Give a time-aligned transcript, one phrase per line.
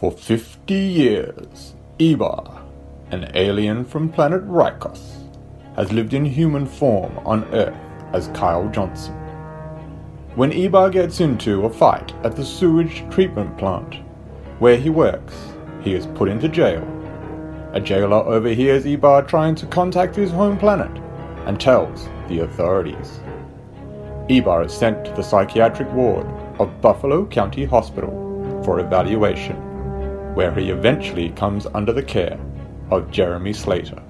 [0.00, 2.62] For 50 years, Ebar,
[3.10, 5.28] an alien from planet Rikos,
[5.76, 7.76] has lived in human form on Earth
[8.14, 9.12] as Kyle Johnson.
[10.36, 13.96] When Ebar gets into a fight at the sewage treatment plant
[14.58, 15.34] where he works,
[15.82, 16.82] he is put into jail.
[17.74, 20.96] A jailer overhears Ebar trying to contact his home planet
[21.44, 23.20] and tells the authorities.
[24.30, 26.26] Ebar is sent to the psychiatric ward
[26.58, 29.69] of Buffalo County Hospital for evaluation,
[30.40, 32.40] where he eventually comes under the care
[32.90, 34.02] of Jeremy Slater.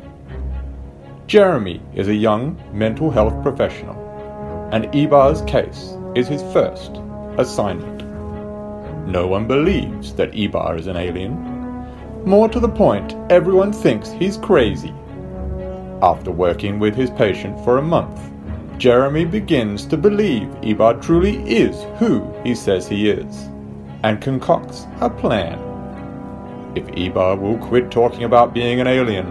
[1.27, 3.97] Jeremy is a young mental health professional,
[4.71, 7.01] and Ebar's case is his first
[7.37, 8.05] assignment.
[9.09, 11.35] No one believes that Ebar is an alien.
[12.25, 14.95] More to the point, everyone thinks he's crazy.
[16.01, 18.21] After working with his patient for a month,
[18.79, 23.49] Jeremy begins to believe Ebar truly is who he says he is,
[24.05, 25.70] and concocts a plan.
[26.77, 29.27] If Ebar will quit talking about being an alien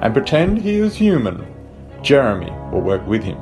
[0.00, 1.44] and pretend he is human,
[2.02, 3.38] Jeremy will work with him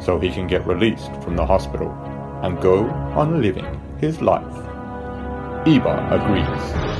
[0.00, 1.90] so he can get released from the hospital
[2.42, 3.66] and go on living
[3.98, 4.44] his life.
[5.66, 6.96] Ebar agrees.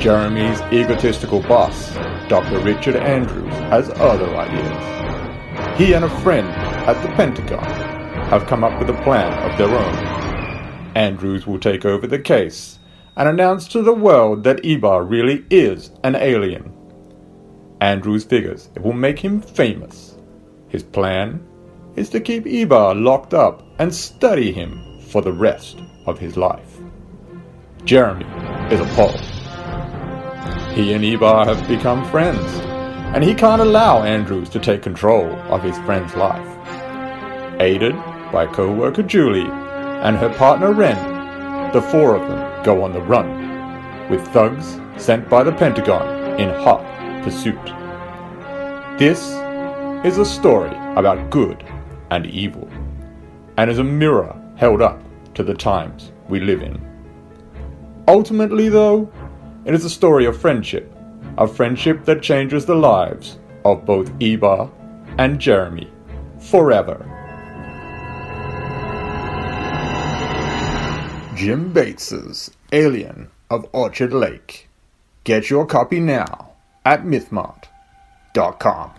[0.00, 1.92] Jeremy's egotistical boss,
[2.28, 2.60] Dr.
[2.60, 5.78] Richard Andrews, has other ideas.
[5.78, 6.46] He and a friend
[6.86, 7.64] at the Pentagon
[8.28, 9.94] have come up with a plan of their own.
[10.94, 12.78] Andrews will take over the case
[13.16, 16.72] and announce to the world that Ebar really is an alien.
[17.80, 20.16] Andrews figures it will make him famous.
[20.68, 21.46] His plan
[21.96, 26.78] is to keep Ebar locked up and study him for the rest of his life.
[27.84, 28.26] Jeremy
[28.74, 29.20] is appalled.
[30.74, 32.60] He and Ebar have become friends
[33.14, 36.48] and he can't allow Andrews to take control of his friend's life.
[37.60, 37.94] Aided
[38.32, 39.48] by co-worker Julie
[40.02, 45.28] and her partner Ren, the four of them go on the run, with thugs sent
[45.28, 46.82] by the Pentagon in hot
[47.22, 47.64] pursuit.
[48.98, 49.20] This
[50.04, 51.62] is a story about good
[52.10, 52.68] and evil,
[53.56, 55.00] and is a mirror held up
[55.34, 56.80] to the times we live in.
[58.08, 59.12] Ultimately, though,
[59.64, 60.90] it is a story of friendship
[61.38, 64.70] a friendship that changes the lives of both Ebar
[65.18, 65.90] and Jeremy
[66.38, 67.10] forever.
[71.34, 74.68] Jim Bates's Alien of Orchard Lake.
[75.24, 76.52] Get your copy now
[76.84, 78.92] at mythmart.com.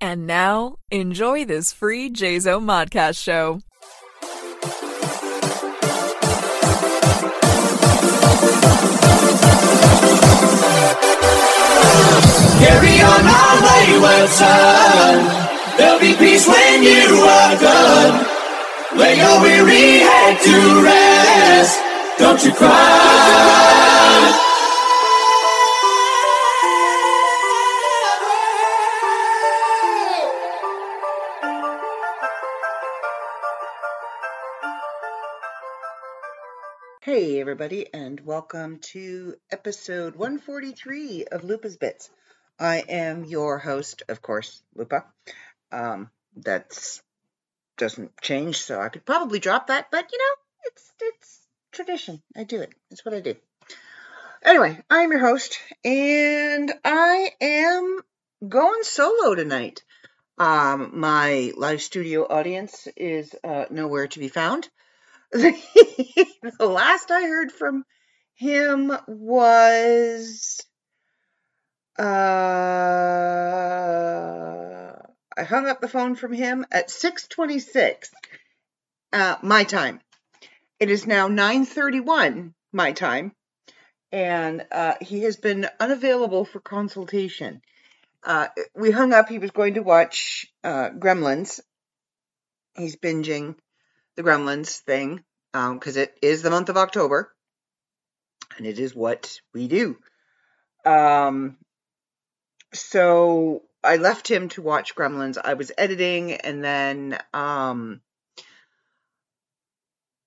[0.00, 3.60] And now, enjoy this free JZO Modcast show.
[12.58, 15.76] Carry on our wayward son.
[15.78, 18.43] There'll be peace when you are gone.
[18.96, 21.80] Lay your weary head to rest.
[22.16, 24.40] Don't you cry.
[37.02, 42.10] Hey, everybody, and welcome to episode 143 of Lupa's Bits.
[42.60, 45.04] I am your host, of course, Lupa.
[45.72, 47.02] Um, that's
[47.76, 50.34] doesn't change, so I could probably drop that, but you know,
[50.66, 51.40] it's it's
[51.72, 52.22] tradition.
[52.36, 52.72] I do it.
[52.90, 53.36] It's what I do.
[54.44, 58.00] Anyway, I'm your host, and I am
[58.46, 59.82] going solo tonight.
[60.36, 64.68] Um, my live studio audience is uh, nowhere to be found.
[65.32, 66.26] the
[66.60, 67.84] last I heard from
[68.34, 70.60] him was
[71.98, 72.04] uh,
[75.36, 78.10] I hung up the phone from him at 6:26
[79.12, 80.00] uh, my time.
[80.78, 83.32] It is now 9:31 my time,
[84.12, 87.62] and uh, he has been unavailable for consultation.
[88.22, 89.28] Uh, we hung up.
[89.28, 91.60] He was going to watch uh, Gremlins.
[92.76, 93.56] He's binging
[94.16, 97.32] the Gremlins thing because um, it is the month of October,
[98.56, 99.96] and it is what we do.
[100.84, 101.56] Um,
[102.72, 105.38] so I left him to watch Gremlins.
[105.42, 108.00] I was editing, and then um,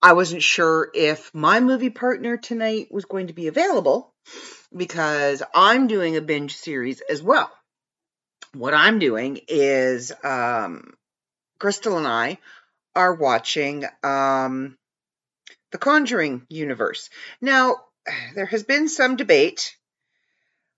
[0.02, 4.14] I wasn't sure if my movie partner tonight was going to be available
[4.76, 7.52] because I'm doing a binge series as well.
[8.54, 10.94] What I'm doing is um,
[11.60, 12.38] Crystal and I
[12.96, 14.78] are watching um,
[15.72, 17.10] the Conjuring universe.
[17.42, 17.78] Now,
[18.36, 19.76] there has been some debate,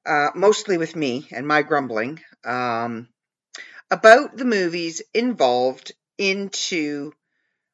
[0.05, 3.07] uh, mostly with me and my grumbling, um,
[3.91, 7.13] about the movies involved into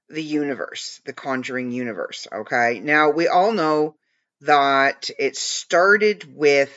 [0.10, 2.28] the universe, the Conjuring universe.
[2.32, 2.80] Okay.
[2.80, 3.96] Now, we all know
[4.42, 6.74] that it started with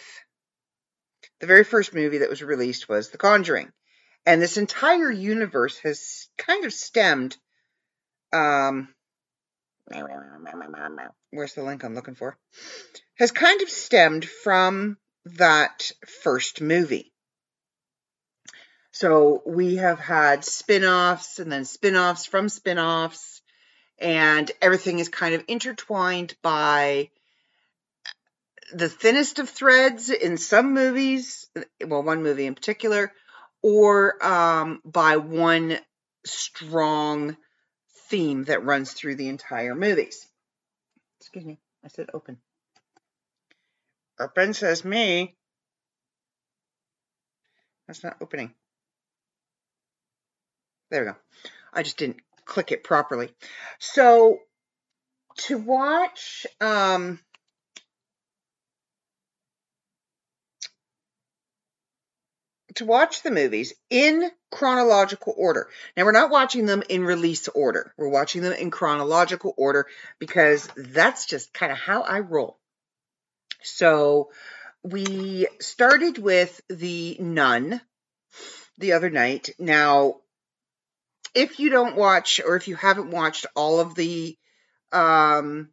[1.40, 3.72] the very first movie that was released was The Conjuring.
[4.26, 7.36] And this entire universe has kind of stemmed.
[8.32, 8.88] Um,
[11.30, 12.36] where's the link I'm looking for?
[13.18, 15.90] Has kind of stemmed from that
[16.22, 17.12] first movie.
[18.90, 23.42] So we have had spin offs and then spin offs from spin offs,
[23.98, 27.10] and everything is kind of intertwined by
[28.72, 31.48] the thinnest of threads in some movies,
[31.86, 33.12] well, one movie in particular,
[33.62, 35.78] or um, by one
[36.24, 37.36] strong
[38.08, 40.26] theme that runs through the entire movies.
[41.20, 42.38] Excuse me, I said open.
[44.20, 45.36] Open says me.
[47.86, 48.52] That's not opening.
[50.90, 51.16] There we go.
[51.72, 53.30] I just didn't click it properly.
[53.78, 54.40] So
[55.38, 57.20] to watch um,
[62.76, 65.68] to watch the movies in chronological order.
[65.96, 67.92] Now we're not watching them in release order.
[67.96, 69.86] We're watching them in chronological order
[70.18, 72.56] because that's just kind of how I roll.
[73.62, 74.30] So
[74.82, 77.80] we started with the nun
[78.78, 79.50] the other night.
[79.58, 80.20] Now,
[81.34, 84.36] if you don't watch or if you haven't watched all of the
[84.92, 85.70] um,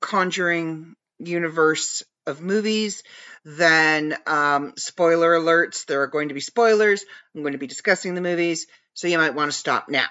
[0.00, 3.02] Conjuring universe of movies,
[3.44, 5.84] then um, spoiler alerts.
[5.84, 7.04] There are going to be spoilers.
[7.34, 10.06] I'm going to be discussing the movies, so you might want to stop now.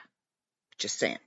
[0.77, 1.17] Just saying.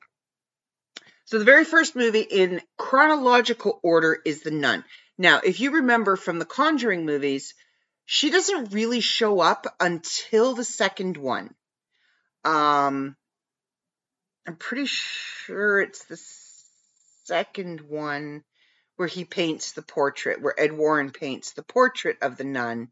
[1.25, 4.85] So the very first movie in chronological order is The Nun.
[5.19, 7.55] Now, if you remember from the Conjuring movies,
[8.05, 11.55] she doesn't really show up until the second one.
[12.44, 13.17] Um,
[14.47, 16.21] I'm pretty sure it's the
[17.25, 18.43] second one
[18.97, 22.89] where he paints the portrait, where Ed Warren paints the portrait of the nun.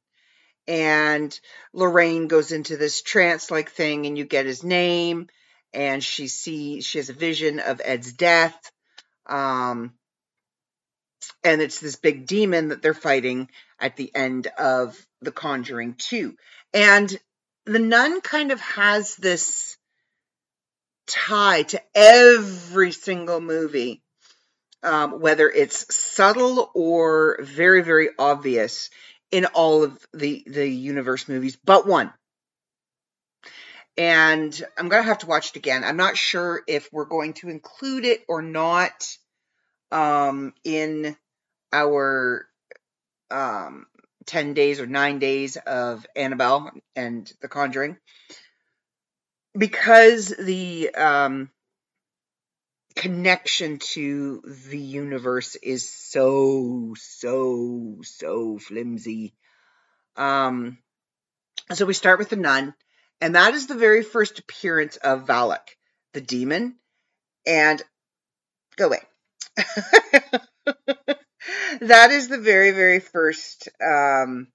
[0.66, 1.38] And
[1.72, 5.28] Lorraine goes into this trance like thing, and you get his name,
[5.72, 8.70] and she sees she has a vision of Ed's death.
[9.26, 9.94] Um,
[11.44, 16.36] and it's this big demon that they're fighting at the end of The Conjuring 2.
[16.72, 17.18] And
[17.66, 19.76] the nun kind of has this
[21.06, 24.02] tie to every single movie
[24.82, 28.90] um, whether it's subtle or very, very obvious
[29.30, 32.12] in all of the the universe movies, but one.
[33.96, 35.84] And I'm gonna have to watch it again.
[35.84, 39.16] I'm not sure if we're going to include it or not
[39.92, 41.16] um, in
[41.72, 42.46] our
[43.30, 43.86] um,
[44.30, 47.96] 10 days or 9 days of Annabelle and The Conjuring.
[49.56, 51.50] Because the um,
[52.94, 59.32] connection to the universe is so so so flimsy
[60.16, 60.76] um
[61.72, 62.74] so we start with the nun
[63.20, 65.76] and that is the very first appearance of valak
[66.12, 66.76] the demon.
[67.46, 67.82] And
[68.76, 69.00] go away
[71.80, 74.48] that is the very very first um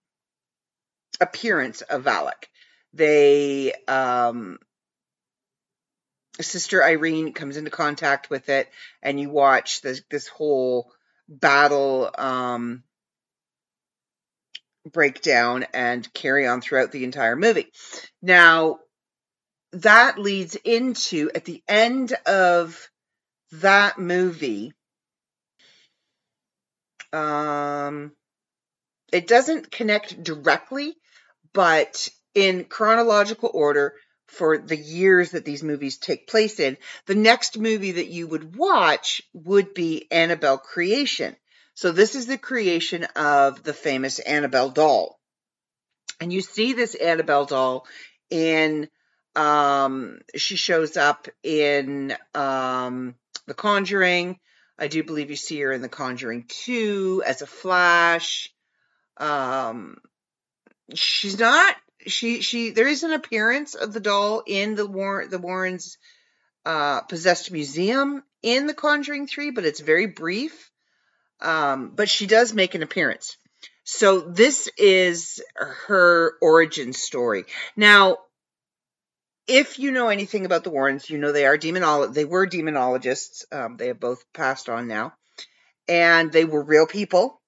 [1.20, 2.46] appearance of valak
[2.94, 4.58] they um
[6.42, 8.70] Sister Irene comes into contact with it,
[9.02, 10.92] and you watch this this whole
[11.30, 12.84] battle um,
[14.92, 17.72] break down and carry on throughout the entire movie.
[18.22, 18.80] Now,
[19.72, 22.90] that leads into at the end of
[23.54, 24.74] that movie.
[27.16, 28.12] Um,
[29.12, 30.96] it doesn't connect directly,
[31.54, 33.94] but in chronological order,
[34.28, 36.78] for the years that these movies take place in.
[37.06, 41.36] The next movie that you would watch would be Annabelle Creation.
[41.76, 45.20] So this is the creation of the famous Annabelle doll.
[46.20, 47.88] And you see this Annabelle doll
[48.30, 48.90] in
[49.36, 53.16] um she shows up in um
[53.48, 54.40] The Conjuring.
[54.78, 58.50] I do believe you see her in The Conjuring 2 as a flash.
[59.18, 59.98] Um
[60.94, 65.40] she's not she she there is an appearance of the doll in the War the
[65.40, 65.98] Warrens
[66.66, 70.72] uh, possessed museum in The Conjuring Three, but it's very brief.
[71.42, 73.38] Um, but she does make an appearance.
[73.84, 77.46] So this is her origin story.
[77.76, 78.18] Now,
[79.48, 83.46] if you know anything about the Warrens, you know they are demonolo- they were demonologists.
[83.52, 85.14] Um, they have both passed on now,
[85.88, 87.42] and they were real people.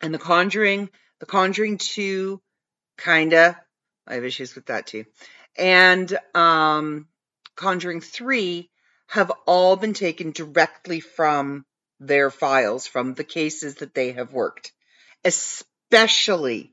[0.00, 0.88] And The Conjuring,
[1.18, 2.40] The Conjuring Two
[2.98, 3.60] kinda.
[4.06, 5.04] I have issues with that too.
[5.56, 7.08] And um,
[7.56, 8.70] Conjuring 3
[9.08, 11.64] have all been taken directly from
[11.98, 14.72] their files, from the cases that they have worked,
[15.24, 16.72] especially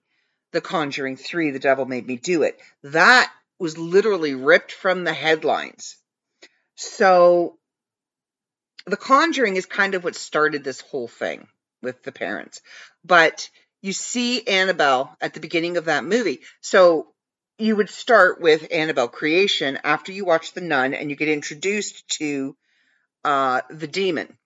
[0.51, 2.60] The Conjuring 3, The Devil Made Me Do It.
[2.84, 5.98] That was literally ripped from the headlines.
[6.76, 7.58] So,
[8.86, 11.48] The Conjuring is kind of what started this whole thing
[11.82, 12.62] with the parents.
[13.04, 13.50] But
[13.82, 16.42] you see Annabelle at the beginning of that movie.
[16.62, 17.14] So
[17.58, 22.08] you would start with Annabelle creation after you watch The Nun and you get introduced
[22.20, 22.56] to
[23.24, 24.38] uh, the demon.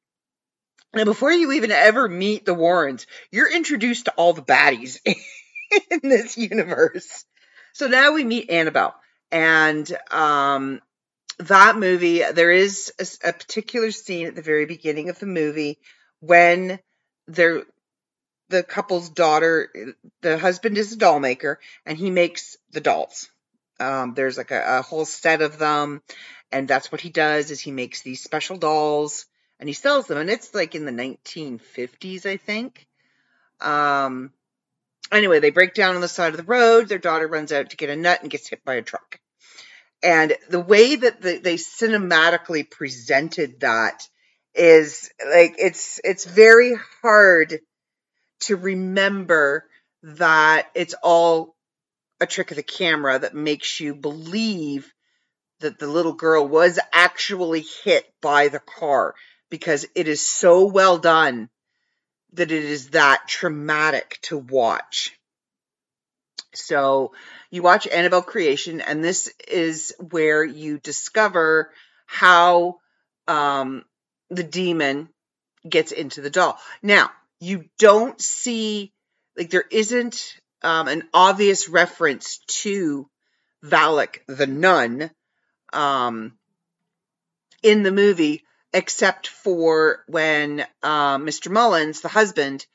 [0.93, 5.99] Now, before you even ever meet the Warrens, you're introduced to all the baddies in
[6.03, 7.25] this universe.
[7.73, 8.93] So now we meet Annabelle,
[9.31, 10.81] and um,
[11.39, 15.79] that movie, there is a, a particular scene at the very beginning of the movie
[16.19, 16.79] when
[17.27, 17.63] they're
[18.49, 23.29] the couple's daughter, the husband is a doll maker, and he makes the dolls.
[23.79, 26.03] Um, there's like a, a, whole set of them,
[26.51, 29.25] and that's what he does is he makes these special dolls
[29.59, 32.85] and he sells them, and it's like in the 1950s, I think.
[33.61, 34.31] Um,
[35.11, 36.87] anyway, they break down on the side of the road.
[36.87, 39.19] Their daughter runs out to get a nut and gets hit by a truck.
[40.03, 44.07] And the way that the, they cinematically presented that
[44.53, 47.59] is like it's it's very hard
[48.41, 49.65] to remember
[50.03, 51.55] that it's all
[52.19, 54.91] a trick of the camera that makes you believe
[55.59, 59.15] that the little girl was actually hit by the car
[59.49, 61.49] because it is so well done
[62.33, 65.17] that it is that traumatic to watch.
[66.53, 67.13] So
[67.49, 71.71] you watch Annabelle Creation, and this is where you discover
[72.05, 72.79] how
[73.27, 73.85] um,
[74.29, 75.09] the demon
[75.67, 76.57] gets into the doll.
[76.81, 78.93] Now, you don't see
[79.37, 83.09] like there isn't um, an obvious reference to
[83.63, 85.11] Valak the nun
[85.73, 86.33] um,
[87.63, 91.51] in the movie, except for when uh, Mr.
[91.51, 92.65] Mullins, the husband,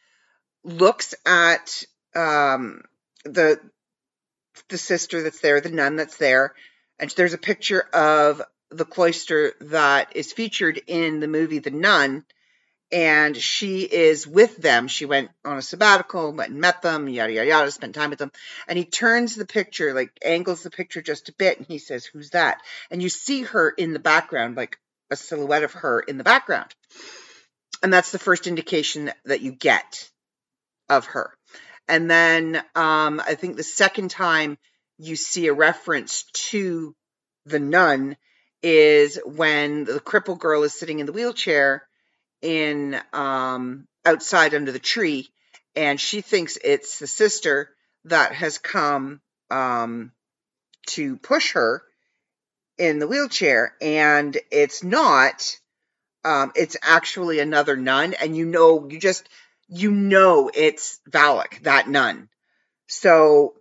[0.65, 1.85] looks at
[2.15, 2.83] um,
[3.25, 3.61] the
[4.69, 6.55] the sister that's there, the nun that's there,
[6.99, 12.25] and there's a picture of the cloister that is featured in the movie The Nun,
[12.91, 14.89] and she is with them.
[14.89, 18.19] She went on a sabbatical, went and met them, yada yada yada, spent time with
[18.19, 18.33] them.
[18.67, 22.05] And he turns the picture, like angles the picture just a bit, and he says,
[22.07, 22.61] "Who's that?"
[22.91, 24.79] And you see her in the background, like
[25.11, 26.75] a silhouette of her in the background,
[27.83, 30.11] and that's the first indication that you get
[30.89, 31.33] of her.
[31.89, 34.59] And then um, I think the second time
[34.99, 36.95] you see a reference to
[37.45, 38.17] the nun
[38.63, 41.87] is when the cripple girl is sitting in the wheelchair
[42.43, 45.29] in um, outside under the tree,
[45.75, 47.71] and she thinks it's the sister
[48.05, 49.21] that has come
[49.51, 50.13] um,
[50.87, 51.83] to push her
[52.79, 55.59] in the wheelchair, and it's not.
[56.25, 59.29] Um, it's actually another nun, and you know, you just
[59.69, 62.29] you know it's Valak, that nun.
[62.89, 63.55] So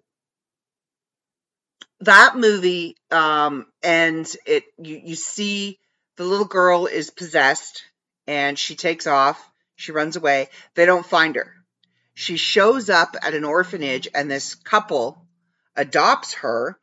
[2.01, 4.37] that movie um, ends.
[4.45, 5.79] It you you see
[6.17, 7.83] the little girl is possessed
[8.27, 9.51] and she takes off.
[9.75, 10.49] She runs away.
[10.75, 11.53] They don't find her.
[12.13, 15.25] She shows up at an orphanage, and this couple
[15.75, 16.79] adopts her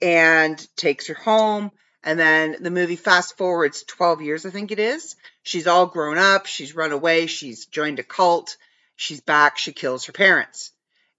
[0.00, 1.70] and takes her home.
[2.02, 5.16] And then the movie fast forwards 12 years, I think it is.
[5.42, 6.46] She's all grown up.
[6.46, 7.26] She's run away.
[7.26, 8.56] She's joined a cult.
[8.96, 9.58] She's back.
[9.58, 10.72] She kills her parents.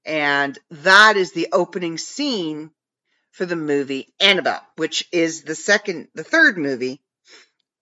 [0.06, 2.72] And that is the opening scene
[3.32, 7.02] for the movie Annabelle, which is the second, the third movie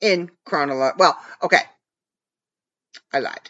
[0.01, 1.00] in chronological.
[1.00, 1.62] Well, okay.
[3.13, 3.50] I lied.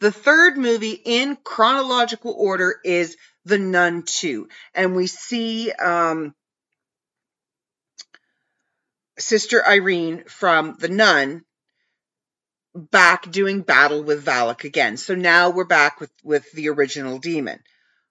[0.00, 4.48] The third movie in chronological order is The Nun 2.
[4.74, 6.34] And we see um,
[9.18, 11.42] Sister Irene from The Nun
[12.74, 14.96] back doing battle with Valak again.
[14.96, 17.60] So now we're back with, with the original demon.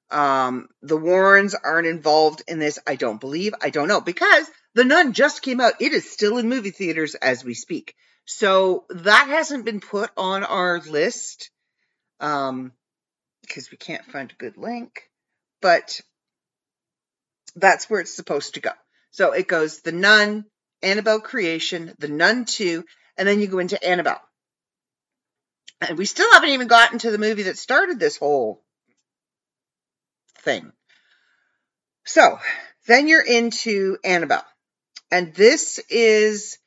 [0.10, 3.54] Um, the Warrens aren't involved in this, I don't believe.
[3.62, 5.74] I don't know because the Nun just came out.
[5.80, 7.96] It is still in movie theaters as we speak.
[8.26, 11.52] So that hasn't been put on our list
[12.20, 12.72] um,
[13.42, 15.10] because we can't find a good link,
[15.62, 16.02] but
[17.56, 18.72] that's where it's supposed to go.
[19.12, 20.46] So it goes The Nun,
[20.86, 22.86] Annabelle Creation, The Nun 2,
[23.18, 24.22] and then you go into Annabelle.
[25.82, 28.64] And we still haven't even gotten to the movie that started this whole
[30.40, 30.72] thing.
[32.06, 32.40] So
[32.88, 34.46] then you're into Annabelle.
[35.12, 36.58] And this is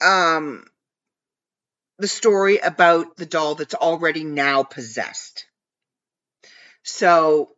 [0.00, 0.64] um,
[1.98, 5.46] the story about the doll that's already now possessed.
[6.82, 7.50] So,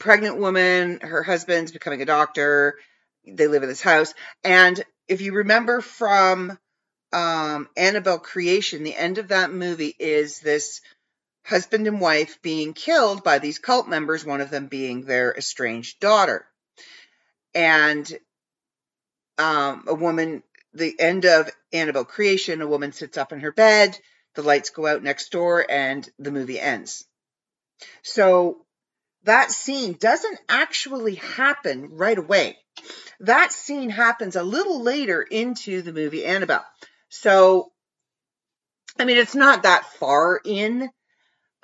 [0.00, 2.76] pregnant woman, her husband's becoming a doctor.
[3.24, 4.12] they live in this house.
[4.42, 6.58] And if you remember from
[7.12, 10.80] um, Annabelle Creation, the end of that movie is this
[11.44, 16.00] husband and wife being killed by these cult members, one of them being their estranged
[16.00, 16.46] daughter.
[17.54, 18.10] And
[19.38, 20.42] um, a woman,
[20.72, 23.98] the end of Annabelle Creation, a woman sits up in her bed,
[24.34, 27.04] the lights go out next door, and the movie ends.
[28.02, 28.64] So
[29.24, 32.56] that scene doesn't actually happen right away.
[33.20, 36.64] That scene happens a little later into the movie Annabelle.
[37.08, 37.70] So,
[38.98, 40.88] I mean, it's not that far in,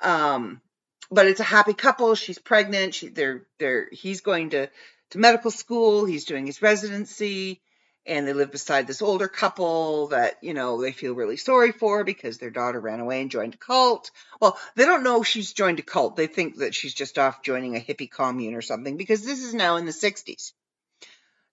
[0.01, 0.61] um,
[1.09, 2.13] but it's a happy couple.
[2.15, 2.93] She's pregnant.
[2.93, 4.69] She, they're, they're, he's going to,
[5.11, 6.05] to medical school.
[6.05, 7.61] He's doing his residency
[8.07, 12.03] and they live beside this older couple that you know they feel really sorry for
[12.03, 14.11] because their daughter ran away and joined a cult.
[14.39, 16.15] Well they don't know she's joined a cult.
[16.15, 19.53] They think that she's just off joining a hippie commune or something because this is
[19.53, 20.53] now in the 60s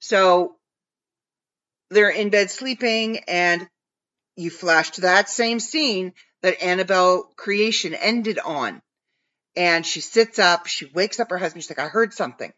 [0.05, 0.57] so
[1.89, 3.67] they're in bed sleeping and
[4.37, 8.83] you flash to that same scene that annabelle creation ended on.
[9.57, 12.53] And she sits up she wakes up her husband she's like i heard something.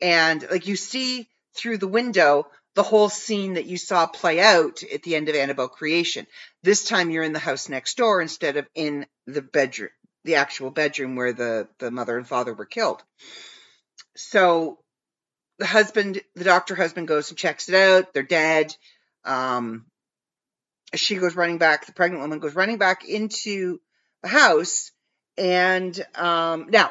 [0.00, 4.82] And like you see through the window the whole scene that you saw play out
[4.82, 6.26] at the end of Annabelle Creation.
[6.62, 9.90] This time you're in the house next door instead of in the bedroom,
[10.24, 13.02] the actual bedroom where the, the mother and father were killed.
[14.16, 14.78] So
[15.58, 18.14] the husband, the doctor husband goes and checks it out.
[18.14, 18.74] They're dead.
[19.24, 19.86] Um,
[20.94, 23.80] she goes running back, the pregnant woman goes running back into
[24.22, 24.90] the house.
[25.36, 26.90] And um, now,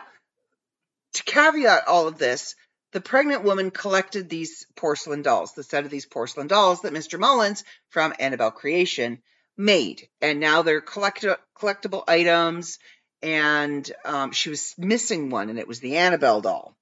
[1.13, 2.55] to caveat all of this,
[2.91, 7.19] the pregnant woman collected these porcelain dolls, the set of these porcelain dolls that Mr.
[7.19, 9.21] Mullins from Annabelle Creation
[9.57, 10.07] made.
[10.21, 12.79] And now they're collect- collectible items.
[13.21, 16.75] And um, she was missing one, and it was the Annabelle doll.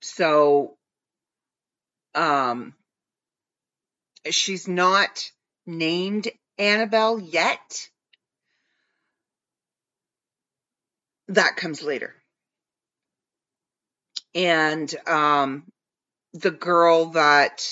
[0.00, 0.78] So
[2.14, 2.74] um,
[4.30, 5.30] she's not
[5.66, 6.28] named
[6.58, 7.88] Annabelle yet.
[11.28, 12.19] That comes later
[14.34, 15.64] and um,
[16.32, 17.64] the girl that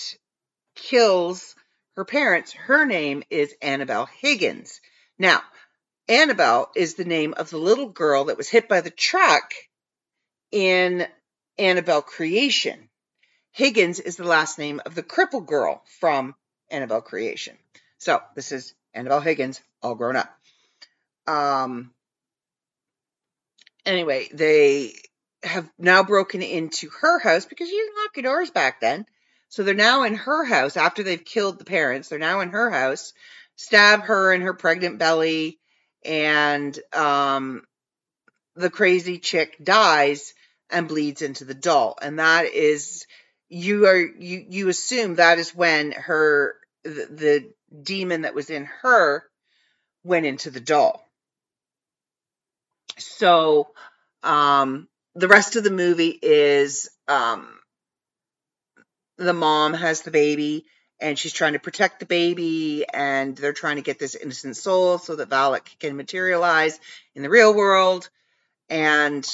[0.74, 1.54] kills
[1.96, 4.80] her parents, her name is Annabelle Higgins.
[5.18, 5.40] Now,
[6.08, 9.52] Annabelle is the name of the little girl that was hit by the truck
[10.50, 11.06] in
[11.58, 12.88] Annabelle Creation.
[13.52, 16.34] Higgins is the last name of the cripple girl from
[16.70, 17.56] Annabelle Creation.
[17.98, 20.32] So this is Annabelle Higgins, all grown up.
[21.26, 21.92] Um.
[23.84, 24.94] Anyway, they
[25.42, 29.06] have now broken into her house because you didn't lock your doors back then.
[29.48, 32.08] So they're now in her house after they've killed the parents.
[32.08, 33.12] They're now in her house,
[33.56, 35.58] stab her in her pregnant belly,
[36.04, 37.62] and um,
[38.56, 40.34] the crazy chick dies
[40.70, 41.96] and bleeds into the doll.
[42.02, 43.06] And that is
[43.48, 48.66] you are you you assume that is when her the, the demon that was in
[48.82, 49.24] her
[50.04, 51.02] went into the doll.
[52.98, 53.68] So
[54.22, 57.48] um the rest of the movie is um,
[59.16, 60.64] the mom has the baby
[61.00, 64.98] and she's trying to protect the baby and they're trying to get this innocent soul
[64.98, 66.78] so that Valak can materialize
[67.16, 68.08] in the real world
[68.68, 69.28] and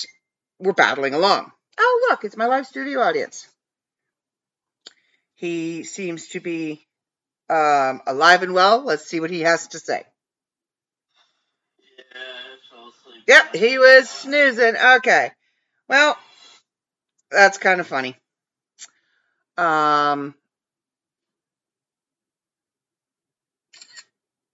[0.58, 1.52] we're battling along.
[1.78, 3.46] Oh, look, it's my live studio audience.
[5.34, 6.86] He seems to be
[7.50, 8.82] um, alive and well.
[8.84, 10.04] Let's see what he has to say.
[13.26, 14.76] Yep, he was snoozing.
[14.76, 15.30] Okay.
[15.88, 16.16] Well,
[17.30, 18.16] that's kind of funny.
[19.56, 20.34] Um,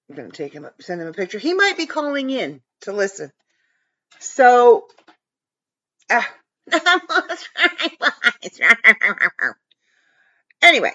[0.08, 1.38] I'm gonna take him, send him a picture.
[1.38, 3.32] He might be calling in to listen.
[4.18, 4.88] So,
[6.10, 6.22] uh,
[10.62, 10.92] anyway,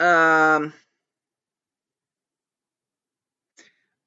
[0.00, 0.72] um,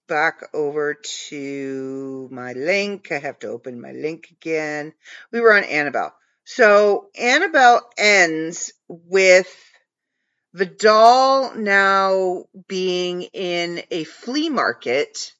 [0.08, 0.96] back over
[1.30, 3.12] to my link.
[3.12, 4.93] I have to open my link again.
[5.32, 6.15] We were on Annabelle.
[6.46, 9.54] So Annabelle ends with
[10.54, 15.34] the doll now being in a flea market.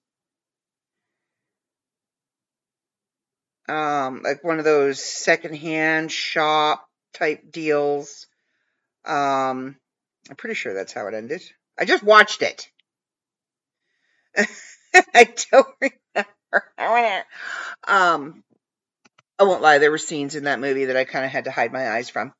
[3.69, 8.27] Um, like one of those secondhand shop type deals.
[9.06, 9.77] Um,
[10.30, 11.41] I'm pretty sure that's how it ended.
[11.80, 12.69] I just watched it.
[15.13, 17.26] I don't remember.
[17.88, 18.43] Um,
[19.39, 21.52] I won't lie, there were scenes in that movie that I kind of had to
[21.52, 22.34] hide my eyes from.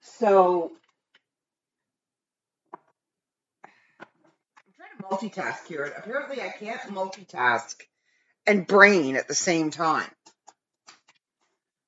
[0.00, 0.72] So
[4.00, 5.84] I'm trying to multitask here.
[5.84, 7.74] Apparently, I can't multitask
[8.46, 10.10] and brain at the same time.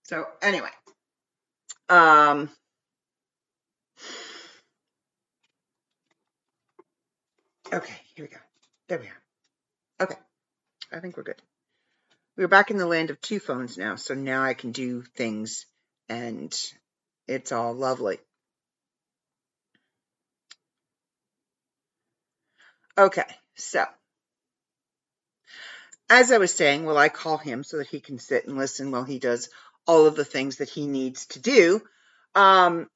[0.04, 0.70] So anyway,
[1.88, 2.50] Um,
[7.72, 8.40] okay, here we go.
[8.88, 10.06] There we are.
[10.06, 10.16] Okay,
[10.92, 11.42] I think we're good.
[12.36, 15.66] We're back in the land of two phones now, so now I can do things
[16.08, 16.56] and
[17.26, 18.18] it's all lovely.
[22.96, 23.24] Okay,
[23.56, 23.84] so
[26.10, 28.90] as I was saying, well, I call him so that he can sit and listen
[28.90, 29.50] while he does
[29.86, 31.82] all of the things that he needs to do.
[32.34, 32.88] Um,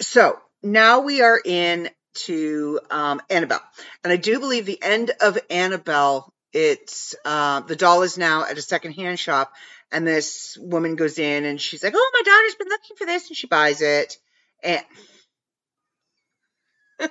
[0.00, 3.62] so now we are in to um, Annabelle,
[4.04, 6.32] and I do believe the end of Annabelle.
[6.52, 9.52] It's uh, the doll is now at a secondhand shop,
[9.90, 13.28] and this woman goes in and she's like, "Oh, my daughter's been looking for this,"
[13.28, 14.16] and she buys it.
[14.62, 14.82] And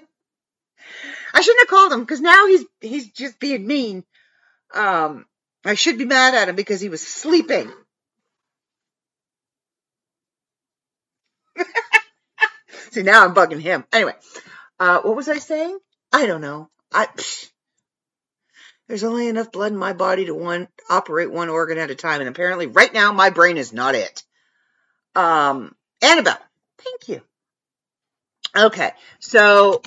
[1.33, 4.03] I shouldn't have called him because now he's he's just being mean.
[4.73, 5.25] Um,
[5.65, 7.71] I should be mad at him because he was sleeping.
[12.91, 13.85] See, now I'm bugging him.
[13.93, 14.13] Anyway,
[14.81, 15.77] uh, what was I saying?
[16.11, 16.67] I don't know.
[16.91, 17.07] I
[18.87, 22.19] there's only enough blood in my body to one operate one organ at a time,
[22.19, 24.23] and apparently, right now, my brain is not it.
[25.15, 26.41] Um, Annabelle,
[26.79, 27.21] thank you.
[28.57, 29.83] Okay, so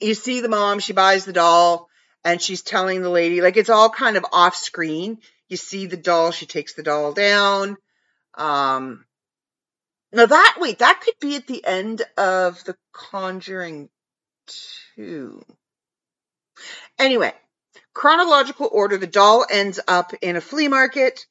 [0.00, 1.90] you see the mom, she buys the doll,
[2.24, 5.18] and she's telling the lady, like it's all kind of off screen.
[5.50, 7.76] You see the doll, she takes the doll down.
[8.38, 9.04] Um,
[10.14, 13.90] now that wait, that could be at the end of the Conjuring
[14.96, 15.44] 2.
[16.98, 17.32] Anyway,
[17.92, 21.26] chronological order, the doll ends up in a flea market.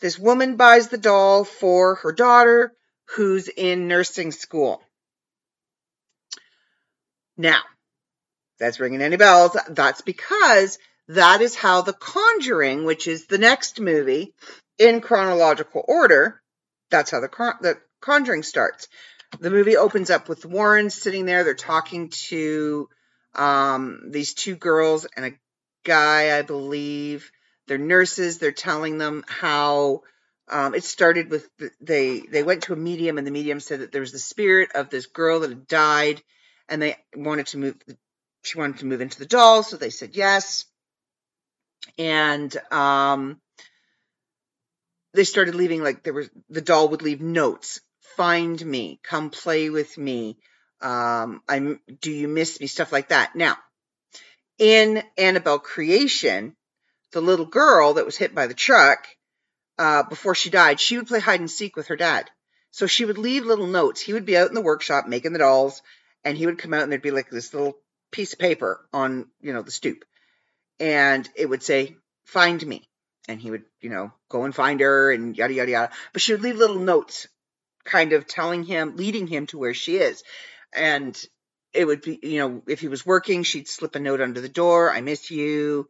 [0.00, 2.74] This woman buys the doll for her daughter
[3.14, 4.82] who's in nursing school.
[7.36, 7.62] Now,
[8.58, 9.56] that's ringing any bells.
[9.68, 10.78] That's because
[11.08, 14.34] that is how The Conjuring, which is the next movie
[14.78, 16.40] in chronological order,
[16.90, 17.28] that's how the,
[17.60, 18.88] the Conjuring starts.
[19.40, 21.44] The movie opens up with Warren sitting there.
[21.44, 22.88] They're talking to
[23.34, 25.32] um, these two girls and a
[25.84, 27.30] guy, I believe.
[27.66, 28.38] They're nurses.
[28.38, 30.02] They're telling them how
[30.48, 31.48] um, it started with
[31.80, 34.70] they they went to a medium and the medium said that there was the spirit
[34.74, 36.22] of this girl that had died
[36.68, 37.76] and they wanted to move
[38.42, 40.66] she wanted to move into the doll so they said yes
[41.96, 43.40] and um,
[45.14, 47.80] they started leaving like there was the doll would leave notes
[48.16, 50.38] find me, come play with me.
[50.80, 52.66] Um, I'm, do you miss me?
[52.66, 53.36] Stuff like that.
[53.36, 53.56] Now,
[54.58, 56.56] in Annabelle creation,
[57.12, 59.06] the little girl that was hit by the truck,
[59.78, 62.30] uh, before she died, she would play hide and seek with her dad.
[62.70, 64.00] So she would leave little notes.
[64.00, 65.82] He would be out in the workshop making the dolls,
[66.24, 67.76] and he would come out and there'd be like this little
[68.10, 70.04] piece of paper on, you know, the stoop.
[70.80, 72.88] And it would say, find me.
[73.28, 75.92] And he would, you know, go and find her and yada, yada, yada.
[76.12, 77.28] But she would leave little notes
[77.84, 80.22] kind of telling him, leading him to where she is.
[80.74, 81.20] And
[81.72, 84.48] it would be, you know, if he was working, she'd slip a note under the
[84.48, 85.88] door, I miss you,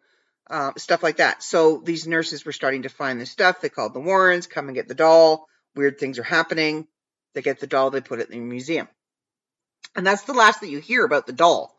[0.49, 1.43] uh, stuff like that.
[1.43, 3.61] So these nurses were starting to find this stuff.
[3.61, 5.49] They called the Warrens, come and get the doll.
[5.75, 6.87] Weird things are happening.
[7.35, 8.89] They get the doll, they put it in the museum.
[9.97, 11.77] And that's the last that you hear about the doll.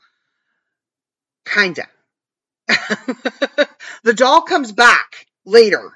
[1.45, 1.87] Kinda.
[2.67, 5.93] the doll comes back later.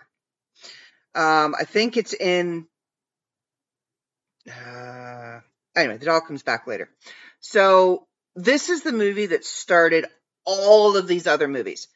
[1.15, 2.67] Um, I think it's in
[4.49, 5.39] uh,
[5.75, 6.89] anyway, the all comes back later.
[7.39, 10.05] So this is the movie that started
[10.45, 11.87] all of these other movies.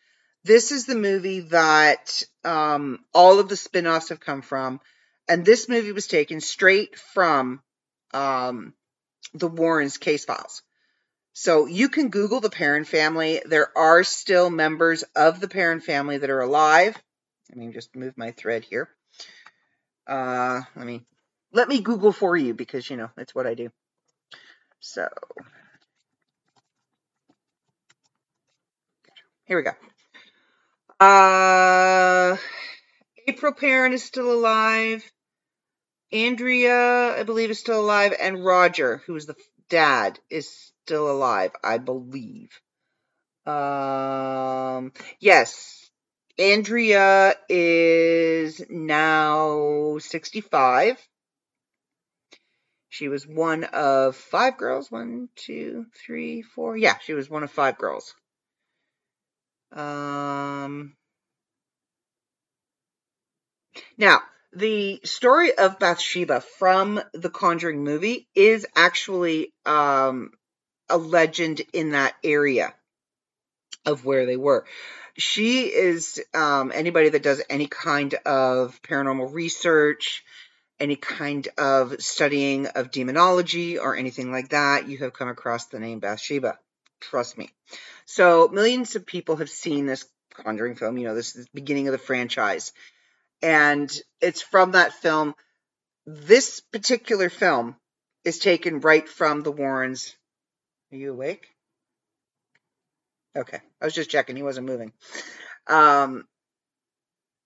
[0.44, 4.82] This is the movie that um, all of the spin-offs have come from,
[5.28, 7.62] and this movie was taken straight from
[8.14, 8.74] um,
[9.34, 10.64] the Warrens case files.
[11.34, 13.42] So you can Google the Perron family.
[13.46, 16.98] There are still members of the Perron family that are alive.
[17.50, 18.90] Let me just move my thread here.
[20.08, 21.06] Uh, let me
[21.54, 23.70] let me Google for you because, you know, that's what I do.
[24.80, 25.08] So,
[29.46, 31.06] here we go.
[31.06, 32.38] Uh,
[33.28, 35.04] April Perron is still alive.
[36.12, 38.14] Andrea, I believe, is still alive.
[38.20, 39.36] And Roger, who is the
[39.70, 42.50] dad, is still alive, I believe.
[43.46, 45.90] Um, yes,
[46.38, 50.98] Andrea is now 65.
[52.92, 54.92] She was one of five girls.
[54.92, 56.76] One, two, three, four.
[56.76, 58.14] Yeah, she was one of five girls.
[59.72, 60.98] Um,
[63.98, 64.20] now,
[64.52, 70.32] the story of Bathsheba from the Conjuring movie is actually um,
[70.90, 72.74] a legend in that area
[73.86, 74.66] of where they were.
[75.18, 80.26] She is um, anybody that does any kind of paranormal research
[80.82, 85.80] any kind of studying of demonology or anything like that, you have come across the
[85.80, 86.58] name Bathsheba.
[87.00, 87.50] Trust me.
[88.06, 90.98] So millions of people have seen this Conjuring film.
[90.98, 92.72] You know, this is the beginning of the franchise.
[93.42, 93.92] And
[94.22, 95.36] it's from that film.
[96.06, 97.76] This particular film
[98.24, 100.16] is taken right from the Warrens.
[100.92, 101.48] Are you awake?
[103.36, 103.60] Okay.
[103.82, 104.36] I was just checking.
[104.36, 104.94] He wasn't moving.
[105.68, 106.26] Um,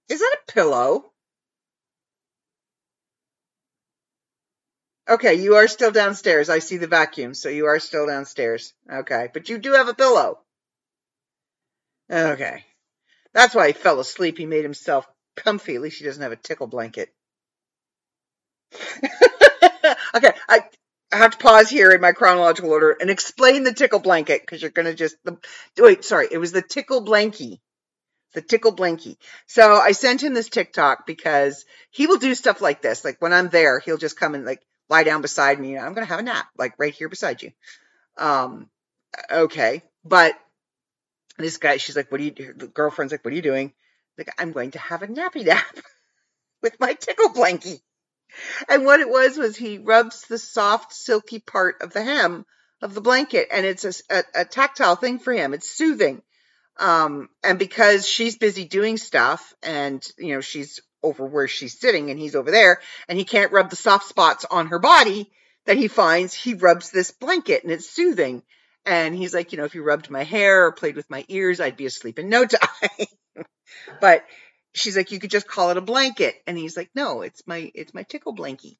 [0.09, 1.11] is that a pillow?
[5.07, 6.49] Okay, you are still downstairs.
[6.49, 8.73] I see the vacuum, so you are still downstairs.
[8.91, 10.39] Okay, but you do have a pillow.
[12.09, 12.63] Okay.
[13.33, 14.37] That's why he fell asleep.
[14.37, 15.75] He made himself comfy.
[15.75, 17.13] At least he doesn't have a tickle blanket.
[20.15, 20.61] okay, I,
[21.11, 24.61] I have to pause here in my chronological order and explain the tickle blanket because
[24.61, 25.17] you're going to just.
[25.23, 25.37] The,
[25.77, 26.27] wait, sorry.
[26.31, 27.59] It was the tickle blankie.
[28.33, 29.17] The tickle blankie.
[29.47, 33.05] So I sent him this TikTok because he will do stuff like this.
[33.05, 35.77] Like when I'm there, he'll just come and like lie down beside me.
[35.77, 37.51] I'm going to have a nap, like right here beside you.
[38.17, 38.69] Um,
[39.31, 39.83] okay.
[40.03, 40.35] But
[41.37, 43.73] this guy, she's like, what are you, the girlfriend's like, what are you doing?
[44.17, 45.65] Like, I'm going to have a nappy nap
[46.61, 47.81] with my tickle blankie.
[48.69, 52.45] And what it was, was he rubs the soft, silky part of the hem
[52.81, 55.53] of the blanket and it's a, a, a tactile thing for him.
[55.53, 56.21] It's soothing.
[56.77, 62.09] Um, and because she's busy doing stuff and, you know, she's over where she's sitting
[62.09, 65.31] and he's over there and he can't rub the soft spots on her body
[65.65, 68.43] that he finds, he rubs this blanket and it's soothing.
[68.85, 71.59] And he's like, you know, if you rubbed my hair or played with my ears,
[71.59, 73.07] I'd be asleep in no time.
[73.99, 74.23] but
[74.73, 76.35] she's like, you could just call it a blanket.
[76.45, 78.77] And he's like, no, it's my, it's my tickle blankie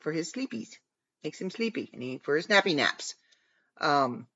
[0.00, 0.70] for his sleepies.
[1.24, 3.14] Makes him sleepy and he, for his nappy naps.
[3.80, 4.26] Um,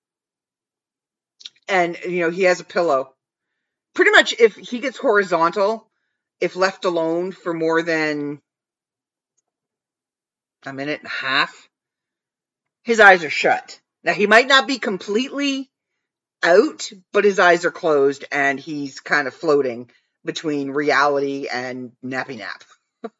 [1.69, 3.15] and you know, he has a pillow.
[3.95, 5.91] Pretty much if he gets horizontal,
[6.43, 8.43] if left alone for more than
[10.67, 11.69] a minute and a half,
[12.83, 13.81] his eyes are shut.
[14.03, 15.71] Now, he might not be completely
[16.43, 19.89] out, but his eyes are closed and he's kind of floating
[20.25, 22.65] between reality and nappy nap.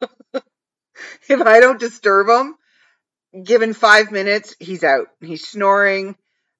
[1.29, 2.55] if I don't disturb him,
[3.41, 5.07] given five minutes, he's out.
[5.21, 6.17] He's snoring,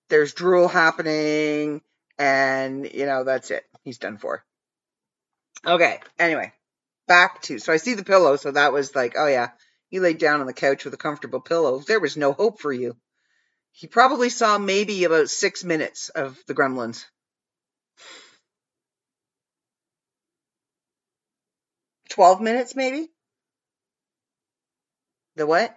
[0.08, 1.82] there's drool happening,
[2.18, 3.66] and, you know, that's it.
[3.84, 4.46] He's done for.
[5.66, 6.52] Okay, anyway,
[7.08, 9.52] back to so I see the pillow, so that was like, oh yeah,
[9.90, 11.80] you laid down on the couch with a comfortable pillow.
[11.80, 12.98] There was no hope for you.
[13.72, 17.06] He probably saw maybe about six minutes of the gremlins.
[22.10, 23.10] Twelve minutes, maybe?
[25.36, 25.76] The what?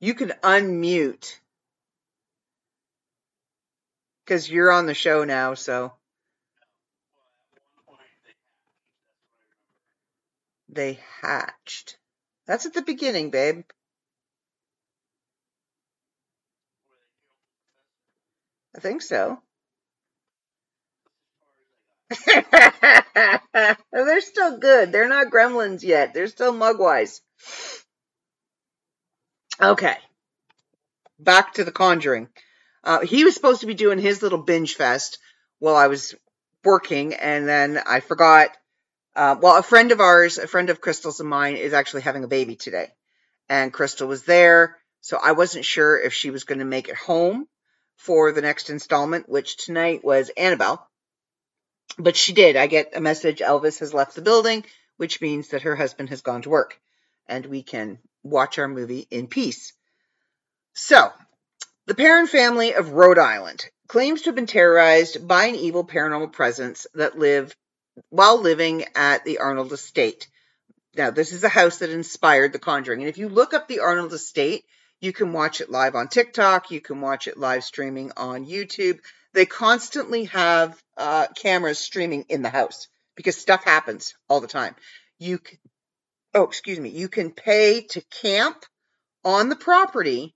[0.00, 1.38] You can unmute.
[4.24, 5.92] Because you're on the show now, so.
[10.74, 11.98] They hatched.
[12.46, 13.62] That's at the beginning, babe.
[18.76, 19.40] I think so.
[23.92, 24.90] They're still good.
[24.90, 26.12] They're not gremlins yet.
[26.12, 27.20] They're still mogwais.
[29.60, 29.96] Okay.
[31.20, 32.28] Back to the conjuring.
[32.82, 35.18] Uh, he was supposed to be doing his little binge fest
[35.60, 36.16] while I was
[36.64, 38.50] working, and then I forgot.
[39.16, 42.24] Uh, well, a friend of ours, a friend of Crystal's and mine, is actually having
[42.24, 42.92] a baby today.
[43.48, 46.96] And Crystal was there, so I wasn't sure if she was going to make it
[46.96, 47.46] home
[47.96, 50.88] for the next installment, which tonight was Annabelle.
[51.98, 52.56] But she did.
[52.56, 54.64] I get a message Elvis has left the building,
[54.96, 56.80] which means that her husband has gone to work
[57.26, 59.72] and we can watch our movie in peace.
[60.74, 61.10] So,
[61.86, 66.32] the Perron family of Rhode Island claims to have been terrorized by an evil paranormal
[66.32, 67.54] presence that lived
[68.10, 70.28] while living at the Arnold estate.
[70.96, 73.00] Now, this is a house that inspired The Conjuring.
[73.00, 74.64] And if you look up the Arnold estate,
[75.00, 76.70] you can watch it live on TikTok.
[76.70, 79.00] You can watch it live streaming on YouTube.
[79.32, 84.74] They constantly have uh, cameras streaming in the house because stuff happens all the time.
[85.18, 85.58] You can,
[86.34, 88.64] oh, excuse me, you can pay to camp
[89.24, 90.34] on the property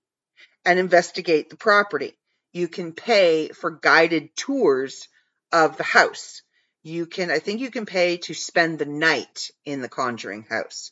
[0.65, 2.17] and investigate the property.
[2.51, 5.07] You can pay for guided tours
[5.51, 6.41] of the house.
[6.83, 10.91] You can, I think you can pay to spend the night in the Conjuring house.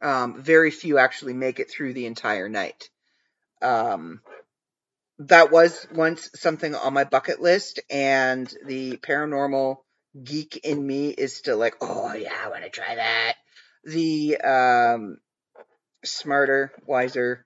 [0.00, 2.88] Um, very few actually make it through the entire night
[3.62, 4.20] um,
[5.20, 9.78] that was once something on my bucket list, and the paranormal
[10.22, 13.34] geek in me is still like, oh yeah, I want to try that.
[13.84, 15.18] The um,
[16.04, 17.44] smarter, wiser,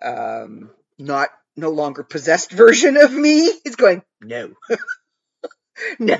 [0.00, 4.52] um, not no longer possessed version of me is going, no.
[5.98, 6.16] No,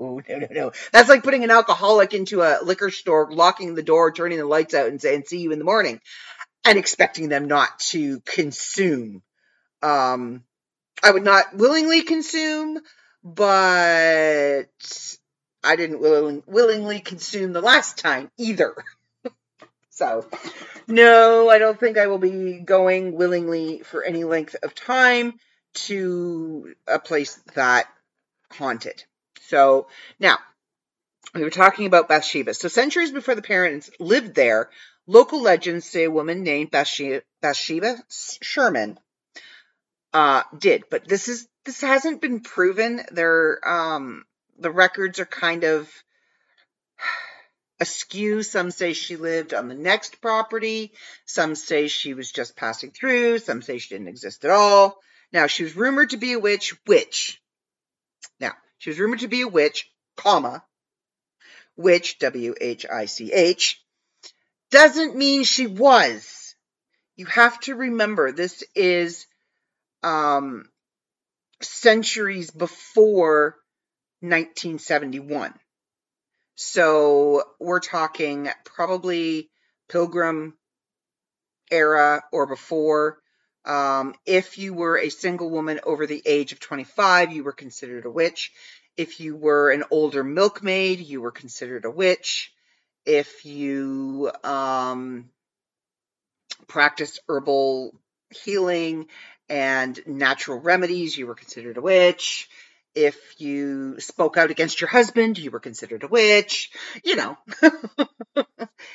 [0.00, 0.72] no, no, no.
[0.92, 4.74] That's like putting an alcoholic into a liquor store, locking the door, turning the lights
[4.74, 6.00] out, and saying, see you in the morning,
[6.64, 9.22] and expecting them not to consume.
[9.82, 10.44] Um,
[11.02, 12.78] I would not willingly consume,
[13.24, 14.64] but
[15.62, 18.74] I didn't willing, willingly consume the last time either.
[19.90, 20.26] so,
[20.86, 25.34] no, I don't think I will be going willingly for any length of time
[25.72, 27.86] to a place that
[28.52, 29.04] haunted.
[29.42, 30.38] So, now,
[31.34, 32.54] we were talking about Bathsheba.
[32.54, 34.70] So, centuries before the parents lived there,
[35.06, 38.98] local legends say a woman named Bathsheba, Bathsheba Sherman
[40.12, 43.02] uh, did, but this is this hasn't been proven.
[43.12, 44.24] There, um,
[44.58, 45.90] the records are kind of
[47.80, 48.42] askew.
[48.42, 50.92] Some say she lived on the next property.
[51.26, 53.38] Some say she was just passing through.
[53.38, 54.98] Some say she didn't exist at all.
[55.32, 57.40] Now, she was rumored to be a witch, which,
[58.38, 60.64] now, she was rumored to be a witch, comma,
[61.76, 63.82] witch, W H I C H,
[64.70, 66.54] doesn't mean she was.
[67.16, 69.26] You have to remember this is
[70.02, 70.68] um,
[71.60, 73.56] centuries before
[74.20, 75.54] 1971.
[76.54, 79.50] So we're talking probably
[79.88, 80.54] Pilgrim
[81.70, 83.19] era or before.
[83.64, 88.06] Um, if you were a single woman over the age of 25, you were considered
[88.06, 88.52] a witch.
[88.96, 92.52] If you were an older milkmaid, you were considered a witch.
[93.06, 95.30] If you um,
[96.66, 97.94] practiced herbal
[98.30, 99.06] healing
[99.48, 102.48] and natural remedies, you were considered a witch.
[102.94, 106.72] If you spoke out against your husband, you were considered a witch.
[107.04, 107.38] You know,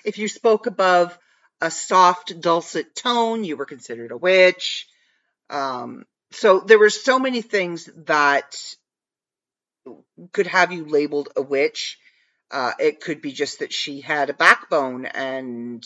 [0.04, 1.17] if you spoke above
[1.62, 4.88] a soft, dulcet tone, you were considered a witch.
[5.50, 8.56] Um, so there were so many things that
[10.32, 12.00] could have you labeled a witch.
[12.52, 15.84] Uh, it could be just that she had a backbone and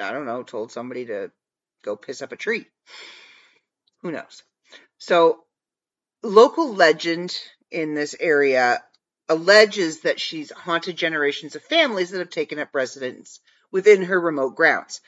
[0.00, 1.30] I don't know, told somebody to
[1.82, 2.66] go piss up a tree.
[4.02, 4.42] Who knows?
[4.98, 5.44] So,
[6.22, 7.36] local legend
[7.70, 8.82] in this area
[9.28, 14.56] alleges that she's haunted generations of families that have taken up residence within her remote
[14.56, 15.00] grounds.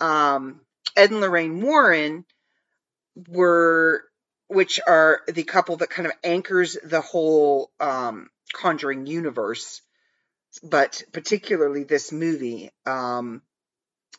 [0.00, 0.60] Um,
[0.96, 2.24] Ed and Lorraine Warren
[3.28, 4.04] were,
[4.48, 9.82] which are the couple that kind of anchors the whole um, Conjuring universe,
[10.62, 12.70] but particularly this movie.
[12.86, 13.42] Um,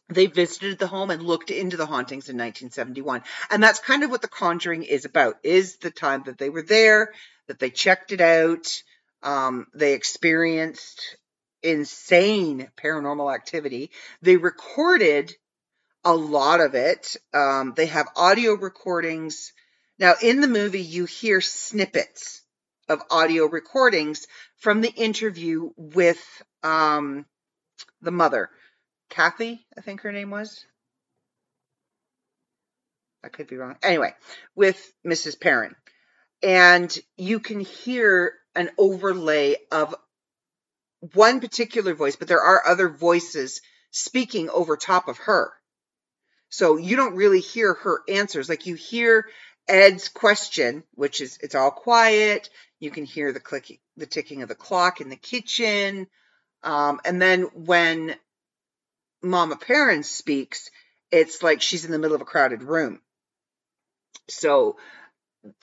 [0.10, 4.10] they visited the home and looked into the hauntings in 1971 and that's kind of
[4.10, 7.14] what the conjuring is about is the time that they were there
[7.48, 8.84] that they checked it out
[9.24, 11.18] um, they experienced
[11.63, 13.91] insane paranormal activity
[14.22, 15.34] they recorded
[16.04, 19.54] a lot of it um, they have audio recordings
[20.00, 22.41] now in the movie you hear snippets
[22.89, 26.24] of audio recordings from the interview with
[26.63, 27.26] um,
[28.02, 28.50] the mother
[29.10, 30.65] Kathy, I think her name was.
[33.24, 33.78] I could be wrong.
[33.84, 34.13] Anyway,
[34.56, 35.39] with Mrs.
[35.39, 35.76] Perron.
[36.43, 39.96] And you can hear an overlay of
[41.00, 45.54] one particular voice, but there are other voices speaking over top of her.
[46.50, 48.50] So you don't really hear her answers.
[48.50, 49.26] Like you hear
[49.68, 52.50] Ed's question, which is it's all quiet.
[52.80, 56.08] You can hear the clicking, the ticking of the clock in the kitchen.
[56.64, 58.16] Um, and then when
[59.22, 60.70] Mama Perron speaks,
[61.12, 63.02] it's like she's in the middle of a crowded room.
[64.30, 64.78] So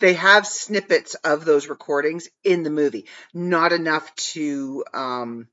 [0.00, 5.48] they have snippets of those recordings in the movie, not enough to um,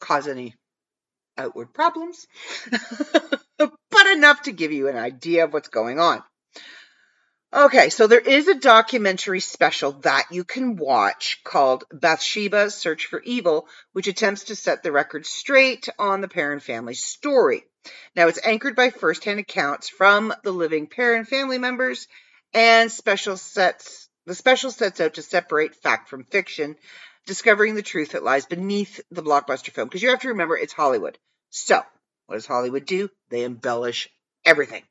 [0.00, 0.54] cause any
[1.36, 2.26] outward problems,
[3.58, 6.22] but enough to give you an idea of what's going on.
[7.52, 13.22] Okay, so there is a documentary special that you can watch called Bathsheba Search for
[13.22, 17.64] Evil, which attempts to set the record straight on the Perron family story.
[18.16, 22.08] Now, it's anchored by first-hand accounts from the living Perron family members,
[22.54, 26.76] and special sets the special sets out to separate fact from fiction,
[27.26, 29.88] discovering the truth that lies beneath the blockbuster film.
[29.88, 31.18] Because you have to remember, it's Hollywood.
[31.50, 31.82] So,
[32.26, 33.10] what does Hollywood do?
[33.28, 34.08] They embellish
[34.44, 34.82] everything.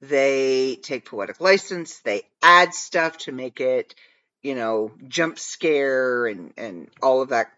[0.00, 2.00] They take poetic license.
[2.00, 3.94] They add stuff to make it,
[4.42, 7.50] you know, jump scare and, and all of that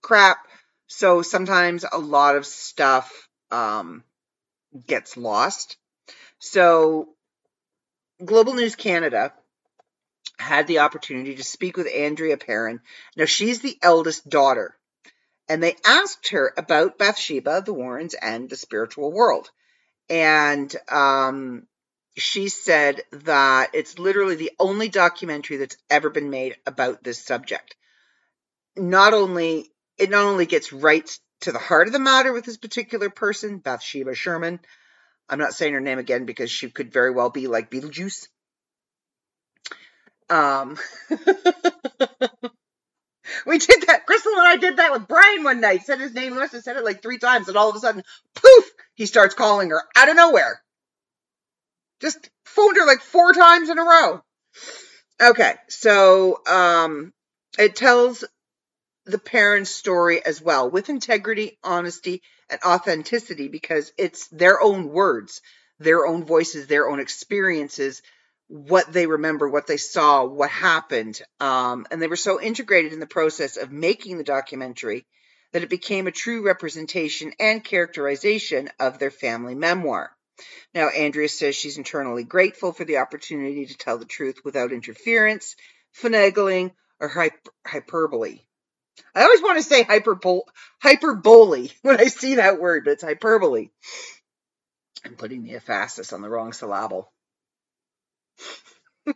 [0.00, 0.38] crap.
[0.86, 4.04] So sometimes a lot of stuff um,
[4.86, 5.76] gets lost.
[6.38, 7.08] So
[8.24, 9.32] Global News Canada
[10.38, 12.80] had the opportunity to speak with Andrea Perron.
[13.16, 14.76] Now she's the eldest daughter.
[15.48, 19.50] And they asked her about Bathsheba, the Warrens, and the spiritual world.
[20.08, 21.66] And um,
[22.16, 27.76] she said that it's literally the only documentary that's ever been made about this subject.
[28.76, 31.08] Not only it not only gets right
[31.40, 34.60] to the heart of the matter with this particular person, Bathsheba Sherman.
[35.28, 38.28] I'm not saying her name again because she could very well be like Beetlejuice.
[40.28, 40.78] Um,
[43.46, 44.06] we did that.
[44.06, 45.82] Crystal and I did that with Brian one night.
[45.82, 48.02] Said his name, must have said it like three times, and all of a sudden,
[48.34, 50.62] poof, he starts calling her out of nowhere.
[52.00, 54.22] Just phoned her like four times in a row.
[55.20, 57.12] Okay, so um,
[57.58, 58.24] it tells
[59.04, 62.22] the parents' story as well with integrity, honesty,
[62.52, 65.40] and authenticity because it's their own words,
[65.80, 68.02] their own voices, their own experiences,
[68.48, 71.20] what they remember, what they saw, what happened.
[71.40, 75.06] Um, and they were so integrated in the process of making the documentary
[75.52, 80.10] that it became a true representation and characterization of their family memoir.
[80.74, 85.56] Now, Andrea says she's internally grateful for the opportunity to tell the truth without interference,
[86.00, 87.30] finagling, or
[87.66, 88.40] hyperbole.
[89.14, 93.68] I always want to say hyperbole, when I see that word, but it's hyperbole.
[95.04, 97.10] I'm putting the emphasis on the wrong syllable.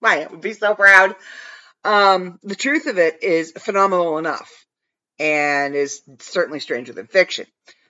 [0.00, 1.16] My, I would be so proud.
[1.84, 4.66] Um, the truth of it is phenomenal enough
[5.18, 7.46] and is certainly stranger than fiction.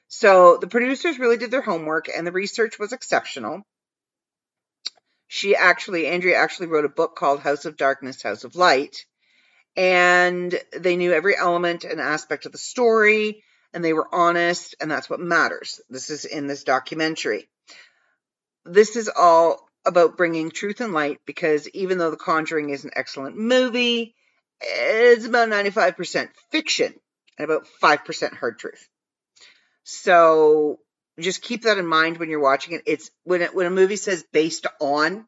[0.09, 3.63] So the producers really did their homework and the research was exceptional.
[5.27, 9.05] She actually, Andrea actually wrote a book called House of Darkness, House of Light
[9.77, 13.43] and they knew every element and aspect of the story
[13.73, 15.81] and they were honest and that's what matters.
[15.89, 17.49] This is in this documentary.
[18.65, 22.91] This is all about bringing truth and light because even though the conjuring is an
[22.95, 24.15] excellent movie
[24.61, 26.95] it's about 95% fiction
[27.39, 28.89] and about 5% hard truth.
[29.85, 30.81] So
[31.19, 32.83] just keep that in mind when you're watching it.
[32.87, 35.27] It's when it, when a movie says based on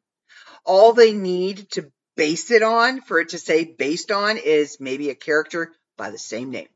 [0.65, 5.11] all they need to base it on, for it to say based on, is maybe
[5.11, 6.69] a character by the same name.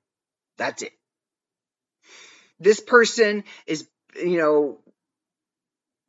[0.56, 0.92] That's it.
[2.58, 4.78] This person is, you know,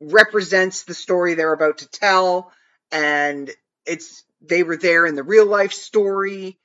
[0.00, 2.52] represents the story they're about to tell,
[2.90, 3.50] and
[3.84, 6.58] it's they were there in the real life story.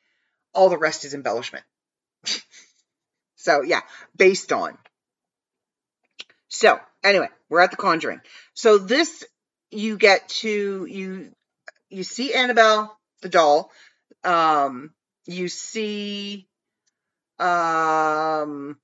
[0.54, 1.66] All the rest is embellishment.
[3.36, 3.82] so, yeah,
[4.16, 4.78] based on.
[6.48, 8.22] So, anyway, we're at the Conjuring.
[8.54, 9.26] So, this
[9.72, 11.32] you get to, you
[11.94, 13.72] you see Annabelle the doll.
[14.24, 14.92] Um,
[15.26, 16.48] you see,
[17.40, 18.78] um,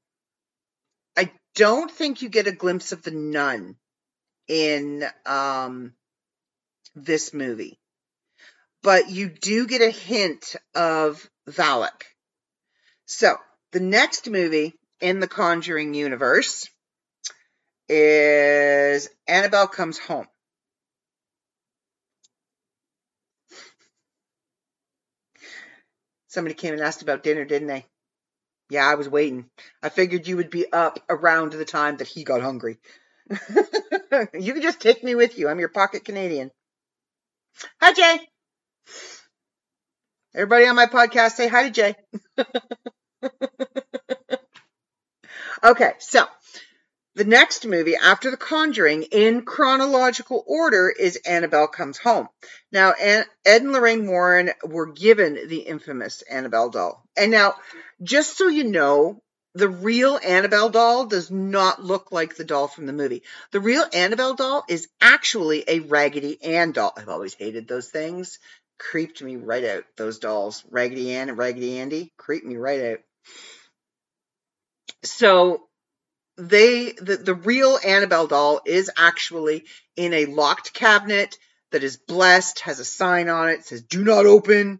[1.17, 3.75] I don't think you get a glimpse of the nun
[4.47, 5.93] in um,
[6.95, 7.79] this movie,
[8.81, 12.03] but you do get a hint of Valak.
[13.05, 13.35] So
[13.71, 16.69] the next movie in the Conjuring universe
[17.87, 20.27] is Annabelle Comes Home.
[26.29, 27.87] Somebody came and asked about dinner, didn't they?
[28.69, 29.49] Yeah, I was waiting.
[29.83, 32.77] I figured you would be up around the time that he got hungry.
[34.33, 35.47] you can just take me with you.
[35.49, 36.51] I'm your pocket Canadian.
[37.81, 38.27] Hi, Jay.
[40.35, 41.95] Everybody on my podcast, say hi to Jay.
[45.63, 46.25] okay, so
[47.19, 52.29] the next movie after The Conjuring in chronological order is Annabelle Comes Home.
[52.71, 57.03] Now, Ed and Lorraine Warren were given the infamous Annabelle doll.
[57.17, 57.55] And now,
[58.01, 59.21] just so you know,
[59.53, 63.23] the real Annabelle doll does not look like the doll from the movie.
[63.51, 66.93] The real Annabelle doll is actually a Raggedy Ann doll.
[66.95, 68.39] I've always hated those things.
[68.77, 70.63] Creeped me right out, those dolls.
[70.71, 72.99] Raggedy Ann and Raggedy Andy creeped me right out.
[75.03, 75.68] So
[76.39, 79.65] they the, the real Annabelle doll is actually
[79.95, 81.37] in a locked cabinet
[81.71, 84.79] that is blessed, has a sign on it, says do not open.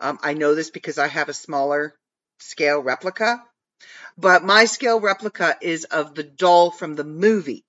[0.00, 1.94] Um, I know this because I have a smaller
[2.38, 3.42] scale replica,
[4.16, 7.64] but my scale replica is of the doll from the movie,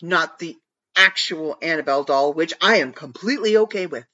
[0.00, 0.56] not the
[0.96, 4.06] actual Annabelle doll, which I am completely okay with.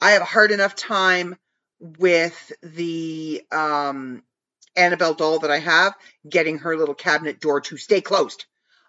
[0.00, 1.36] I have a hard enough time
[1.78, 4.22] with the um,
[4.76, 5.94] Annabelle doll that I have,
[6.28, 8.44] getting her little cabinet door to stay closed.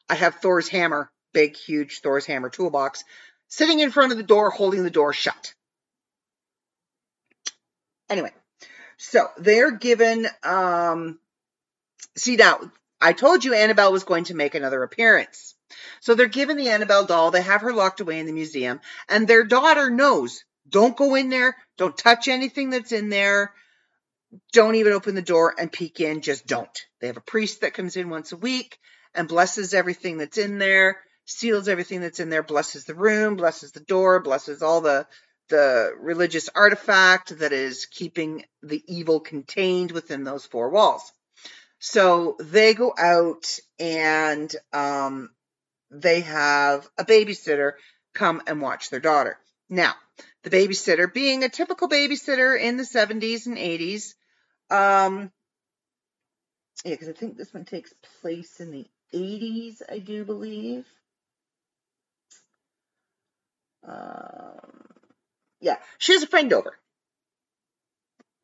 [0.09, 3.03] I have Thor's hammer, big, huge Thor's hammer toolbox,
[3.47, 5.53] sitting in front of the door, holding the door shut.
[8.09, 8.31] Anyway,
[8.97, 11.17] so they're given, um,
[12.15, 12.59] see now,
[12.99, 15.55] I told you Annabelle was going to make another appearance.
[16.01, 19.27] So they're given the Annabelle doll, they have her locked away in the museum, and
[19.27, 23.53] their daughter knows don't go in there, don't touch anything that's in there
[24.53, 26.21] don't even open the door and peek in.
[26.21, 26.85] Just don't.
[26.99, 28.77] They have a priest that comes in once a week
[29.13, 33.71] and blesses everything that's in there, seals everything that's in there, blesses the room, blesses
[33.71, 35.07] the door, blesses all the
[35.49, 41.11] the religious artifact that is keeping the evil contained within those four walls.
[41.77, 45.29] So they go out and um,
[45.89, 47.73] they have a babysitter
[48.13, 49.37] come and watch their daughter.
[49.69, 49.93] Now,
[50.43, 54.13] the babysitter, being a typical babysitter in the 70s and 80s,
[54.71, 55.31] um,
[56.85, 60.85] yeah, because I think this one takes place in the 80s, I do believe.
[63.87, 64.87] Um,
[65.59, 66.77] yeah, she has a friend over.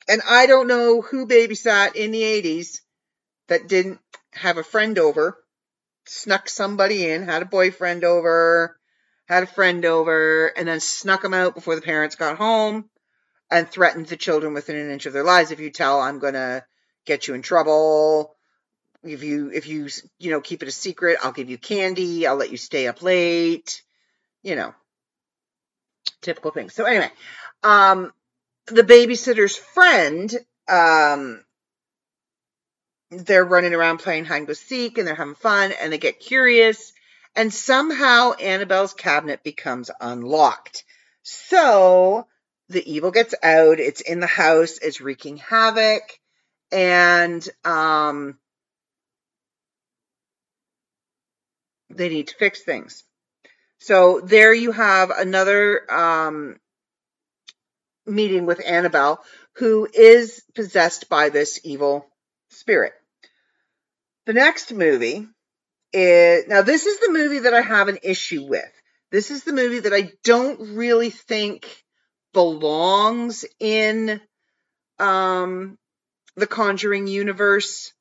[0.10, 2.82] And I don't know who babysat in the 80s
[3.48, 4.00] that didn't
[4.34, 5.38] have a friend over,
[6.06, 8.78] snuck somebody in, had a boyfriend over,
[9.28, 12.90] had a friend over, and then snuck them out before the parents got home
[13.50, 15.52] and threatens the children within an inch of their lives.
[15.52, 16.66] If you tell, I'm going to
[17.06, 18.36] get you in trouble.
[19.04, 19.88] If you, if you,
[20.20, 22.28] you know, keep it a secret, I'll give you candy.
[22.28, 23.82] I'll let you stay up late.
[24.44, 24.74] You know,
[26.22, 26.74] typical things.
[26.74, 27.12] So anyway,
[27.64, 28.12] um,
[28.68, 30.34] the babysitter's friend,
[30.68, 31.44] um,
[33.12, 36.20] they're running around playing hide and go seek and they're having fun and they get
[36.20, 36.92] curious
[37.38, 40.84] and somehow Annabelle's cabinet becomes unlocked.
[41.22, 42.26] So
[42.70, 46.04] the evil gets out, it's in the house, it's wreaking havoc,
[46.72, 48.38] and um,
[51.90, 53.04] they need to fix things.
[53.80, 56.58] So there you have another um,
[58.06, 59.24] meeting with Annabelle,
[59.58, 62.06] who is possessed by this evil
[62.50, 62.94] spirit.
[64.26, 65.28] The next movie
[65.94, 68.66] is now this is the movie that I have an issue with.
[69.10, 71.66] This is the movie that I don't really think
[72.38, 74.22] belongs in
[75.00, 75.76] um,
[76.36, 77.92] the Conjuring universe,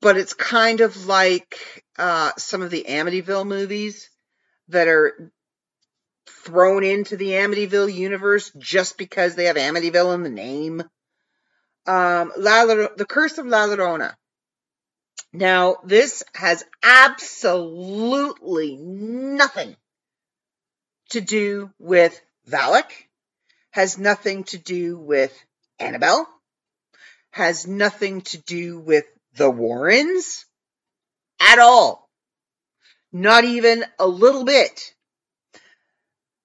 [0.00, 4.08] but it's kind of like uh, some of the Amityville movies
[4.68, 5.30] that are
[6.26, 10.80] thrown into the Amityville universe just because they have Amityville in the name.
[11.86, 14.14] Um, La, the Curse of La Llorona.
[15.34, 19.76] Now, this has absolutely nothing
[21.10, 22.18] to do with
[22.48, 22.90] Valak,
[23.70, 25.32] has nothing to do with
[25.78, 26.28] Annabelle,
[27.30, 30.46] has nothing to do with the Warrens
[31.40, 32.08] at all.
[33.12, 34.94] Not even a little bit.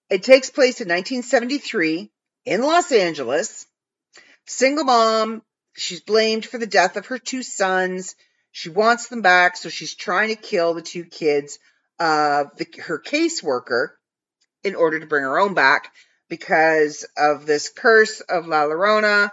[0.10, 2.12] It takes place in 1973
[2.46, 3.66] in Los Angeles.
[4.46, 5.42] Single mom,
[5.76, 8.16] she's blamed for the death of her two sons.
[8.52, 11.58] She wants them back, so she's trying to kill the two kids
[12.00, 13.90] of uh, her caseworker
[14.64, 15.92] in order to bring her own back
[16.30, 19.32] because of this curse of La Llorona.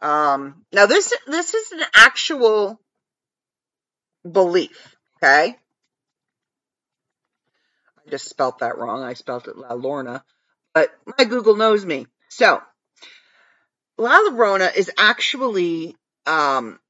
[0.00, 2.80] Um, now this this is an actual
[4.30, 5.56] belief, okay?
[7.98, 9.02] I just spelt that wrong.
[9.02, 10.24] I spelt it La Lorna,
[10.74, 12.06] but my Google knows me.
[12.28, 12.62] So
[13.98, 16.80] La Llorona is actually um,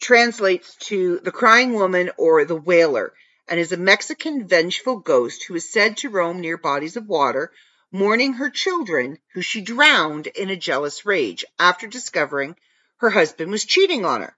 [0.00, 3.12] translates to the crying woman or the wailer
[3.48, 7.52] and is a Mexican vengeful ghost who is said to roam near bodies of water,
[7.92, 12.56] mourning her children who she drowned in a jealous rage after discovering
[12.98, 14.36] her husband was cheating on her.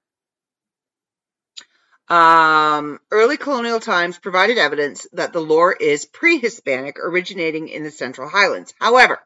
[2.09, 8.29] Um, early colonial times provided evidence that the lore is pre-Hispanic, originating in the Central
[8.29, 8.73] Highlands.
[8.81, 9.21] However,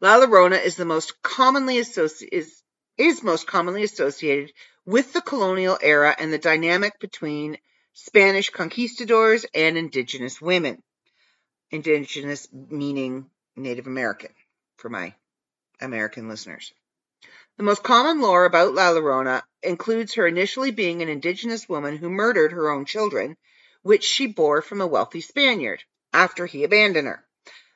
[0.00, 4.52] La Llorona is the most commonly is most commonly associated
[4.84, 7.58] with the colonial era and the dynamic between
[8.00, 10.80] Spanish conquistadors and indigenous women.
[11.72, 14.32] Indigenous meaning Native American
[14.76, 15.16] for my
[15.80, 16.72] American listeners.
[17.56, 22.08] The most common lore about La Llorona includes her initially being an indigenous woman who
[22.08, 23.36] murdered her own children,
[23.82, 25.82] which she bore from a wealthy Spaniard
[26.12, 27.26] after he abandoned her.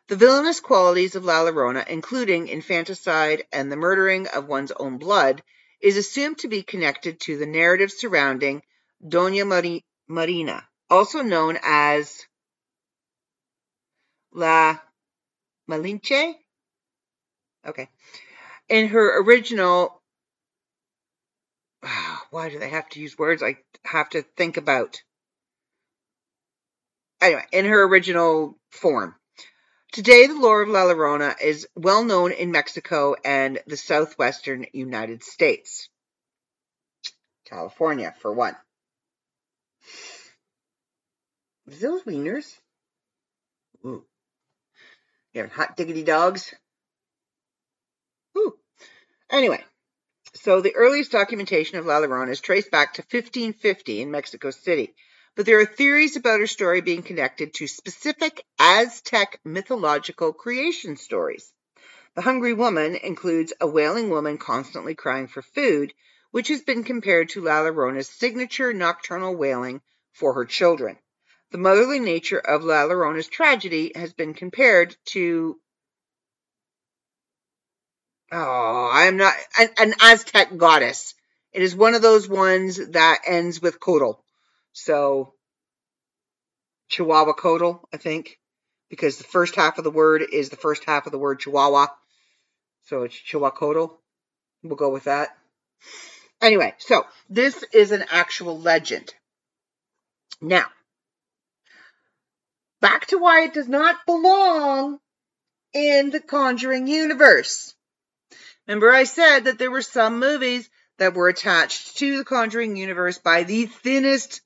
[0.07, 5.43] The villainous qualities of La Llorona, including infanticide and the murdering of one's own blood,
[5.81, 8.63] is assumed to be connected to the narrative surrounding
[9.05, 9.45] Doña
[10.13, 12.27] Marina, also known as
[14.31, 14.79] La
[15.69, 16.35] Malinche.
[17.67, 17.89] Okay.
[18.69, 20.03] In her original,
[21.83, 25.03] ah, why do they have to use words I have to think about?
[27.23, 29.15] Anyway, in her original form.
[29.93, 35.23] Today, the lore of La Llorona is well known in Mexico and the southwestern United
[35.23, 35.89] States.
[37.47, 38.57] California, for one.
[41.67, 42.59] Is those wieners?
[43.85, 44.05] Ooh.
[45.33, 46.55] You have hot diggity dogs?
[48.37, 48.55] Ooh.
[49.31, 49.65] Anyway,
[50.35, 54.95] so the earliest documentation of La Llorona is traced back to 1550 in Mexico City,
[55.35, 61.53] but there are theories about her story being connected to specific Aztec mythological creation stories.
[62.15, 65.95] The Hungry Woman includes a wailing woman constantly crying for food,
[66.33, 69.81] which has been compared to La Llorona's signature nocturnal wailing
[70.13, 70.99] for her children.
[71.53, 75.57] The motherly nature of La Llorona's tragedy has been compared to
[78.35, 81.15] Oh, I'm not an, an Aztec goddess.
[81.53, 84.23] It is one of those ones that ends with Codal.
[84.73, 85.35] So
[86.89, 88.39] Chihuahua Codal, I think,
[88.89, 91.89] because the first half of the word is the first half of the word Chihuahua.
[92.85, 93.89] So it's Chihuahua
[94.63, 95.37] We'll go with that.
[96.43, 99.15] Anyway, so this is an actual legend.
[100.41, 100.67] Now,
[102.81, 104.99] back to why it does not belong
[105.73, 107.75] in the Conjuring universe.
[108.67, 110.69] Remember, I said that there were some movies
[110.99, 114.41] that were attached to the Conjuring universe by the thinnest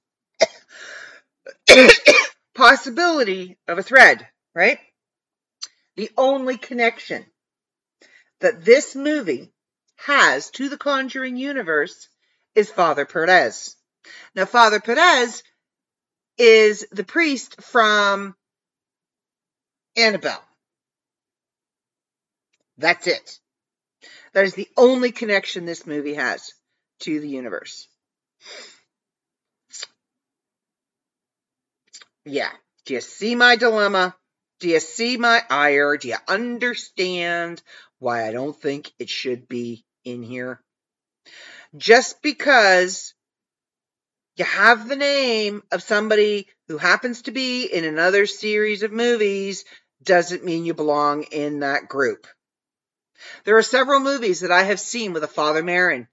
[2.55, 4.79] possibility of a thread, right?
[5.97, 7.25] The only connection
[8.41, 9.51] that this movie
[9.97, 12.09] has to the Conjuring universe
[12.55, 13.77] is Father Perez.
[14.35, 15.43] Now, Father Perez
[16.39, 18.35] is the priest from
[19.97, 20.45] Annabelle.
[22.79, 23.39] That's it.
[24.35, 26.53] That is the only connection this movie has
[27.01, 27.89] to the universe.
[32.27, 32.51] Yeah.
[32.85, 34.15] Do you see my dilemma?
[34.61, 35.97] Do you see my ire?
[35.97, 37.63] Do you understand
[37.99, 40.61] why I don't think it should be in here?
[41.77, 43.15] Just because
[44.37, 49.65] you have the name of somebody who happens to be in another series of movies
[50.03, 52.27] doesn't mean you belong in that group.
[53.45, 56.07] There are several movies that I have seen with a Father Merrin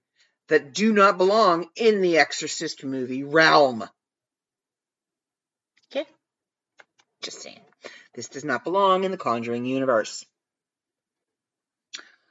[0.48, 3.84] that do not belong in the Exorcist movie realm.
[5.90, 6.06] Okay?
[7.22, 7.60] Just saying.
[8.14, 10.24] This does not belong in the Conjuring universe.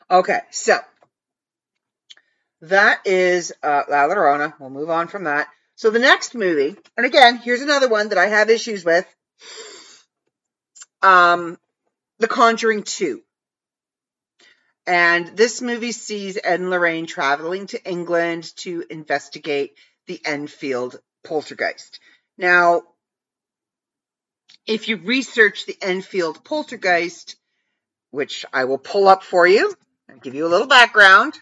[0.09, 0.79] Okay, so
[2.63, 4.53] that is uh, La Llorona.
[4.57, 5.47] We'll move on from that.
[5.75, 9.05] So the next movie, and again, here's another one that I have issues with.
[11.01, 11.57] Um,
[12.19, 13.21] The Conjuring 2.
[14.87, 21.99] And this movie sees Ed and Lorraine traveling to England to investigate the Enfield poltergeist.
[22.37, 22.83] Now,
[24.65, 27.35] if you research the Enfield poltergeist,
[28.11, 29.73] which I will pull up for you
[30.07, 31.33] and give you a little background,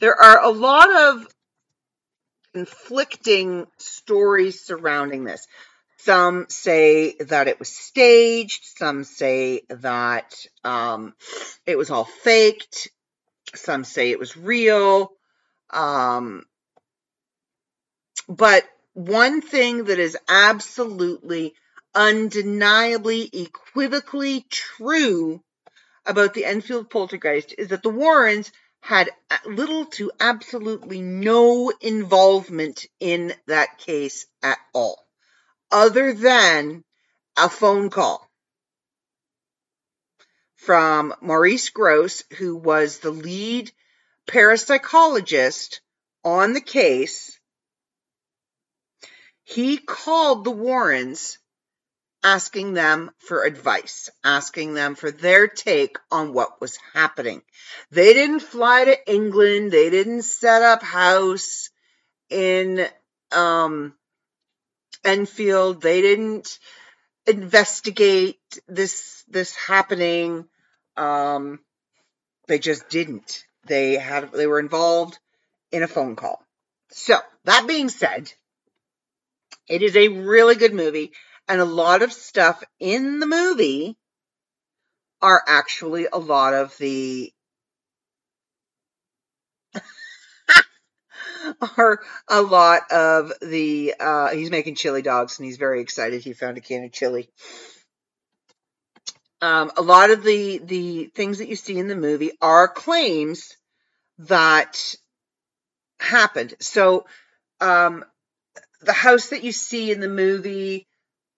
[0.00, 1.26] there are a lot of
[2.54, 5.46] conflicting stories surrounding this.
[5.98, 8.64] Some say that it was staged.
[8.78, 10.34] Some say that
[10.64, 11.14] um,
[11.66, 12.88] it was all faked.
[13.54, 15.12] Some say it was real.
[15.70, 16.44] Um,
[18.28, 21.54] but one thing that is absolutely,
[21.94, 25.42] undeniably, equivocally true
[26.06, 28.52] about the Enfield poltergeist is that the Warrens
[28.86, 29.10] had
[29.44, 35.04] little to absolutely no involvement in that case at all
[35.72, 36.84] other than
[37.36, 38.30] a phone call
[40.54, 43.72] from Maurice Grosse, who was the lead
[44.28, 45.80] parapsychologist
[46.24, 47.40] on the case.
[49.42, 51.38] He called the Warrens
[52.22, 57.42] asking them for advice, asking them for their take on what was happening.
[57.90, 59.72] They didn't fly to England.
[59.72, 61.70] They didn't set up house
[62.30, 62.86] in
[63.32, 63.94] um,
[65.04, 65.82] Enfield.
[65.82, 66.58] They didn't
[67.26, 70.46] investigate this this happening.
[70.96, 71.60] Um,
[72.48, 73.44] they just didn't.
[73.66, 75.18] They had they were involved
[75.72, 76.42] in a phone call.
[76.90, 78.32] So that being said,
[79.68, 81.12] it is a really good movie,
[81.48, 83.96] and a lot of stuff in the movie
[85.22, 87.32] are actually a lot of the
[91.76, 96.22] are a lot of the uh, he's making chili dogs and he's very excited.
[96.22, 97.28] He found a can of chili.
[99.40, 103.56] Um, a lot of the the things that you see in the movie are claims
[104.18, 104.94] that
[106.00, 106.54] happened.
[106.60, 107.06] So
[107.60, 108.04] um,
[108.80, 110.86] the house that you see in the movie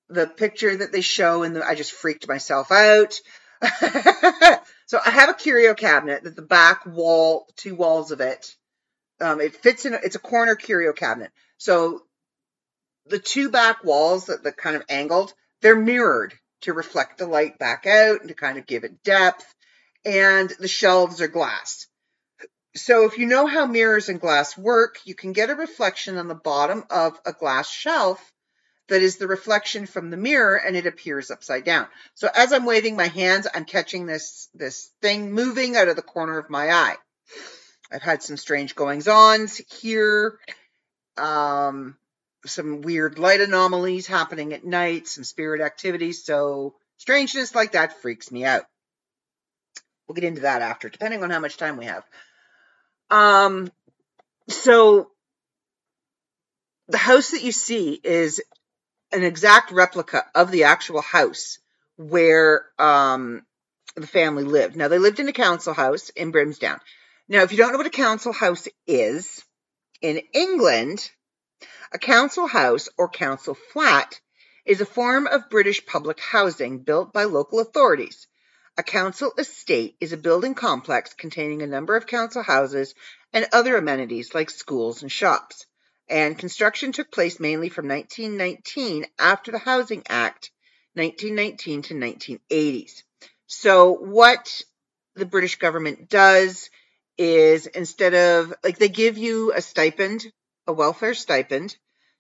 [0.09, 3.21] the picture that they show and the, i just freaked myself out
[4.87, 8.57] so i have a curio cabinet that the back wall two walls of it
[9.21, 9.95] um, it fits in.
[9.95, 11.31] It's a corner curio cabinet.
[11.57, 12.03] So
[13.07, 17.59] the two back walls that the kind of angled, they're mirrored to reflect the light
[17.59, 19.55] back out and to kind of give it depth.
[20.05, 21.87] and the shelves are glass.
[22.77, 26.29] So if you know how mirrors and glass work, you can get a reflection on
[26.29, 28.33] the bottom of a glass shelf
[28.89, 31.87] that is the reflection from the mirror and it appears upside down.
[32.15, 36.03] So as I'm waving my hands, I'm catching this, this thing moving out of the
[36.03, 36.97] corner of my eye.
[37.93, 40.39] I've had some strange goings ons here.
[41.17, 41.97] Um,
[42.47, 46.13] some weird light anomalies happening at night, some spirit activity.
[46.13, 48.65] So strangeness like that freaks me out.
[50.07, 52.05] We'll get into that after, depending on how much time we have.
[53.11, 53.71] Um,
[54.49, 55.11] so
[56.89, 58.41] the house that you see is
[59.13, 61.59] an exact replica of the actual house
[61.97, 63.43] where um,
[63.97, 64.77] the family lived.
[64.77, 66.81] Now they lived in a council house in Brimsdown.
[67.29, 69.45] Now, if you don't know what a council house is,
[70.01, 71.11] in England,
[71.93, 74.21] a council house or council flat
[74.65, 78.27] is a form of British public housing built by local authorities.
[78.77, 82.95] A council estate is a building complex containing a number of council houses
[83.33, 85.67] and other amenities like schools and shops.
[86.11, 90.51] And construction took place mainly from 1919 after the Housing Act
[90.95, 93.03] 1919 to 1980s.
[93.47, 94.63] So what
[95.15, 96.71] the British government does
[97.19, 100.25] is instead of like they give you a stipend,
[100.67, 101.77] a welfare stipend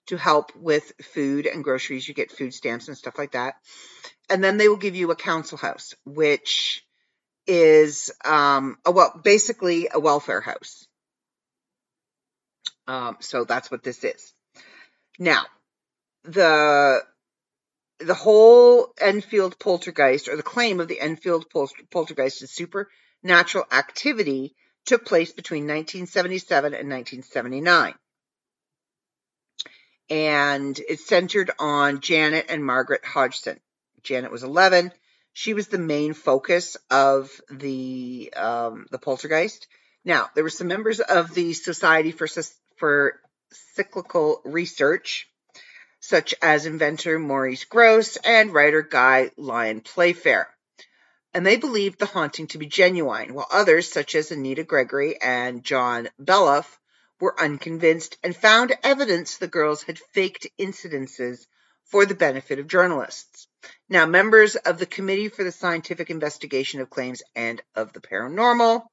[0.06, 3.54] to help with food and groceries, you get food stamps and stuff like that.
[4.28, 6.84] And then they will give you a council house, which
[7.46, 10.87] is um a well basically a welfare house.
[12.88, 14.32] Um, so that's what this is.
[15.18, 15.44] Now,
[16.24, 17.02] the
[18.00, 21.46] the whole Enfield poltergeist, or the claim of the Enfield
[21.90, 24.54] poltergeist is supernatural activity,
[24.86, 27.94] took place between 1977 and 1979.
[30.10, 33.60] And it centered on Janet and Margaret Hodgson.
[34.02, 34.92] Janet was 11.
[35.34, 39.66] She was the main focus of the um, the poltergeist.
[40.04, 42.26] Now, there were some members of the Society for
[42.78, 43.20] for
[43.50, 45.28] Psychical Research,
[46.00, 50.48] such as inventor Maurice Grosse and writer Guy Lyon Playfair
[51.34, 55.62] and they believed the haunting to be genuine, while others, such as Anita Gregory and
[55.62, 56.78] John Beloff,
[57.20, 61.46] were unconvinced and found evidence the girls had faked incidences
[61.84, 63.46] for the benefit of journalists.
[63.88, 68.84] Now, members of the Committee for the Scientific Investigation of Claims and of the Paranormal,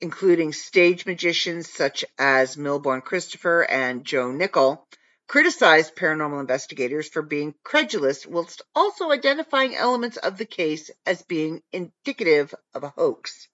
[0.00, 4.86] including stage magicians such as Milbourne Christopher and Joe Nickell,
[5.26, 11.62] criticized paranormal investigators for being credulous whilst also identifying elements of the case as being
[11.72, 13.48] indicative of a hoax.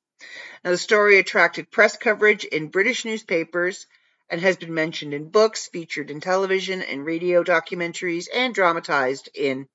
[0.65, 3.87] Now, the story attracted press coverage in British newspapers
[4.29, 9.69] and has been mentioned in books, featured in television and radio documentaries, and dramatized in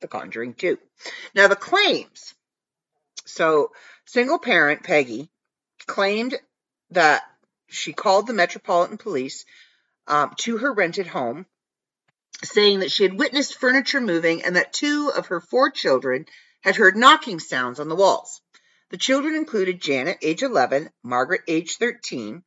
[0.00, 0.78] The Conjuring 2.
[1.34, 2.34] Now, the claims.
[3.24, 3.72] So,
[4.06, 5.30] single parent Peggy
[5.88, 6.38] claimed
[6.90, 7.22] that
[7.66, 9.44] she called the Metropolitan Police
[10.06, 11.46] um, to her rented home,
[12.44, 16.26] saying that she had witnessed furniture moving and that two of her four children
[16.62, 18.40] had heard knocking sounds on the walls.
[18.90, 22.42] The children included Janet, age 11, Margaret, age 13.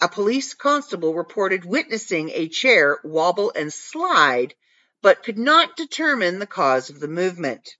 [0.00, 4.54] A police constable reported witnessing a chair wobble and slide,
[5.00, 7.76] but could not determine the cause of the movement.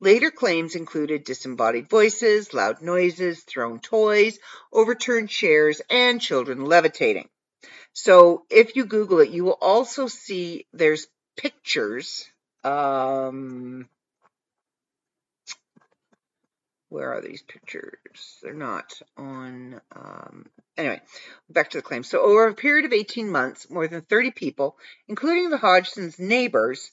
[0.00, 4.38] Later claims included disembodied voices, loud noises, thrown toys,
[4.72, 7.28] overturned chairs, and children levitating.
[7.92, 12.26] So if you Google it, you will also see there's pictures.
[12.64, 13.88] Um,
[16.88, 18.38] where are these pictures?
[18.42, 19.80] They're not on.
[19.94, 20.46] Um,
[20.76, 21.00] anyway,
[21.48, 22.04] back to the claim.
[22.04, 24.76] So, over a period of 18 months, more than 30 people,
[25.08, 26.90] including the Hodgsons' neighbors,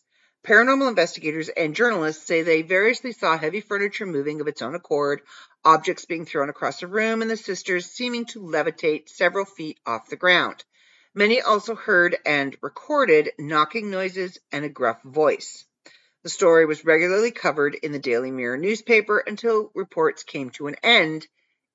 [0.47, 5.21] paranormal investigators, and journalists, say they variously saw heavy furniture moving of its own accord,
[5.65, 10.09] objects being thrown across the room, and the sisters seeming to levitate several feet off
[10.09, 10.63] the ground.
[11.13, 15.65] Many also heard and recorded knocking noises and a gruff voice.
[16.23, 20.75] The story was regularly covered in the Daily Mirror newspaper until reports came to an
[20.81, 21.27] end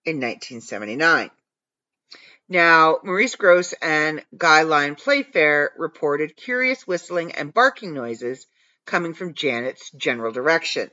[0.07, 1.31] in 1979.
[2.49, 8.47] Now, Maurice Grosse and Guy Lyon Playfair reported curious whistling and barking noises
[8.87, 10.91] coming from Janet's general direction.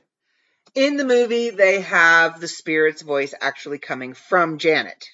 [0.74, 5.04] In the movie, they have the spirit's voice actually coming from Janet.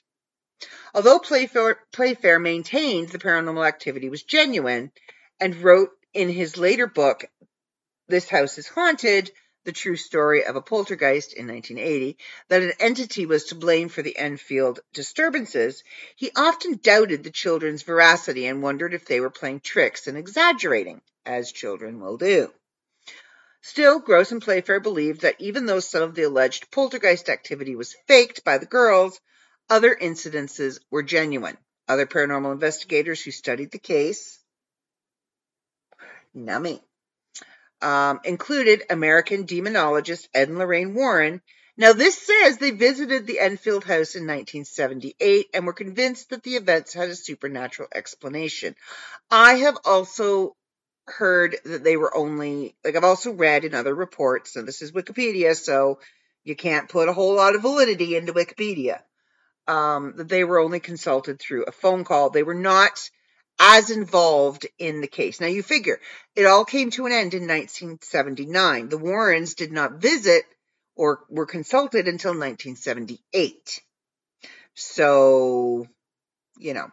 [0.95, 4.93] Although Playfair, Playfair maintained the paranormal activity was genuine
[5.41, 7.25] and wrote in his later book,
[8.09, 9.31] This House is Haunted,
[9.65, 12.17] the true story of a poltergeist in 1980,
[12.49, 15.83] that an entity was to blame for the Enfield disturbances,
[16.15, 21.03] he often doubted the children's veracity and wondered if they were playing tricks and exaggerating,
[21.27, 22.53] as children will do.
[23.69, 27.97] Still, Grosse and Playfair believed that even though some of the alleged poltergeist activity was
[28.07, 29.21] faked by the girls,
[29.69, 31.59] other incidences were genuine.
[31.89, 34.39] Other paranormal investigators who studied the case,
[36.35, 36.81] nummy,
[37.83, 41.43] um, included American demonologist Ed and Lorraine Warren.
[41.77, 46.55] Now, this says they visited the Enfield house in 1978 and were convinced that the
[46.55, 48.77] events had a supernatural explanation.
[49.29, 50.55] I have also
[51.07, 54.93] heard that they were only like I've also read in other reports, so this is
[54.93, 55.99] Wikipedia, so
[56.45, 59.01] you can't put a whole lot of validity into Wikipedia.
[59.69, 62.31] Um, that they were only consulted through a phone call.
[62.31, 63.11] They were not
[63.59, 65.41] as involved in the case.
[65.41, 65.99] Now you figure
[66.35, 68.89] it all came to an end in 1979.
[68.89, 70.45] The Warrens did not visit
[70.95, 73.81] or were consulted until 1978.
[74.75, 75.87] So,
[76.59, 76.91] you know,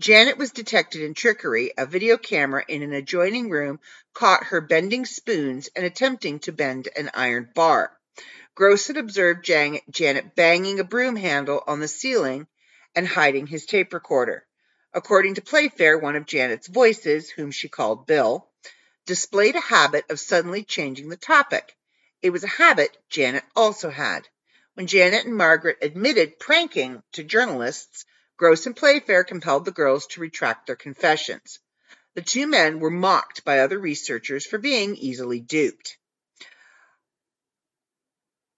[0.00, 1.72] Janet was detected in trickery.
[1.78, 3.80] A video camera in an adjoining room
[4.12, 7.96] caught her bending spoons and attempting to bend an iron bar.
[8.54, 12.46] Grosse had observed Janet banging a broom handle on the ceiling
[12.94, 14.46] and hiding his tape recorder.
[14.92, 18.48] According to Playfair, one of Janet's voices, whom she called Bill,
[19.06, 21.74] displayed a habit of suddenly changing the topic.
[22.22, 24.28] It was a habit Janet also had.
[24.74, 28.04] When Janet and Margaret admitted pranking to journalists,
[28.36, 31.60] Grosse and Playfair compelled the girls to retract their confessions.
[32.14, 35.96] The two men were mocked by other researchers for being easily duped.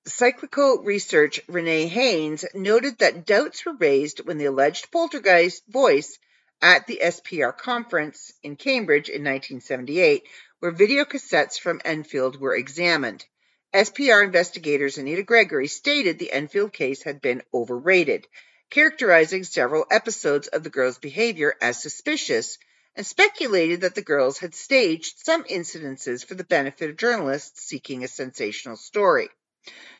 [0.06, 6.18] Psychical research Renee Haynes noted that doubts were raised when the alleged poltergeist voice
[6.62, 10.26] at the SPR conference in Cambridge in 1978,
[10.60, 13.26] where video cassettes from Enfield were examined.
[13.74, 18.26] SPR investigators Anita Gregory stated the Enfield case had been overrated
[18.70, 22.58] characterizing several episodes of the girls' behavior as suspicious
[22.94, 28.02] and speculated that the girls had staged some incidences for the benefit of journalists seeking
[28.02, 29.28] a sensational story.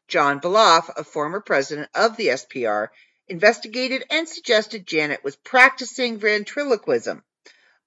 [0.09, 2.89] John Beloff, a former president of the SPR,
[3.29, 7.23] investigated and suggested Janet was practicing ventriloquism.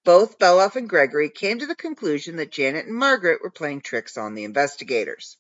[0.04, 4.18] Both Beloff and Gregory came to the conclusion that Janet and Margaret were playing tricks
[4.18, 5.38] on the investigators.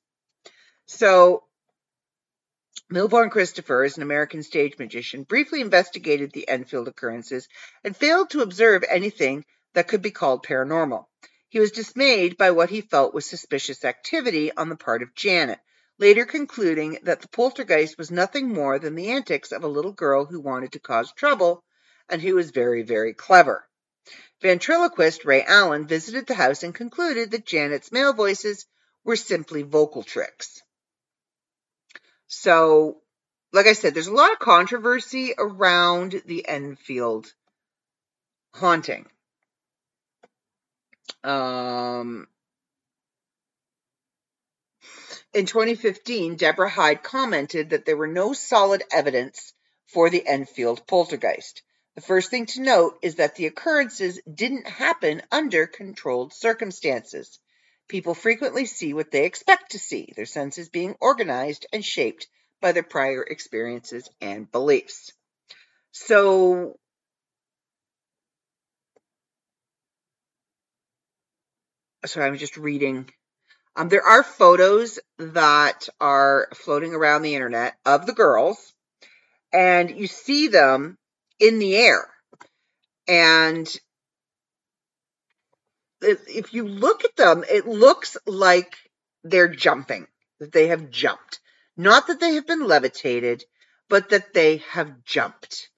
[0.85, 1.43] So
[2.89, 7.47] Milbourne Christopher is an American stage magician, briefly investigated the Enfield occurrences
[7.84, 11.05] and failed to observe anything that could be called paranormal.
[11.49, 15.59] He was dismayed by what he felt was suspicious activity on the part of Janet,
[15.97, 20.25] later concluding that the poltergeist was nothing more than the antics of a little girl
[20.25, 21.63] who wanted to cause trouble
[22.07, 23.67] and who was very, very clever.
[24.41, 28.65] Ventriloquist Ray Alan visited the house and concluded that Janet's male voices
[29.03, 30.61] were simply vocal tricks.
[32.30, 33.01] So,
[33.51, 37.34] like I said, there's a lot of controversy around the Enfield
[38.53, 39.07] haunting.
[41.23, 42.27] Um,
[45.34, 49.51] in 2015, Deborah Hyde commented that there were no solid evidence
[49.88, 51.63] for the Enfield poltergeist.
[51.95, 57.39] The first thing to note is that the occurrences didn't happen under controlled circumstances.
[57.89, 62.27] People frequently see what they expect to see, their senses being organized and shaped
[62.61, 65.11] by their prior experiences and beliefs.
[65.91, 66.77] So,
[72.05, 73.09] sorry, I'm just reading.
[73.75, 78.73] Um, there are photos that are floating around the internet of the girls,
[79.51, 80.97] and you see them
[81.39, 82.07] in the air.
[83.07, 83.67] And
[86.02, 88.76] if you look at them, it looks like
[89.24, 90.08] they're jumping,
[90.39, 91.39] that they have jumped.
[91.78, 93.43] Not that they have been levitated,
[93.89, 95.70] but that they have jumped.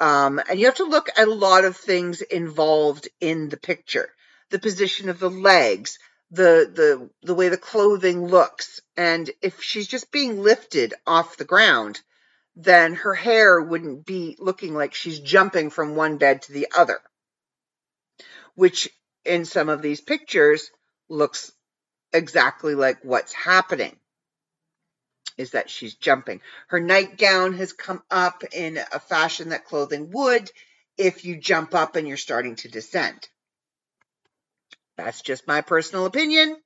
[0.00, 4.10] Um, and you have to look at a lot of things involved in the picture
[4.50, 5.98] the position of the legs,
[6.30, 8.80] the, the, the way the clothing looks.
[8.96, 12.00] And if she's just being lifted off the ground,
[12.56, 16.98] then her hair wouldn't be looking like she's jumping from one bed to the other,
[18.54, 18.88] which
[19.28, 20.70] in some of these pictures
[21.08, 21.52] looks
[22.12, 23.94] exactly like what's happening
[25.36, 26.40] is that she's jumping.
[26.66, 30.50] Her nightgown has come up in a fashion that clothing would
[30.96, 33.28] if you jump up and you're starting to descend.
[34.96, 36.56] That's just my personal opinion.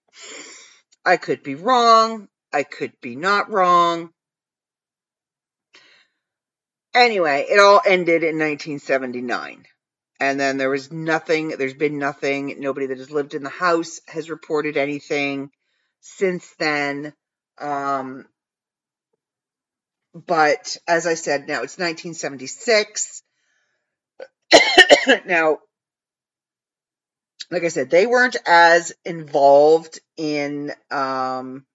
[1.05, 2.29] I could be wrong.
[2.53, 4.11] I could be not wrong.
[6.95, 9.65] Anyway, it all ended in 1979.
[10.23, 12.55] And then there was nothing, there's been nothing.
[12.61, 15.51] Nobody that has lived in the house has reported anything
[16.01, 17.12] since then.
[17.59, 18.27] Um,
[20.14, 23.25] but as I said, now it's 1976.
[25.27, 25.59] now,
[27.51, 31.66] like I said, they weren't as involved in um,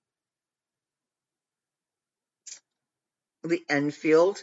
[3.44, 4.42] the Enfield.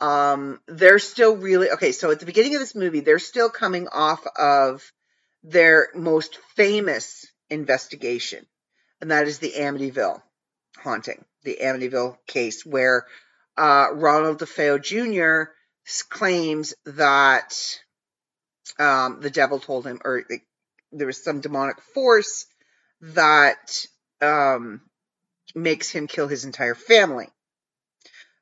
[0.00, 1.92] Um, they're still really okay.
[1.92, 4.82] So at the beginning of this movie, they're still coming off of
[5.42, 8.46] their most famous investigation,
[9.00, 10.22] and that is the Amityville
[10.82, 13.06] haunting, the Amityville case, where
[13.56, 15.52] uh, Ronald DeFeo Jr.
[16.08, 17.52] claims that
[18.78, 20.46] um, the devil told him, or like,
[20.92, 22.46] there was some demonic force
[23.00, 23.86] that
[24.20, 24.80] um,
[25.54, 27.28] makes him kill his entire family.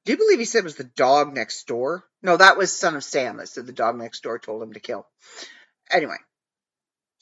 [0.08, 2.02] Do you believe he said it was the dog next door?
[2.22, 4.80] No, that was Son of Sam that said the dog next door told him to
[4.80, 5.06] kill.
[5.90, 6.16] Anyway,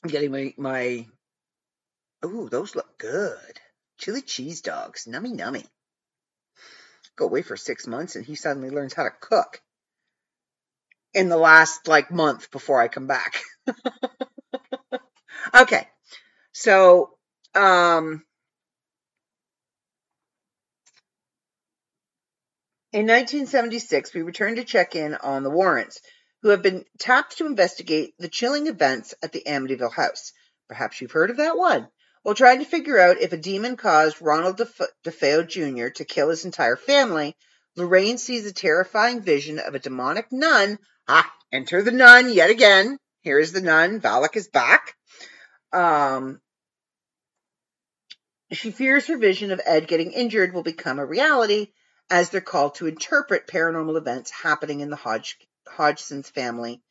[0.04, 1.06] I'm getting my my.
[2.24, 3.60] Ooh, those look good.
[3.98, 5.66] Chili cheese dogs, nummy nummy.
[7.16, 9.60] Go away for six months and he suddenly learns how to cook.
[11.12, 13.42] In the last like month before I come back.
[15.60, 15.88] okay,
[16.52, 17.18] so
[17.52, 18.22] um,
[22.96, 26.00] in 1976, we returned to check in on the Warrens,
[26.40, 30.32] who have been tapped to investigate the chilling events at the Amityville house.
[30.66, 31.88] Perhaps you've heard of that one.
[32.22, 35.88] While trying to figure out if a demon caused Ronald DeF- DeFeo Jr.
[35.88, 37.36] to kill his entire family,
[37.76, 40.78] Lorraine sees a terrifying vision of a demonic nun.
[41.06, 42.96] Ah, enter the nun yet again.
[43.20, 44.00] Here is the nun.
[44.00, 44.94] Valak is back.
[45.70, 46.40] Um,
[48.52, 51.72] she fears her vision of Ed getting injured will become a reality
[52.10, 55.38] as they're called to interpret paranormal events happening in the Hodge-
[55.68, 56.82] Hodgson's family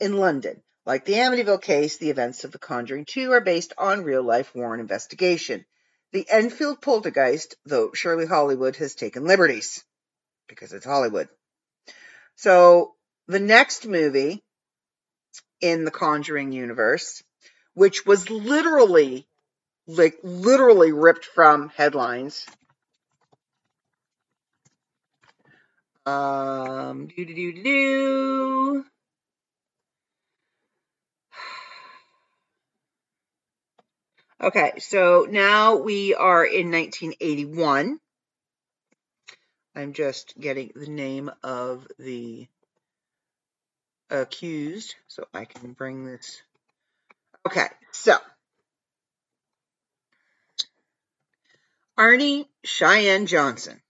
[0.00, 0.62] in London.
[0.84, 4.54] Like the Amityville case, the events of The Conjuring 2 are based on real life
[4.54, 5.64] Warren investigation.
[6.12, 9.84] The Enfield poltergeist, though surely Hollywood has taken liberties
[10.48, 11.28] because it's Hollywood.
[12.36, 12.94] So
[13.26, 14.44] the next movie
[15.60, 17.22] in the Conjuring universe,
[17.74, 19.26] which was literally,
[19.86, 22.46] like literally ripped from headlines.
[26.06, 28.84] Um, do do do do.
[34.38, 37.98] Okay, so now we are in 1981.
[39.74, 42.46] I'm just getting the name of the
[44.10, 46.42] accused so I can bring this.
[47.46, 48.16] Okay, so
[51.98, 53.80] Arnie Cheyenne Johnson,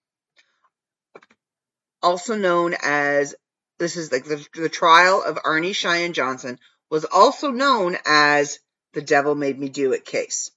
[2.06, 3.34] also known as
[3.78, 8.60] this is like the, the trial of Arnie Cheyenne Johnson, was also known as
[8.94, 10.52] the Devil Made Me Do It case.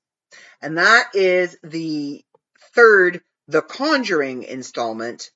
[0.61, 2.23] And that is the
[2.75, 5.31] third The Conjuring installment,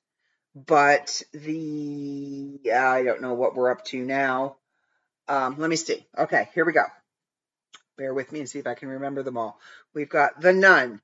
[0.54, 4.56] but the, I don't know what we're up to now.
[5.26, 6.06] Um, let me see.
[6.16, 6.84] Okay, here we go.
[7.98, 9.58] Bear with me and see if I can remember them all.
[9.94, 11.00] We've got The Nun,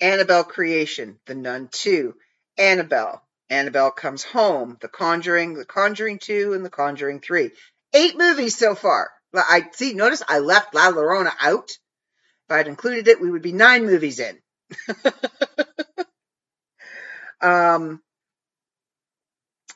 [0.00, 2.14] Annabelle Creation, The Nun 2,
[2.56, 7.50] Annabelle, Annabelle Comes Home, The Conjuring, The Conjuring 2, and The Conjuring 3.
[7.92, 9.10] Eight movies so far.
[9.34, 11.70] I see, notice I left La Llorona out.
[12.48, 14.38] If I'd included it, we would be nine movies in.
[17.40, 18.00] um,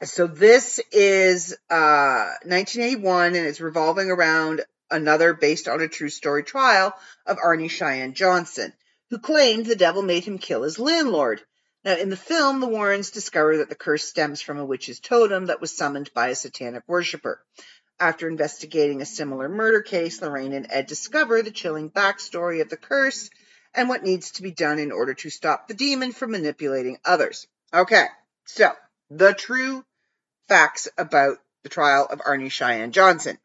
[0.03, 6.45] so this is uh, 1981, and it's revolving around another based on a true story
[6.45, 6.95] trial
[7.27, 8.73] of Arnie Cheyenne Johnson,
[9.11, 11.43] who claimed the devil made him kill his landlord.
[11.85, 15.47] Now, in the film, the Warrens discover that the curse stems from a witch's totem
[15.47, 17.41] that was summoned by a satanic worshiper.
[18.01, 22.77] After investigating a similar murder case, Lorraine and Ed discover the chilling backstory of the
[22.77, 23.31] curse
[23.75, 27.47] and what needs to be done in order to stop the demon from manipulating others.
[27.73, 28.07] Okay,
[28.45, 28.73] so
[29.11, 29.85] the true
[30.49, 33.39] facts about the trial of Arnie Cheyenne Johnson.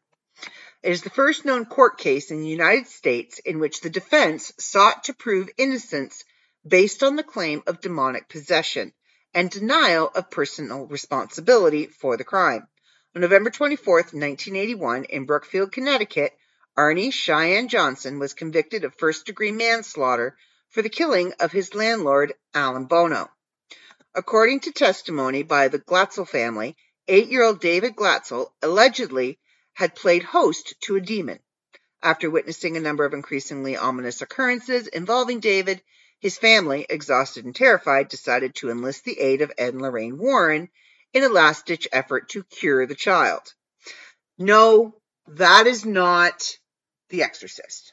[0.82, 4.52] It is the first known court case in the United States in which the defense
[4.58, 6.24] sought to prove innocence
[6.66, 8.92] based on the claim of demonic possession
[9.34, 12.66] and denial of personal responsibility for the crime.
[13.14, 16.32] On November 24, 1981, in Brookfield, Connecticut,
[16.76, 20.36] Arnie Cheyenne Johnson was convicted of first degree manslaughter
[20.70, 23.30] for the killing of his landlord, Alan Bono.
[24.14, 29.38] According to testimony by the Glatzel family, eight year old David Glatzel allegedly
[29.74, 31.38] had played host to a demon.
[32.02, 35.82] After witnessing a number of increasingly ominous occurrences involving David,
[36.24, 40.70] his family, exhausted and terrified, decided to enlist the aid of Ed and Lorraine Warren
[41.12, 43.42] in a last ditch effort to cure the child.
[44.38, 44.96] No,
[45.26, 46.56] that is not
[47.10, 47.92] The Exorcist.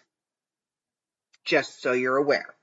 [1.43, 2.55] Just so you're aware.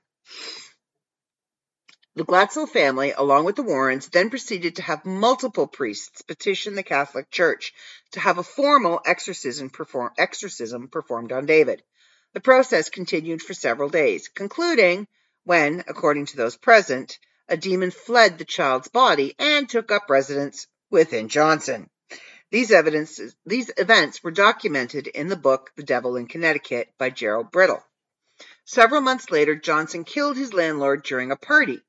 [2.15, 6.81] The Glatzel family, along with the Warrens, then proceeded to have multiple priests petition the
[6.81, 7.73] Catholic Church
[8.13, 11.83] to have a formal exorcism, perform, exorcism performed on David.
[12.33, 15.07] The process continued for several days, concluding
[15.49, 20.67] when, according to those present, a demon fled the child's body and took up residence
[20.91, 21.89] within Johnson.
[22.51, 27.49] These, evidences, these events were documented in the book The Devil in Connecticut by Gerald
[27.49, 27.83] Brittle.
[28.63, 31.81] Several months later, Johnson killed his landlord during a party.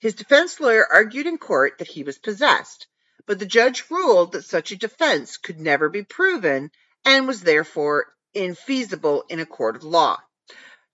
[0.00, 2.88] His defense lawyer argued in court that he was possessed,
[3.26, 6.72] but the judge ruled that such a defense could never be proven
[7.04, 10.18] and was therefore infeasible in a court of law.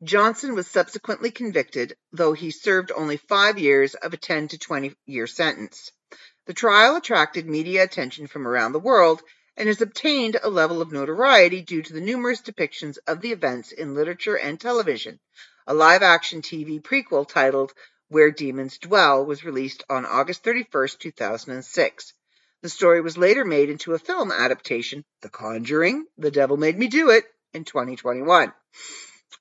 [0.02, 4.96] Johnson was subsequently convicted, though he served only five years of a 10 to 20
[5.04, 5.92] year sentence.
[6.46, 9.22] The trial attracted media attention from around the world
[9.58, 13.72] and has obtained a level of notoriety due to the numerous depictions of the events
[13.72, 15.20] in literature and television.
[15.66, 17.74] A live action TV prequel titled
[18.08, 22.14] Where Demons Dwell was released on August 31, 2006.
[22.62, 26.88] The story was later made into a film adaptation, The Conjuring, The Devil Made Me
[26.88, 28.52] Do It, in 2021.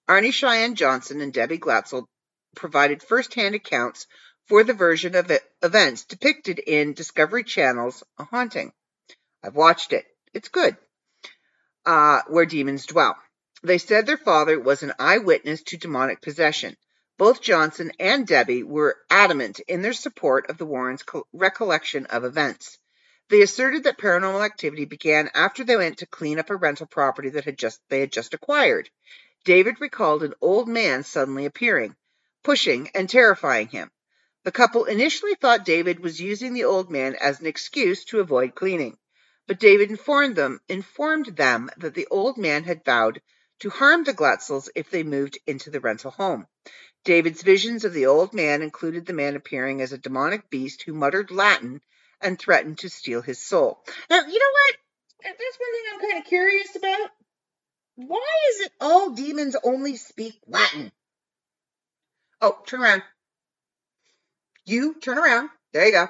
[0.08, 2.06] Arnie Cheyenne Johnson and Debbie Glatzel
[2.56, 4.08] provided first-hand accounts
[4.48, 5.32] for the version of
[5.62, 8.74] events depicted in Discovery Channel's A Haunting.
[9.44, 10.06] I've watched it.
[10.34, 10.76] It's good.
[11.86, 13.16] Uh, where demons dwell.
[13.64, 16.76] They said their father was an eyewitness to demonic possession.
[17.18, 22.78] Both Johnson and Debbie were adamant in their support of the Warrens' recollection of events.
[23.30, 27.30] They asserted that paranormal activity began after they went to clean up a rental property
[27.32, 28.90] that had just they had just acquired.
[29.46, 31.96] David recalled an old man suddenly appearing,
[32.44, 33.90] pushing and terrifying him.
[34.44, 38.56] The couple initially thought David was using the old man as an excuse to avoid
[38.56, 38.98] cleaning,
[39.48, 43.22] but David informed them informed them that the old man had vowed
[43.60, 46.48] to harm the Glatzels if they moved into the rental home.
[47.04, 50.94] David's visions of the old man included the man appearing as a demonic beast who
[50.94, 51.82] muttered Latin
[52.22, 53.84] and threatened to steal his soul.
[54.10, 54.76] Now, you know what?
[55.24, 57.10] That's one thing I'm kind of curious about.
[58.00, 60.89] Why is it all demons only speak Latin?
[62.39, 63.04] Oh, turn around.
[64.64, 65.50] You turn around.
[65.74, 66.08] There you go.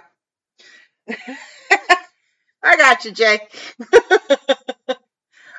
[2.61, 3.39] I got you, Jay.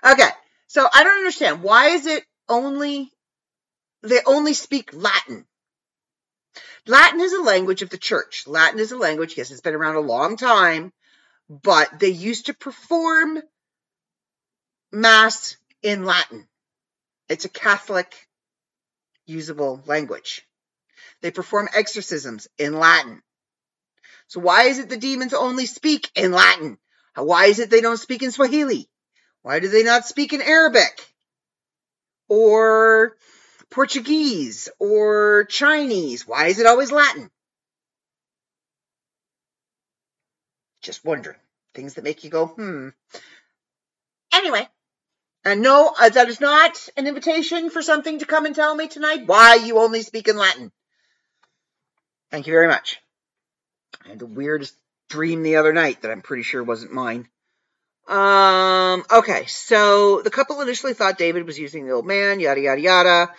[0.05, 0.28] okay,
[0.68, 1.64] so I don't understand.
[1.64, 3.11] Why is it only,
[4.05, 5.45] they only speak Latin?
[6.87, 8.45] Latin is a language of the church.
[8.47, 10.93] Latin is a language, yes, it's been around a long time,
[11.49, 13.43] but they used to perform
[14.93, 16.47] Mass in Latin.
[17.28, 18.14] It's a Catholic
[19.26, 20.47] usable language.
[21.22, 23.22] They perform exorcisms in Latin.
[24.28, 26.78] So why is it the demons only speak in Latin?
[27.16, 28.89] Why is it they don't speak in Swahili?
[29.43, 31.07] Why do they not speak in Arabic?
[32.28, 33.16] Or
[33.70, 36.26] Portuguese or Chinese?
[36.26, 37.31] Why is it always Latin?
[40.83, 41.39] Just wondering.
[41.74, 42.89] Things that make you go, hmm.
[44.33, 44.68] Anyway,
[45.45, 48.88] and no, uh, that is not an invitation for something to come and tell me
[48.88, 50.70] tonight why you only speak in Latin.
[52.30, 53.01] Thank you very much.
[54.05, 54.74] I had the weirdest
[55.09, 57.28] dream the other night that I'm pretty sure wasn't mine.
[58.09, 62.80] Um, okay, so the couple initially thought David was using the old man, yada, yada,
[62.80, 63.34] yada.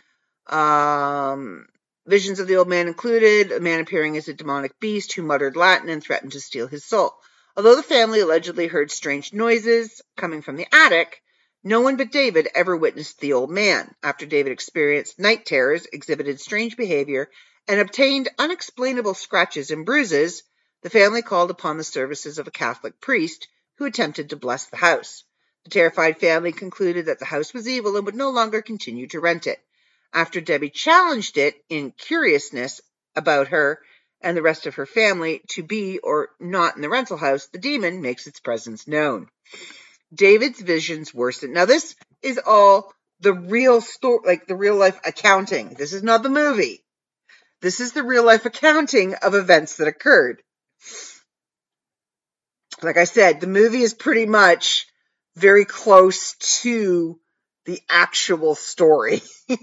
[0.47, 1.67] Um,
[2.05, 5.55] visions of the old man included a man appearing as a demonic beast who muttered
[5.55, 7.13] Latin and threatened to steal his soul.
[7.55, 11.21] Although the family allegedly heard strange noises coming from the attic,
[11.63, 13.93] no one but David ever witnessed the old man.
[14.01, 17.29] After David experienced night terrors, exhibited strange behavior,
[17.67, 20.43] and obtained unexplainable scratches and bruises,
[20.81, 23.47] the family called upon the services of a Catholic priest
[23.77, 25.23] who attempted to bless the house.
[25.65, 29.19] The terrified family concluded that the house was evil and would no longer continue to
[29.19, 29.59] rent it.
[30.11, 32.81] After Debbie challenged it in curiousness
[33.15, 33.79] about her
[34.19, 37.59] and the rest of her family to be or not in the rental house, the
[37.59, 39.29] demon makes its presence known.
[40.13, 41.53] David's visions worsened.
[41.53, 45.69] Now, this is all the real story, like the real life accounting.
[45.69, 46.83] This is not the movie.
[47.61, 50.41] This is the real life accounting of events that occurred.
[52.81, 54.87] Like I said, the movie is pretty much
[55.35, 57.19] very close to
[57.65, 59.21] the actual story.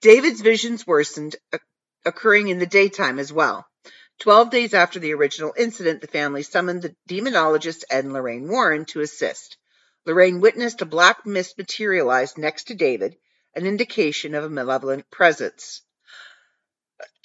[0.00, 1.58] David's visions worsened, uh,
[2.04, 3.66] occurring in the daytime as well.
[4.20, 8.84] Twelve days after the original incident, the family summoned the demonologist Ed and Lorraine Warren
[8.86, 9.56] to assist.
[10.06, 13.16] Lorraine witnessed a black mist materialize next to David,
[13.54, 15.82] an indication of a malevolent presence.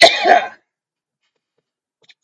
[0.00, 0.52] and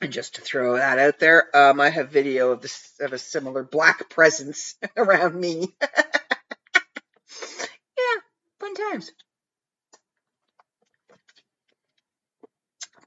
[0.08, 3.62] just to throw that out there, um, I have video of this of a similar
[3.62, 5.74] black presence around me.
[5.80, 5.90] yeah,
[8.58, 9.10] fun times.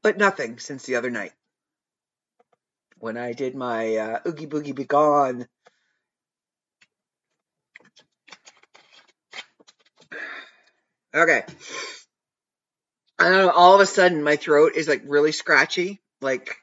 [0.01, 1.33] but nothing since the other night
[2.97, 4.85] when I did my uh, Oogie Boogie Be
[11.13, 11.43] Okay.
[13.17, 13.51] I don't know.
[13.51, 16.55] All of a sudden, my throat is like really scratchy, like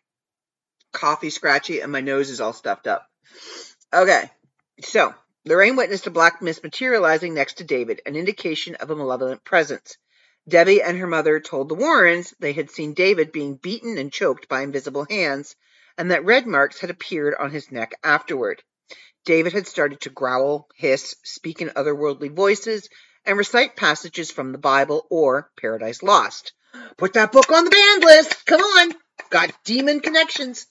[0.92, 3.06] coffee scratchy, and my nose is all stuffed up.
[3.92, 4.30] Okay.
[4.82, 5.14] So,
[5.44, 9.96] Lorraine witnessed a black mist materializing next to David, an indication of a malevolent presence.
[10.48, 14.48] Debbie and her mother told the Warrens they had seen David being beaten and choked
[14.48, 15.56] by invisible hands,
[15.98, 18.62] and that red marks had appeared on his neck afterward.
[19.24, 22.88] David had started to growl, hiss, speak in otherworldly voices,
[23.26, 26.52] and recite passages from the Bible or Paradise Lost.
[26.96, 28.46] Put that book on the banned list.
[28.46, 28.94] Come on.
[29.30, 30.66] Got demon connections.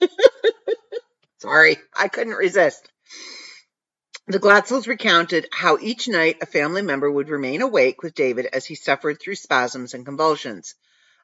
[1.38, 2.88] Sorry, I couldn't resist.
[4.26, 8.66] The Glatzels recounted how each night a family member would remain awake with David as
[8.66, 10.74] he suffered through spasms and convulsions.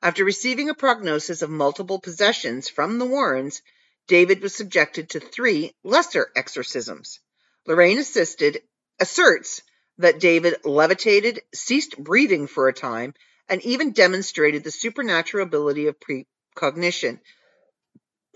[0.02, 3.62] After receiving a prognosis of multiple possessions from the Warrens,
[4.08, 7.20] David was subjected to three lesser exorcisms.
[7.66, 8.62] Lorraine assisted,
[8.98, 9.62] asserts
[9.98, 13.14] that David levitated, ceased breathing for a time,
[13.48, 17.20] and even demonstrated the supernatural ability of precognition.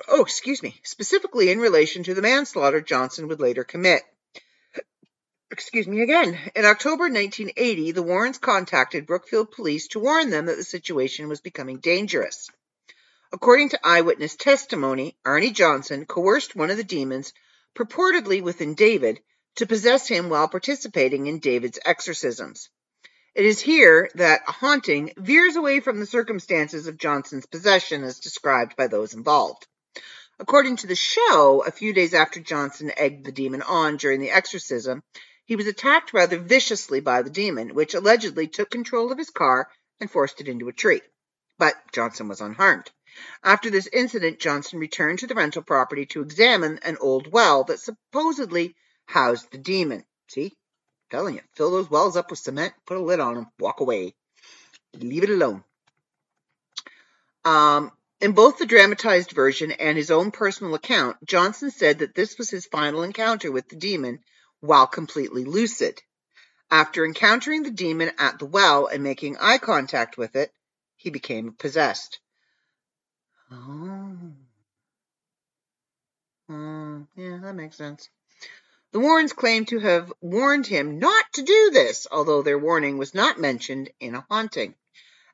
[0.09, 4.03] Oh, excuse me, specifically in relation to the manslaughter Johnson would later commit.
[5.51, 6.39] Excuse me again.
[6.55, 11.41] In October 1980, the Warrens contacted Brookfield police to warn them that the situation was
[11.41, 12.49] becoming dangerous.
[13.32, 17.32] According to eyewitness testimony, Arnie Johnson coerced one of the demons,
[17.77, 19.20] purportedly within David,
[19.57, 22.69] to possess him while participating in David's exorcisms.
[23.35, 28.19] It is here that a haunting veers away from the circumstances of Johnson's possession as
[28.19, 29.67] described by those involved.
[30.41, 34.31] According to the show, a few days after Johnson egged the demon on during the
[34.31, 35.03] exorcism,
[35.45, 39.69] he was attacked rather viciously by the demon, which allegedly took control of his car
[40.01, 41.03] and forced it into a tree.
[41.59, 42.91] But Johnson was unharmed.
[43.45, 47.81] After this incident, Johnson returned to the rental property to examine an old well that
[47.81, 48.75] supposedly
[49.11, 50.05] housed the demon.
[50.28, 50.47] See?
[50.47, 53.81] I'm telling you, fill those wells up with cement, put a lid on them, walk
[53.81, 54.15] away.
[54.95, 55.65] Leave it alone.
[57.45, 62.39] Um, in both the dramatized version and his own personal account, Johnson said that this
[62.39, 64.20] was his final encounter with the demon
[64.61, 66.01] while completely lucid.
[66.70, 70.53] After encountering the demon at the well and making eye contact with it,
[70.97, 72.20] he became possessed.
[73.51, 74.16] Oh.
[76.47, 78.09] Hmm, yeah, that makes sense.
[78.93, 83.15] The Warrens claim to have warned him not to do this, although their warning was
[83.15, 84.75] not mentioned in a haunting.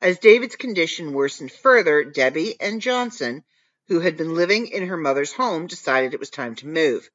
[0.02, 3.44] As David's condition worsened further, Debbie and Johnson,
[3.88, 7.08] who had been living in her mother's home, decided it was time to move.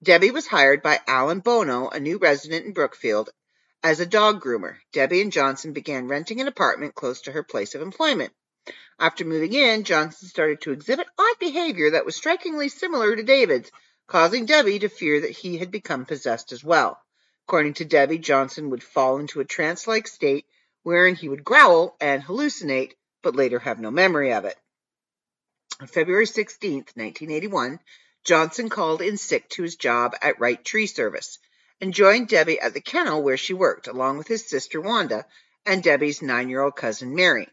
[0.00, 3.30] Debbie was hired by Alan Bono, a new resident in Brookfield,
[3.82, 4.76] as a dog groomer.
[4.92, 8.32] Debbie and Johnson began renting an apartment close to her place of employment.
[9.00, 13.72] After moving in, Johnson started to exhibit odd behavior that was strikingly similar to David's,
[14.08, 17.00] causing Debbie to fear that he had become possessed as well.
[17.46, 20.46] According to Debbie, Johnson would fall into a trance like state
[20.82, 24.56] wherein he would growl and hallucinate, but later have no memory of it.
[25.80, 27.78] On February 16, 1981,
[28.24, 31.38] Johnson called in sick to his job at Wright Tree Service
[31.80, 35.26] and joined Debbie at the kennel where she worked, along with his sister Wanda
[35.64, 37.48] and Debbie's nine year old cousin Mary.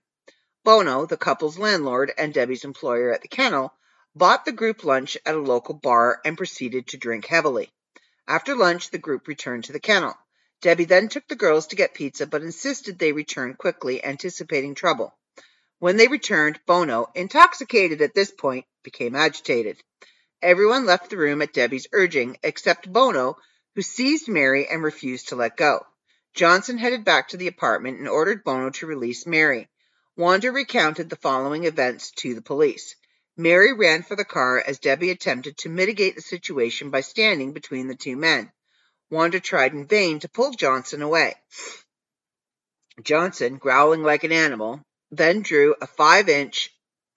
[0.64, 3.74] Bono, the couple's landlord and Debbie's employer at the kennel,
[4.16, 7.70] bought the group lunch at a local bar and proceeded to drink heavily.
[8.28, 10.16] After lunch, the group returned to the kennel.
[10.62, 15.14] Debbie then took the girls to get pizza, but insisted they return quickly, anticipating trouble.
[15.80, 19.84] When they returned, Bono, intoxicated at this point, became agitated.
[20.42, 23.36] Everyone left the room at Debbie's urging, except Bono,
[23.76, 25.86] who seized Mary and refused to let go.
[26.34, 29.68] Johnson headed back to the apartment and ordered Bono to release Mary.
[30.16, 32.96] Wanda recounted the following events to the police.
[33.38, 37.88] Mary ran for the car as Debbie attempted to mitigate the situation by standing between
[37.88, 38.50] the two men.
[39.10, 41.36] Wanda tried in vain to pull Johnson away.
[43.02, 44.82] Johnson, growling like an animal,
[45.12, 46.74] then drew a five inch,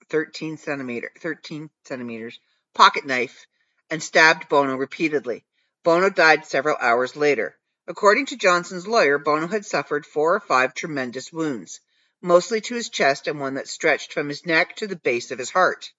[0.09, 2.37] 13 centimeter, 13 centimeters
[2.73, 3.45] pocket knife
[3.89, 5.45] and stabbed Bono repeatedly.
[5.83, 7.57] Bono died several hours later.
[7.87, 11.79] According to Johnson's lawyer, Bono had suffered four or five tremendous wounds,
[12.21, 15.39] mostly to his chest and one that stretched from his neck to the base of
[15.39, 15.91] his heart.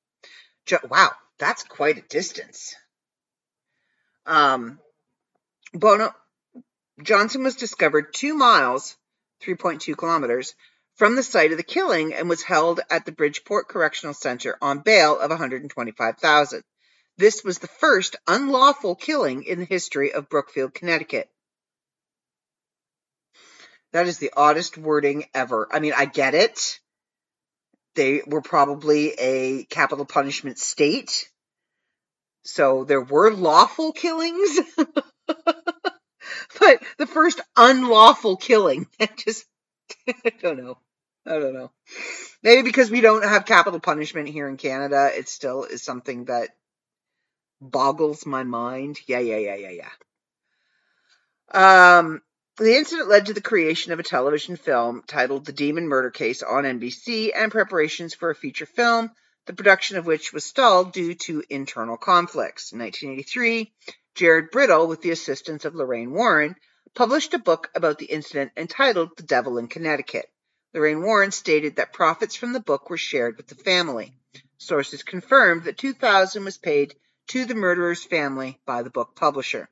[0.89, 2.75] Wow, that's quite a distance.
[4.27, 4.79] Um,
[5.73, 6.15] Bono
[7.03, 8.97] Johnson was discovered two miles,
[9.43, 10.55] 3.2 kilometers,
[10.97, 14.81] from the site of the killing and was held at the Bridgeport Correctional Center on
[14.81, 16.63] bail of 125,000.
[17.17, 21.31] This was the first unlawful killing in the history of Brookfield, Connecticut.
[23.93, 25.69] That is the oddest wording ever.
[25.73, 26.79] I mean, I get it.
[27.95, 31.29] They were probably a capital punishment state.
[32.45, 34.61] So there were lawful killings.
[34.77, 38.87] but the first unlawful killing,
[39.17, 39.45] just
[40.09, 40.79] I don't know.
[41.27, 41.71] I don't know.
[42.43, 46.49] Maybe because we don't have capital punishment here in Canada, it still is something that
[47.61, 48.99] boggles my mind.
[49.07, 49.89] Yeah, yeah, yeah, yeah,
[51.53, 51.99] yeah.
[51.99, 52.23] Um,
[52.57, 56.43] the incident led to the creation of a television film titled The Demon Murder Case
[56.43, 59.11] on NBC and preparations for a feature film,
[59.47, 62.73] the production of which was stalled due to internal conflicts.
[62.73, 63.73] In 1983,
[64.15, 66.55] Gerald Brittle, with the assistance of Lorraine Warren,
[66.95, 70.27] published a book about the incident entitled The Devil in Connecticut.
[70.75, 74.15] Lorraine Warren stated that profits from the book were shared with the family.
[74.59, 76.95] Sources confirmed that 2000 was paid
[77.29, 79.69] to the murderer's family by the book publisher.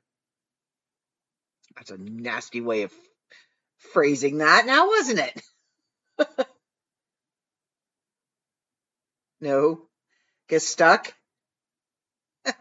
[1.75, 2.93] That's a nasty way of
[3.77, 5.41] phrasing that now, wasn't it?
[9.41, 9.81] no?
[10.47, 11.13] Get stuck?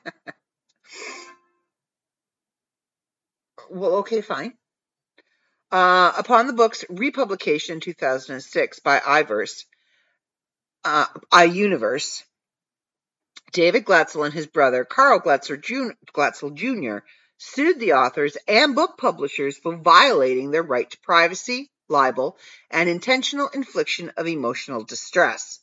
[3.71, 4.55] well, okay, fine.
[5.71, 9.65] Uh, upon the book's republication in 2006 by iVerse,
[10.85, 12.23] uh, iUniverse,
[13.53, 17.05] David Glatzel and his brother Carl Glatzel, Jr., Glatzel Jr.
[17.39, 22.36] sued the authors and book publishers for violating their right to privacy, libel,
[22.70, 25.60] and intentional infliction of emotional distress.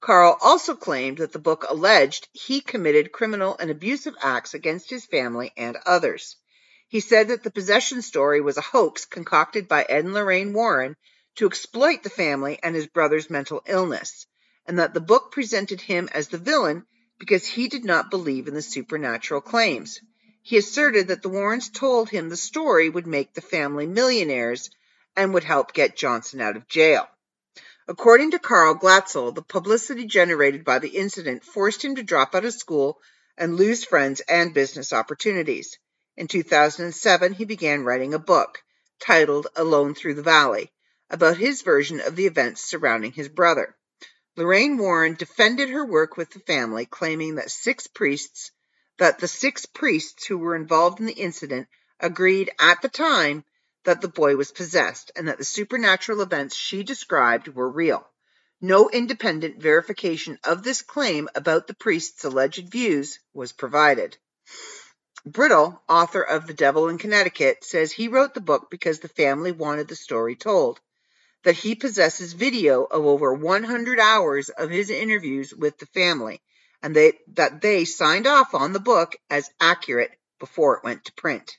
[0.00, 5.04] Carl also claimed that the book alleged he committed criminal and abusive acts against his
[5.04, 6.36] family and others.
[6.88, 10.96] He said that the possession story was a hoax concocted by Ed and Lorraine Warren
[11.36, 14.26] to exploit the family and his brother's mental illness,
[14.64, 16.86] and that the book presented him as the villain
[17.18, 20.00] because he did not believe in the supernatural claims.
[20.42, 24.70] He asserted that the Warrens told him the story would make the family millionaires
[25.14, 27.08] and would help get Johnson out of jail.
[27.86, 32.44] According to Carl Glatzel, the publicity generated by the incident forced him to drop out
[32.44, 33.00] of school
[33.36, 35.78] and lose friends and business opportunities.
[36.16, 38.62] In 2007, he began writing a book
[39.00, 40.70] titled Alone Through the Valley
[41.10, 43.76] about his version of the events surrounding his brother.
[44.36, 48.52] Lorraine Warren defended her work with the family, claiming that six priests
[49.00, 51.66] that the six priests who were involved in the incident
[52.00, 53.42] agreed at the time
[53.84, 58.06] that the boy was possessed and that the supernatural events she described were real.
[58.60, 64.18] No independent verification of this claim about the priest's alleged views was provided.
[65.24, 69.50] Brittle, author of The Devil in Connecticut, says he wrote the book because the family
[69.50, 70.78] wanted the story told.
[71.44, 76.42] That he possesses video of over 100 hours of his interviews with the family,
[76.82, 81.12] and they, that they signed off on the book as accurate before it went to
[81.12, 81.56] print.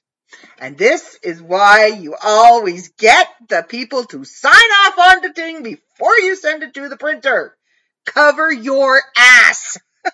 [0.60, 5.64] And this is why you always get the people to sign off on the thing
[5.64, 7.58] before you send it to the printer.
[8.06, 9.78] Cover your ass.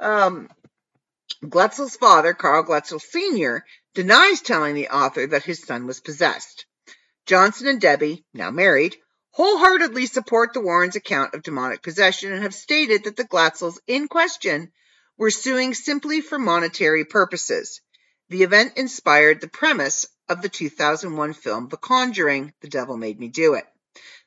[0.00, 0.48] um,
[1.44, 6.66] Glatzel's father, Carl Glatzel Sr., denies telling the author that his son was possessed.
[7.26, 8.96] Johnson and Debbie, now married,
[9.40, 14.06] wholeheartedly support the Warrens' account of demonic possession and have stated that the Glatzels in
[14.06, 14.70] question
[15.16, 17.80] were suing simply for monetary purposes.
[18.28, 23.28] The event inspired the premise of the 2001 film The Conjuring The Devil Made Me
[23.28, 23.64] Do It.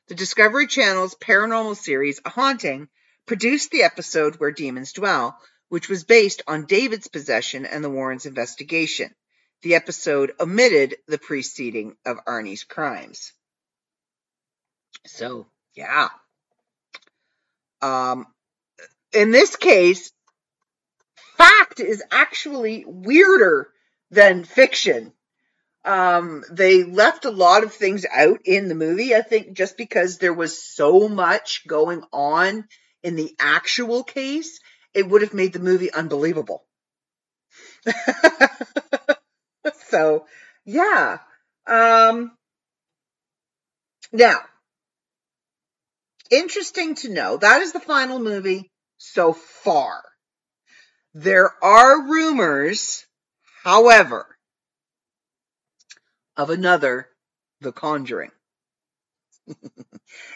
[0.08, 2.88] The Discovery Channel's paranormal series A Haunting
[3.24, 5.38] produced the episode Where Demons Dwell,
[5.68, 9.14] which was based on David's possession and the Warrens' investigation.
[9.62, 13.32] The episode omitted the preceding of Arnie's crimes.
[15.06, 16.08] So, yeah.
[17.82, 18.26] Um,
[19.12, 20.12] in this case,
[21.36, 23.68] fact is actually weirder
[24.10, 25.12] than fiction.
[25.84, 30.18] Um, they left a lot of things out in the movie, I think, just because
[30.18, 32.66] there was so much going on
[33.02, 34.60] in the actual case
[34.94, 36.64] it would have made the movie unbelievable.
[39.88, 40.26] so,
[40.64, 41.18] yeah.
[41.66, 42.32] Um,
[44.12, 44.38] now,
[46.30, 50.02] interesting to know that is the final movie so far.
[51.14, 53.04] There are rumors,
[53.62, 54.26] however,
[56.36, 57.08] of another
[57.60, 58.32] The Conjuring.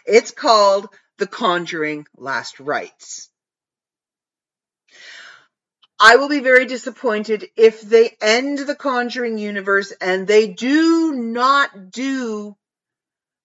[0.06, 0.88] it's called
[1.18, 3.28] The Conjuring Last Rites.
[6.00, 11.90] I will be very disappointed if they end the Conjuring universe and they do not
[11.90, 12.56] do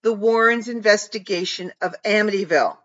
[0.04, 2.78] the Warrens' investigation of Amityville.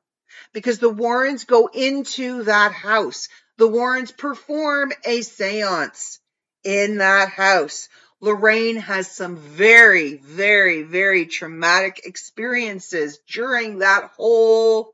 [0.52, 3.28] Because the Warrens go into that house.
[3.58, 6.20] The Warrens perform a seance
[6.64, 7.88] in that house.
[8.20, 14.92] Lorraine has some very, very, very traumatic experiences during that whole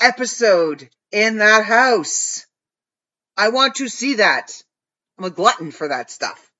[0.00, 2.46] episode in that house.
[3.36, 4.62] I want to see that.
[5.18, 6.50] I'm a glutton for that stuff.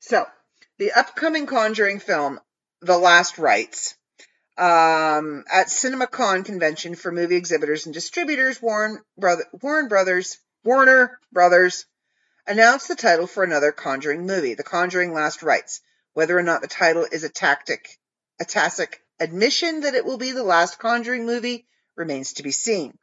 [0.00, 0.26] So,
[0.78, 2.40] the upcoming Conjuring film,
[2.82, 3.94] the last rites.
[4.58, 11.86] Um, at CinemaCon convention for movie exhibitors and distributors, Warren, Brother, Warren Brothers, Warner Brothers
[12.46, 15.80] announced the title for another Conjuring movie, The Conjuring Last Rites.
[16.12, 17.98] Whether or not the title is a tactic,
[18.38, 22.98] a tacit admission that it will be the last Conjuring movie remains to be seen.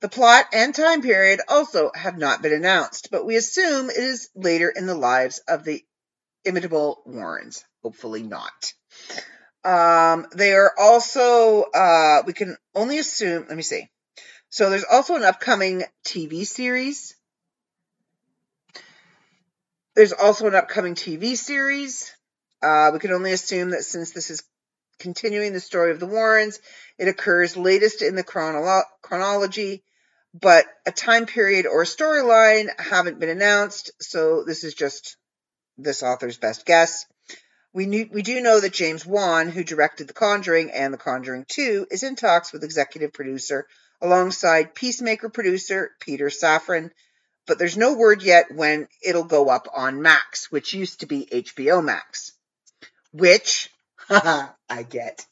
[0.00, 4.28] The plot and time period also have not been announced, but we assume it is
[4.34, 5.84] later in the lives of the
[6.44, 7.64] imitable Warrens.
[7.82, 8.74] Hopefully not.
[9.64, 13.88] Um, they are also, uh, we can only assume, let me see.
[14.50, 17.16] So there's also an upcoming TV series.
[19.94, 22.12] There's also an upcoming TV series.
[22.62, 24.42] Uh, we can only assume that since this is
[24.98, 26.60] continuing the story of the Warrens,
[26.98, 29.82] it occurs latest in the chronolo- chronology,
[30.34, 33.92] but a time period or a storyline haven't been announced.
[34.00, 35.16] So this is just
[35.78, 37.06] this author's best guess.
[37.74, 41.44] We, knew, we do know that James Wan, who directed The Conjuring and The Conjuring
[41.48, 43.66] 2, is in talks with executive producer
[44.00, 46.92] alongside Peacemaker producer Peter Safran,
[47.48, 51.26] but there's no word yet when it'll go up on Max, which used to be
[51.26, 52.32] HBO Max,
[53.12, 55.26] which haha, I get.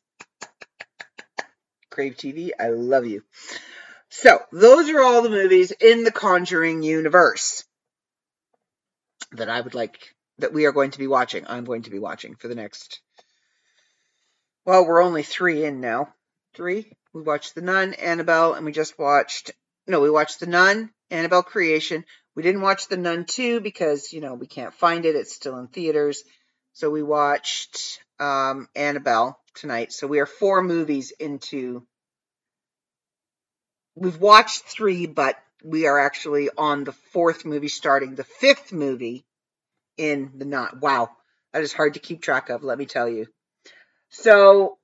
[1.91, 3.23] Crave TV, I love you.
[4.09, 7.65] So, those are all the movies in the Conjuring universe
[9.31, 10.13] that I would like
[10.43, 11.45] that we are going to be watching.
[11.49, 13.01] I'm going to be watching for the next.
[14.65, 16.15] Well, we're only three in now.
[16.55, 16.93] Three.
[17.13, 19.51] We watched The Nun, Annabelle, and we just watched.
[19.87, 22.05] No, we watched The Nun, Annabelle Creation.
[22.37, 25.17] We didn't watch The Nun 2 because, you know, we can't find it.
[25.17, 26.23] It's still in theaters.
[26.75, 29.93] So we watched um, Annabelle tonight.
[29.93, 31.87] So we are four movies into.
[33.95, 39.25] We've watched three, but we are actually on the fourth movie, starting the fifth movie
[39.97, 40.81] in the knot.
[40.81, 41.11] Wow,
[41.53, 43.27] that is hard to keep track of, let me tell you.
[44.11, 44.79] So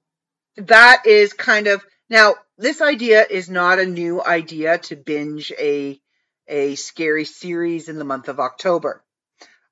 [0.57, 6.01] that is kind of now this idea is not a new idea to binge a
[6.49, 9.05] a scary series in the month of October.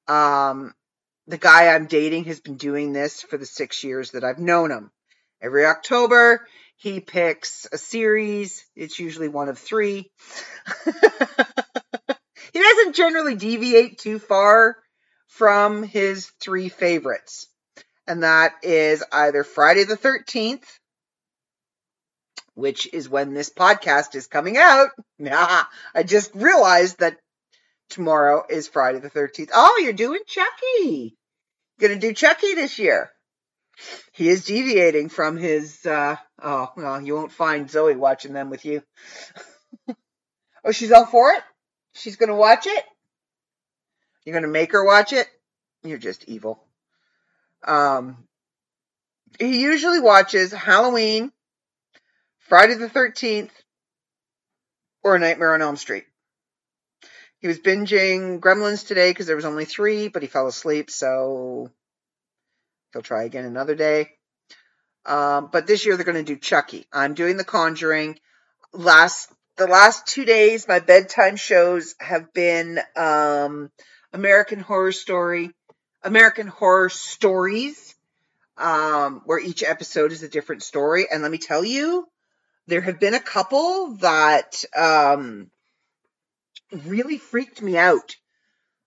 [0.07, 0.75] Um,
[1.27, 4.71] the guy I'm dating has been doing this for the six years that I've known
[4.71, 4.91] him.
[5.43, 6.47] Every October,
[6.77, 8.65] he picks a series.
[8.77, 10.11] It's usually one of three.
[10.85, 14.77] he doesn't generally deviate too far
[15.37, 17.47] from his three favorites.
[18.07, 20.65] And that is either Friday the 13th,
[22.55, 24.91] which is when this podcast is coming out.
[25.19, 25.65] Nah,
[25.95, 27.19] I just realized that
[27.91, 29.51] tomorrow is Friday the 13th.
[29.53, 31.17] Oh, you're doing Chucky.
[31.81, 33.11] Gonna do Chucky this year.
[34.13, 38.65] He is deviating from his, uh, oh, well, you won't find Zoe watching them with
[38.65, 38.83] you.
[40.65, 41.43] oh, she's all for it?
[41.93, 42.85] She's gonna watch it?
[44.27, 45.29] You're gonna make her watch it?
[45.83, 46.63] You're just evil.
[47.65, 48.27] Um,
[49.39, 51.33] he usually watches Halloween,
[52.41, 53.51] Friday the 13th,
[55.03, 56.05] or Nightmare on Elm Street.
[57.39, 61.71] He was binging Gremlins today because there was only three, but he fell asleep, so
[62.93, 64.11] he'll try again another day.
[65.05, 66.87] Um, but this year they're going to do Chucky.
[66.93, 68.19] I'm doing The Conjuring.
[68.73, 73.71] Last the last two days, my bedtime shows have been um,
[74.17, 75.51] American Horror Story,
[76.03, 77.95] American Horror Stories,
[78.57, 81.07] um, where each episode is a different story.
[81.13, 82.09] And let me tell you,
[82.67, 85.51] there have been a couple that um,
[86.73, 88.17] really freaked me out.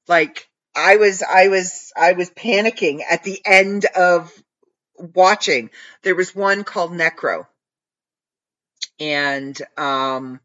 [0.07, 4.33] Like I was, I was, I was panicking at the end of
[4.97, 5.69] watching.
[6.01, 7.45] There was one called Necro,
[8.99, 10.39] and um,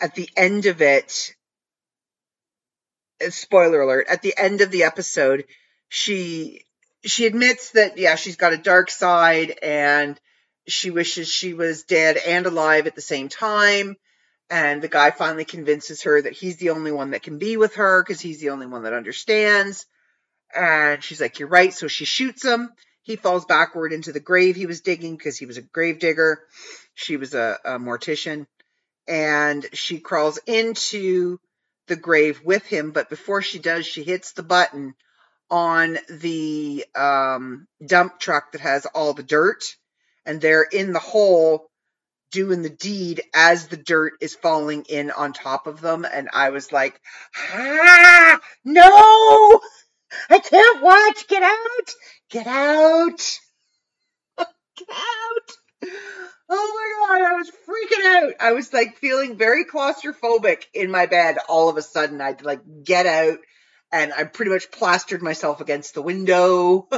[0.00, 1.36] at the end of it,
[3.30, 5.44] spoiler alert, at the end of the episode,
[5.88, 6.64] she
[7.04, 10.18] she admits that yeah, she's got a dark side and
[10.68, 13.96] she wishes she was dead and alive at the same time.
[14.50, 17.76] And the guy finally convinces her that he's the only one that can be with
[17.76, 19.86] her because he's the only one that understands.
[20.54, 21.72] And she's like, You're right.
[21.72, 22.70] So she shoots him.
[23.02, 26.40] He falls backward into the grave he was digging because he was a grave digger.
[26.94, 28.46] She was a, a mortician.
[29.08, 31.40] And she crawls into
[31.92, 32.90] the grave with him.
[32.90, 34.94] But before she does, she hits the button
[35.50, 39.62] on the um, dump truck that has all the dirt.
[40.24, 41.68] And they're in the hole
[42.30, 46.06] doing the deed as the dirt is falling in on top of them.
[46.10, 46.98] And I was like,
[47.52, 49.60] ah, no,
[50.30, 51.28] I can't watch.
[51.28, 51.94] Get out.
[52.30, 53.38] Get out.
[54.78, 55.90] Get out.
[56.54, 57.32] Oh my God.
[57.32, 58.34] I was freaking out.
[58.38, 62.20] I was like feeling very claustrophobic in my bed all of a sudden.
[62.20, 63.38] I'd like get out
[63.90, 66.88] and I pretty much plastered myself against the window.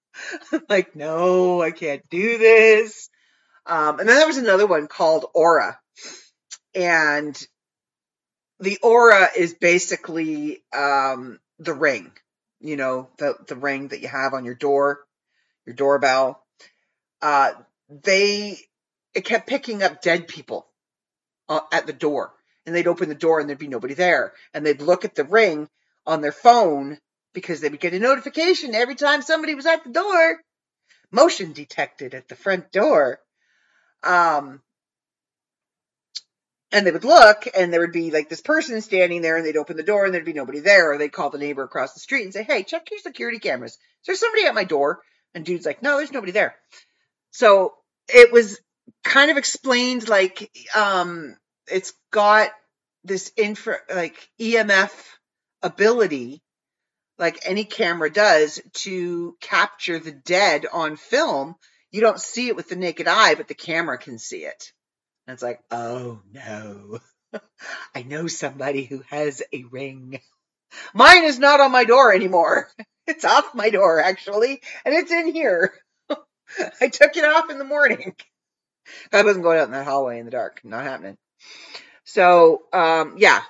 [0.70, 3.10] like, no, I can't do this.
[3.66, 5.78] Um, and then there was another one called Aura.
[6.74, 7.36] And
[8.60, 12.10] the aura is basically um, the ring,
[12.60, 15.00] you know, the, the ring that you have on your door,
[15.66, 16.42] your doorbell.
[17.20, 17.52] Uh,
[17.90, 18.58] they,
[19.14, 20.66] it kept picking up dead people
[21.48, 22.32] uh, at the door.
[22.66, 24.32] And they'd open the door and there'd be nobody there.
[24.52, 25.68] And they'd look at the ring
[26.06, 26.98] on their phone
[27.34, 30.40] because they would get a notification every time somebody was at the door.
[31.10, 33.20] Motion detected at the front door.
[34.02, 34.62] Um,
[36.74, 39.56] and they would look and there would be like this person standing there and they'd
[39.56, 42.00] open the door and there'd be nobody there or they'd call the neighbor across the
[42.00, 45.00] street and say hey check your security cameras is there somebody at my door
[45.34, 46.56] and dude's like no there's nobody there
[47.30, 47.74] so
[48.08, 48.58] it was
[49.02, 51.36] kind of explained like um
[51.70, 52.50] it's got
[53.04, 54.92] this infra like emf
[55.62, 56.42] ability
[57.18, 61.54] like any camera does to capture the dead on film
[61.90, 64.72] you don't see it with the naked eye but the camera can see it
[65.26, 66.98] and it's like, oh no,
[67.94, 70.20] I know somebody who has a ring.
[70.92, 72.68] Mine is not on my door anymore.
[73.06, 75.74] It's off my door, actually, and it's in here.
[76.80, 78.14] I took it off in the morning.
[79.12, 80.60] I wasn't going out in that hallway in the dark.
[80.64, 81.16] Not happening.
[82.04, 83.42] So, um, yeah,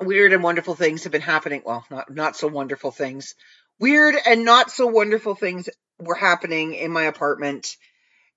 [0.00, 1.62] weird and wonderful things have been happening.
[1.64, 3.34] Well, not not so wonderful things.
[3.78, 5.68] Weird and not so wonderful things
[6.00, 7.76] were happening in my apartment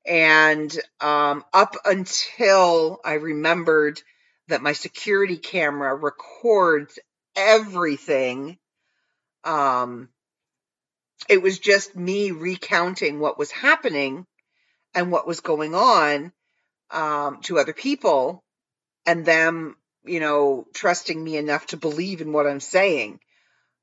[0.06, 4.02] and um, up until I remembered
[4.48, 6.98] that my security camera records
[7.36, 8.58] everything,
[9.44, 10.10] um,
[11.30, 14.26] it was just me recounting what was happening
[14.94, 16.32] and what was going on
[16.90, 18.44] um, to other people
[19.06, 23.20] and them, you know, trusting me enough to believe in what I'm saying.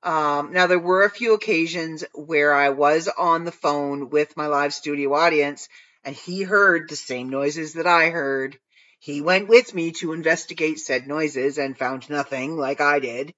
[0.02, 4.46] Um, now, there were a few occasions where I was on the phone with my
[4.46, 5.68] live studio audience
[6.04, 8.58] and he heard the same noises that I heard.
[9.00, 13.34] He went with me to investigate said noises and found nothing like I did.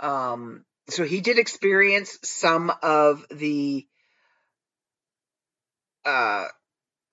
[0.00, 3.86] Um, so he did experience some of the
[6.04, 6.46] uh,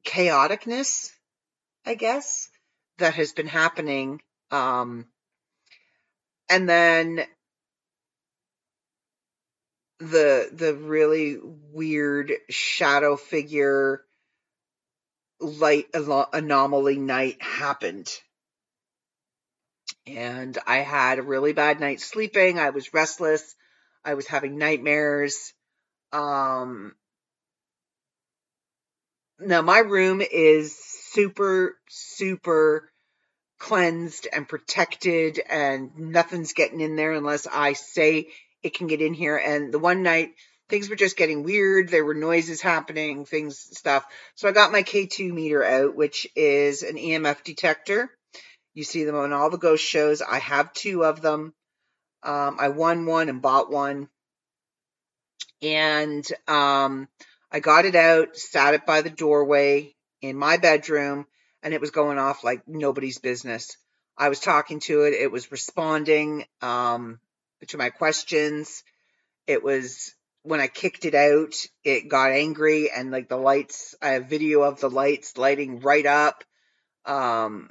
[0.05, 1.11] chaoticness,
[1.85, 2.49] I guess,
[2.97, 4.21] that has been happening.
[4.51, 5.05] Um,
[6.49, 7.21] and then
[9.99, 11.37] the the really
[11.71, 14.03] weird shadow figure
[15.39, 18.09] light anomaly night happened.
[20.07, 22.57] And I had a really bad night sleeping.
[22.57, 23.55] I was restless.
[24.03, 25.53] I was having nightmares.
[26.11, 26.95] Um,
[29.39, 32.89] now my room is super, super
[33.59, 38.29] cleansed and protected and nothing's getting in there unless I say
[38.63, 39.37] it can get in here.
[39.37, 40.31] And the one night
[40.69, 41.89] things were just getting weird.
[41.89, 44.05] There were noises happening, things, stuff.
[44.35, 48.09] So I got my K2 meter out, which is an EMF detector.
[48.73, 50.21] You see them on all the ghost shows.
[50.21, 51.53] I have two of them.
[52.23, 54.09] Um, I won one and bought one.
[55.61, 57.07] And um,
[57.51, 61.25] I got it out, sat it by the doorway in my bedroom,
[61.63, 63.77] and it was going off like nobody's business.
[64.17, 65.13] I was talking to it.
[65.13, 67.19] It was responding um,
[67.67, 68.83] to my questions.
[69.47, 70.13] It was
[70.43, 71.53] when I kicked it out,
[71.83, 76.05] it got angry and like the lights, I have video of the lights lighting right
[76.05, 76.43] up.
[77.05, 77.69] Um,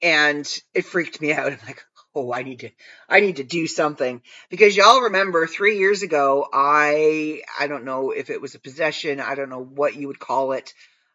[0.00, 1.46] and it freaked me out.
[1.52, 1.84] I'm like,
[2.14, 2.70] oh, I need to,
[3.08, 8.10] I need to do something because y'all remember three years ago, I, I don't know
[8.10, 9.20] if it was a possession.
[9.20, 10.74] I don't know what you would call it.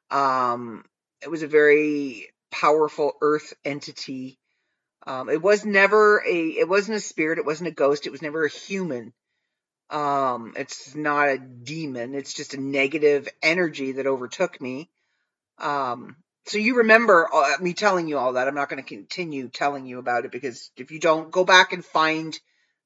[0.09, 0.83] Um,
[1.21, 4.39] it was a very powerful earth entity.
[5.05, 7.39] Um, it was never a, it wasn't a spirit.
[7.39, 8.07] It wasn't a ghost.
[8.07, 9.13] It was never a human
[9.89, 12.13] um, it's not a demon.
[12.13, 14.89] It's just a negative energy that overtook me.
[15.59, 16.17] Um,
[16.47, 18.47] so you remember uh, me telling you all that.
[18.47, 21.73] I'm not going to continue telling you about it because if you don't, go back
[21.73, 22.37] and find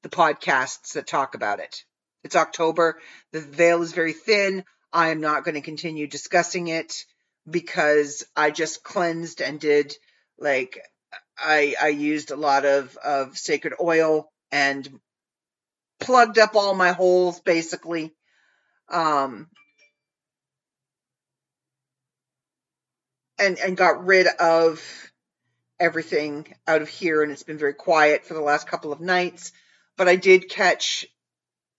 [0.03, 1.83] the podcasts that talk about it.
[2.23, 2.99] It's October.
[3.31, 4.63] The veil is very thin.
[4.91, 7.05] I am not going to continue discussing it
[7.49, 9.93] because I just cleansed and did
[10.39, 10.79] like
[11.37, 14.87] I I used a lot of of sacred oil and
[15.99, 18.13] plugged up all my holes basically.
[18.89, 19.47] Um,
[23.41, 24.81] and and got rid of
[25.79, 29.51] everything out of here and it's been very quiet for the last couple of nights.
[29.97, 31.05] But i did catch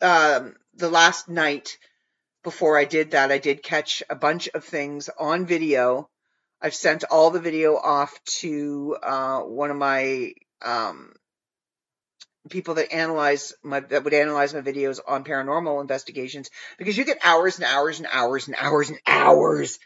[0.01, 1.79] um, the last night
[2.43, 6.09] before i did that i did catch a bunch of things on video.
[6.61, 10.33] I've sent all the video off to uh, one of my
[10.65, 11.13] um,
[12.51, 17.19] people that analyze my that would analyze my videos on paranormal investigations because you get
[17.25, 19.79] hours and hours and hours and hours and hours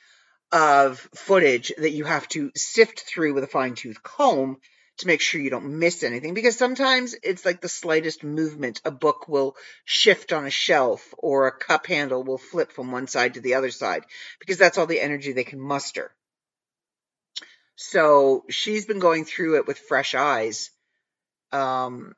[0.56, 4.56] of footage that you have to sift through with a fine tooth comb
[4.96, 6.32] to make sure you don't miss anything.
[6.32, 9.54] Because sometimes it's like the slightest movement a book will
[9.84, 13.54] shift on a shelf or a cup handle will flip from one side to the
[13.54, 14.04] other side
[14.40, 16.10] because that's all the energy they can muster.
[17.74, 20.70] So she's been going through it with fresh eyes
[21.52, 22.14] um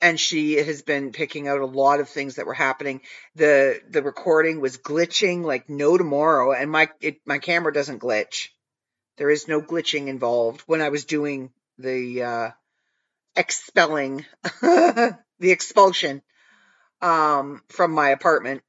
[0.00, 3.02] and she has been picking out a lot of things that were happening.
[3.34, 8.48] the The recording was glitching like no tomorrow, and my it, my camera doesn't glitch.
[9.18, 12.50] There is no glitching involved when I was doing the uh,
[13.36, 14.24] expelling,
[14.62, 16.22] the expulsion
[17.02, 18.62] um, from my apartment,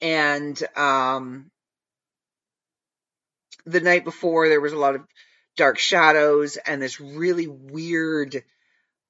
[0.00, 1.50] and um,
[3.64, 5.02] the night before there was a lot of
[5.56, 8.42] dark shadows and this really weird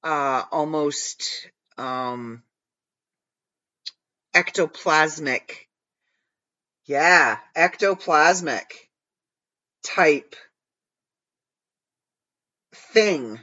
[0.03, 2.43] uh, almost um,
[4.35, 5.67] ectoplasmic.
[6.85, 8.65] Yeah, ectoplasmic
[9.83, 10.35] type
[12.73, 13.39] thing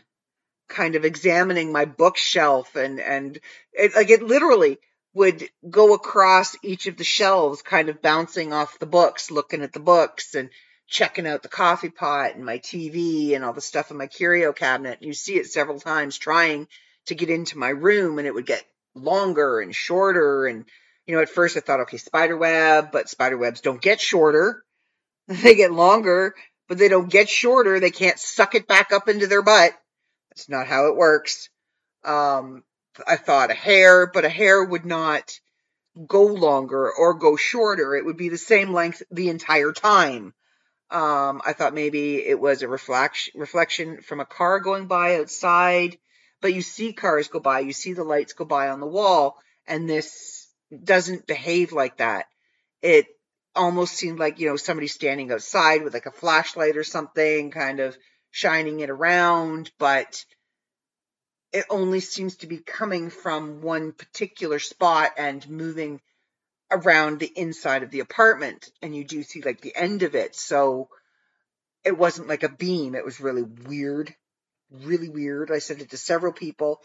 [0.68, 3.40] kind of examining my bookshelf and and
[3.72, 4.78] it, like it literally
[5.12, 9.72] would go across each of the shelves kind of bouncing off the books looking at
[9.72, 10.50] the books and
[10.90, 14.52] checking out the coffee pot and my TV and all the stuff in my curio
[14.52, 14.98] cabinet.
[15.00, 16.66] You see it several times trying
[17.06, 18.64] to get into my room and it would get
[18.94, 20.46] longer and shorter.
[20.46, 20.64] And,
[21.06, 24.62] you know, at first I thought, okay, spider web, but spider webs don't get shorter.
[25.28, 26.34] They get longer,
[26.68, 27.78] but they don't get shorter.
[27.78, 29.72] They can't suck it back up into their butt.
[30.30, 31.50] That's not how it works.
[32.04, 32.64] Um,
[33.06, 35.38] I thought a hair, but a hair would not
[36.04, 37.94] go longer or go shorter.
[37.94, 40.34] It would be the same length the entire time.
[40.90, 45.98] Um, I thought maybe it was a reflection reflection from a car going by outside,
[46.40, 49.38] but you see cars go by, you see the lights go by on the wall,
[49.68, 50.48] and this
[50.84, 52.26] doesn't behave like that.
[52.82, 53.06] It
[53.54, 57.80] almost seemed like, you know, somebody standing outside with like a flashlight or something, kind
[57.80, 57.96] of
[58.30, 60.24] shining it around, but
[61.52, 66.00] it only seems to be coming from one particular spot and moving
[66.70, 70.36] around the inside of the apartment and you do see like the end of it.
[70.36, 70.88] So
[71.84, 72.94] it wasn't like a beam.
[72.94, 74.14] It was really weird,
[74.70, 75.50] really weird.
[75.50, 76.80] I sent it to several people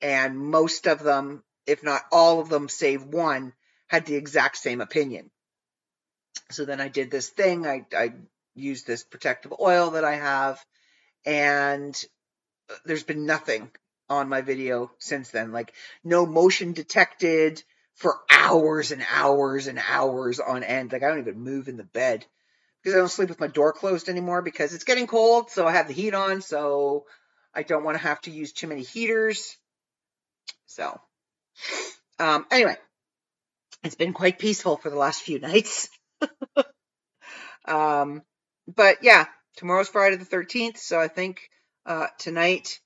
[0.00, 3.52] and most of them, if not all of them, save one,
[3.88, 5.30] had the exact same opinion.
[6.50, 7.66] So then I did this thing.
[7.66, 8.12] I, I
[8.54, 10.64] used this protective oil that I have
[11.24, 12.00] and
[12.70, 13.70] uh, there's been nothing
[14.08, 15.50] on my video since then.
[15.50, 15.72] Like
[16.04, 17.62] no motion detected,
[17.96, 20.92] for hours and hours and hours on end.
[20.92, 22.24] Like I don't even move in the bed
[22.82, 25.50] because I don't sleep with my door closed anymore because it's getting cold.
[25.50, 26.42] So I have the heat on.
[26.42, 27.06] So
[27.54, 29.56] I don't want to have to use too many heaters.
[30.66, 31.00] So,
[32.18, 32.76] um, anyway,
[33.82, 35.88] it's been quite peaceful for the last few nights.
[37.64, 38.22] um,
[38.68, 39.24] but yeah,
[39.56, 40.76] tomorrow's Friday the 13th.
[40.76, 41.48] So I think,
[41.86, 42.78] uh, tonight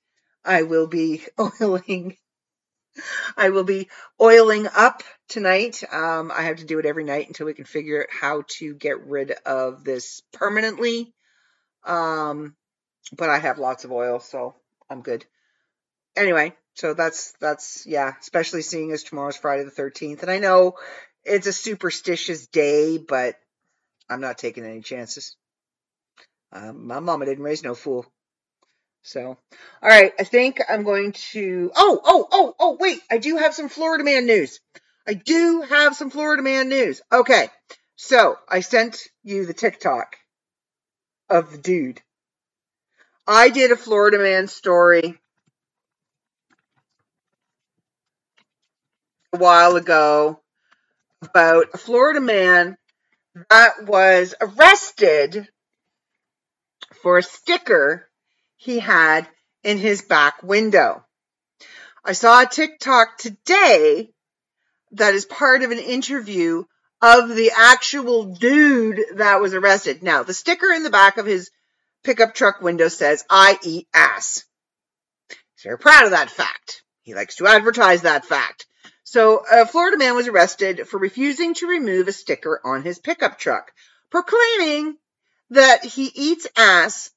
[0.45, 1.23] I will be
[1.61, 2.17] oiling
[3.37, 3.89] I will be
[4.21, 5.83] oiling up tonight.
[5.93, 8.75] Um, I have to do it every night until we can figure out how to
[8.75, 11.15] get rid of this permanently.
[11.85, 12.55] Um,
[13.17, 14.55] but I have lots of oil, so
[14.89, 15.25] I'm good.
[16.17, 20.75] Anyway, so that's that's yeah, especially seeing as tomorrow's Friday the 13th, and I know
[21.25, 23.37] it's a superstitious day, but
[24.09, 25.37] I'm not taking any chances.
[26.53, 28.07] Um, my mama didn't raise no fool.
[29.03, 31.71] So, all right, I think I'm going to.
[31.75, 34.61] Oh, oh, oh, oh, wait, I do have some Florida man news.
[35.07, 37.01] I do have some Florida man news.
[37.11, 37.49] Okay,
[37.97, 40.17] so I sent you the TikTok
[41.29, 42.03] of the dude.
[43.27, 45.19] I did a Florida man story
[49.33, 50.41] a while ago
[51.23, 52.77] about a Florida man
[53.49, 55.49] that was arrested
[57.03, 58.10] for a sticker
[58.61, 59.27] he had
[59.65, 61.03] in his back window.
[62.05, 64.13] I saw a TikTok today
[64.93, 66.65] that is part of an interview
[67.01, 70.03] of the actual dude that was arrested.
[70.03, 71.51] Now, the sticker in the back of his
[72.05, 74.45] pickup truck window says, I eat ass.
[75.31, 76.83] He's very proud of that fact.
[77.01, 78.67] He likes to advertise that fact.
[79.05, 83.39] So, a Florida man was arrested for refusing to remove a sticker on his pickup
[83.39, 83.73] truck,
[84.11, 84.99] proclaiming
[85.49, 87.11] that he eats ass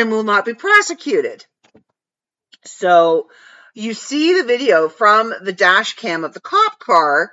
[0.00, 1.44] and will not be prosecuted.
[2.64, 3.28] So
[3.74, 7.32] you see the video from the dash cam of the cop car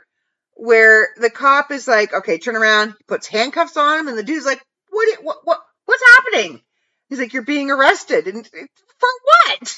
[0.53, 4.45] where the cop is like, okay, turn around, puts handcuffs on him, and the dude's
[4.45, 6.61] like, what, what, what, what's happening?
[7.10, 8.27] He's like, You're being arrested.
[8.27, 9.76] And for what?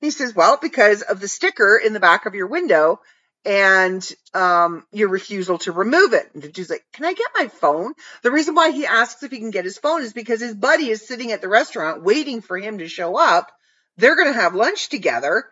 [0.00, 3.00] He says, Well, because of the sticker in the back of your window
[3.44, 6.30] and um, your refusal to remove it.
[6.34, 7.94] And the dude's like, Can I get my phone?
[8.22, 10.90] The reason why he asks if he can get his phone is because his buddy
[10.90, 13.50] is sitting at the restaurant waiting for him to show up.
[13.96, 15.44] They're going to have lunch together.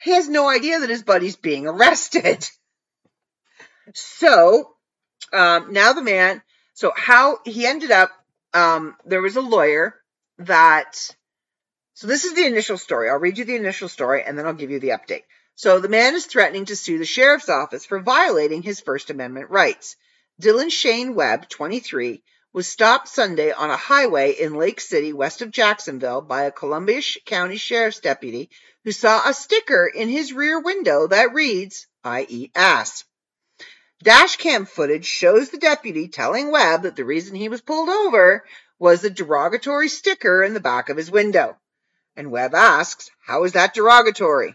[0.00, 2.48] He has no idea that his buddy's being arrested.
[3.94, 4.74] So
[5.32, 6.42] um, now the man,
[6.74, 8.10] so how he ended up,
[8.52, 9.94] um, there was a lawyer
[10.40, 10.94] that,
[11.94, 13.08] so this is the initial story.
[13.08, 15.22] I'll read you the initial story and then I'll give you the update.
[15.58, 19.50] So the man is threatening to sue the sheriff's office for violating his First Amendment
[19.50, 19.96] rights.
[20.38, 22.22] Dillon Shane Webb, 23,
[22.52, 27.02] was stopped Sunday on a highway in Lake City, west of Jacksonville, by a Columbia
[27.26, 28.50] County Sheriff's deputy
[28.84, 33.02] who saw a sticker in his rear window that reads, I eat ass.
[34.04, 38.44] Dashcam footage shows the deputy telling Webb that the reason he was pulled over
[38.78, 41.56] was the derogatory sticker in the back of his window.
[42.14, 44.54] And Webb asks, How is that derogatory?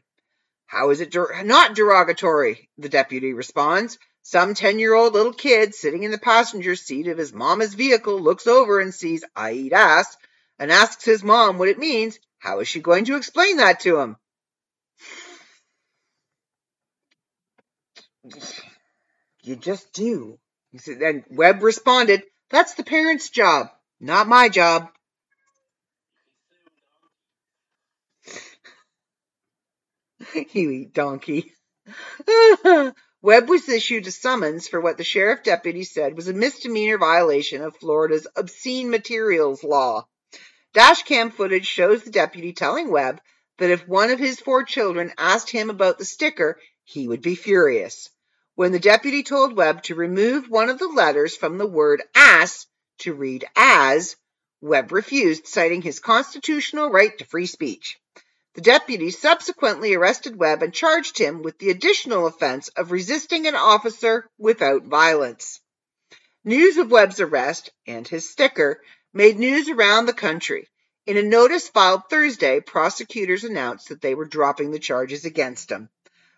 [0.74, 2.68] How is it der- not derogatory?
[2.80, 4.00] The deputy responds.
[4.24, 8.20] Some 10 year old little kid sitting in the passenger seat of his mama's vehicle
[8.20, 10.18] looks over and sees I eat ass
[10.58, 12.18] and asks his mom what it means.
[12.40, 14.18] How is she going to explain that to him?
[19.44, 20.40] You just do.
[20.88, 23.70] And Webb responded, That's the parent's job,
[24.00, 24.90] not my job.
[30.54, 31.54] you eat donkey.
[33.22, 37.62] Webb was issued a summons for what the sheriff deputy said was a misdemeanor violation
[37.62, 40.08] of Florida's obscene materials law.
[40.74, 43.22] Dashcam footage shows the deputy telling Webb
[43.60, 47.36] that if one of his four children asked him about the sticker, he would be
[47.36, 48.10] furious.
[48.56, 52.66] When the deputy told Webb to remove one of the letters from the word ass
[53.00, 54.16] to read as,
[54.62, 58.00] Webb refused, citing his constitutional right to free speech.
[58.56, 63.56] The deputy subsequently arrested Webb and charged him with the additional offense of resisting an
[63.56, 65.60] officer without violence.
[66.44, 68.80] News of Webb's arrest and his sticker
[69.12, 70.68] made news around the country.
[71.08, 75.90] In a notice filed Thursday, prosecutors announced that they were dropping the charges against him.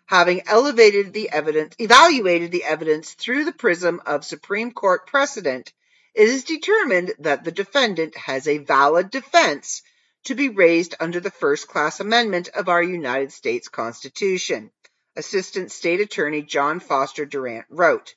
[0.06, 5.72] Having elevated the evidence, evaluated the evidence through the prism of Supreme Court precedent,
[6.14, 9.82] it is determined that the defendant has a valid defense
[10.26, 14.70] to be raised under the first class amendment of our United States Constitution,
[15.14, 18.14] Assistant State Attorney John Foster Durant wrote.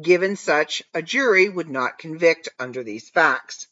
[0.00, 3.68] Given such, a jury would not convict under these facts.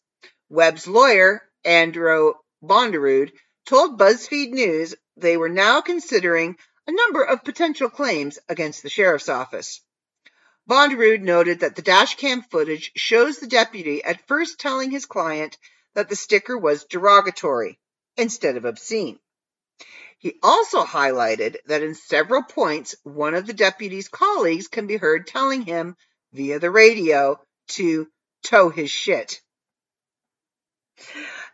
[0.50, 3.32] Webb's lawyer, Andrew Bonderud,
[3.64, 9.28] told BuzzFeed News they were now considering a number of potential claims against the sheriff's
[9.30, 9.80] office.
[10.68, 15.56] Bonderud noted that the dashcam footage shows the deputy at first telling his client
[15.94, 17.78] that the sticker was derogatory
[18.16, 19.18] instead of obscene.
[20.18, 25.26] He also highlighted that in several points, one of the deputy's colleagues can be heard
[25.26, 25.96] telling him
[26.32, 28.06] via the radio to
[28.42, 29.40] tow his shit.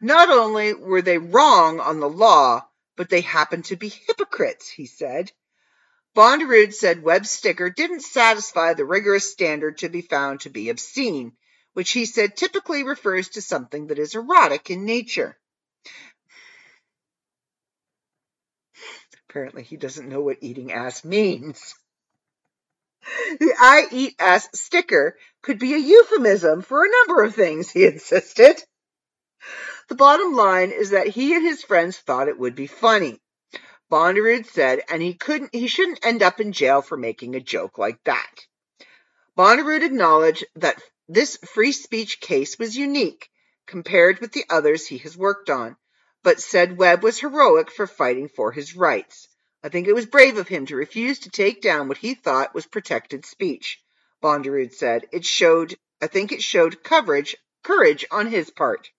[0.00, 4.86] Not only were they wrong on the law, but they happened to be hypocrites, he
[4.86, 5.30] said.
[6.14, 11.36] Bonderud said Webb's sticker didn't satisfy the rigorous standard to be found to be obscene,
[11.76, 15.36] which he said typically refers to something that is erotic in nature.
[19.28, 21.74] Apparently, he doesn't know what eating ass means.
[23.38, 27.84] The I eat ass sticker could be a euphemism for a number of things, he
[27.84, 28.56] insisted.
[29.90, 33.20] The bottom line is that he and his friends thought it would be funny.
[33.90, 37.76] Bonderud said, and he couldn't he shouldn't end up in jail for making a joke
[37.76, 38.46] like that.
[39.36, 43.30] Bonderud acknowledged that this free speech case was unique
[43.66, 45.76] compared with the others he has worked on,
[46.22, 49.28] but said Webb was heroic for fighting for his rights.
[49.62, 52.54] I think it was brave of him to refuse to take down what he thought
[52.54, 53.80] was protected speech.
[54.22, 58.90] Bonderud said it showed I think it showed coverage courage on his part.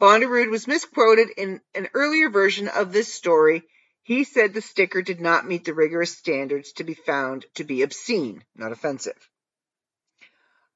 [0.00, 3.62] Bonderud was misquoted in an earlier version of this story.
[4.02, 7.82] He said the sticker did not meet the rigorous standards to be found to be
[7.82, 9.28] obscene, not offensive.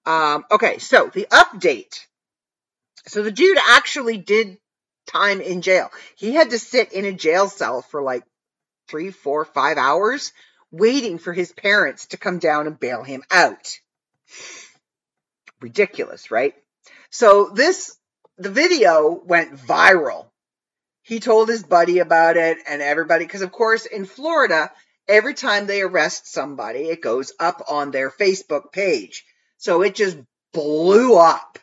[0.06, 2.06] Um, okay, so the update.
[3.06, 4.58] So the dude actually did
[5.06, 5.90] time in jail.
[6.16, 8.24] He had to sit in a jail cell for like
[8.88, 10.32] three, four, five hours
[10.70, 13.78] waiting for his parents to come down and bail him out.
[15.60, 16.54] Ridiculous, right?
[17.10, 17.96] So this,
[18.38, 20.26] the video went viral.
[21.02, 24.70] He told his buddy about it and everybody, because of course in Florida,
[25.08, 29.24] every time they arrest somebody, it goes up on their Facebook page.
[29.66, 30.16] So it just
[30.54, 31.58] blew up.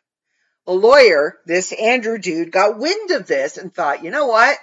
[0.67, 4.57] a lawyer, this Andrew dude, got wind of this and thought, you know what?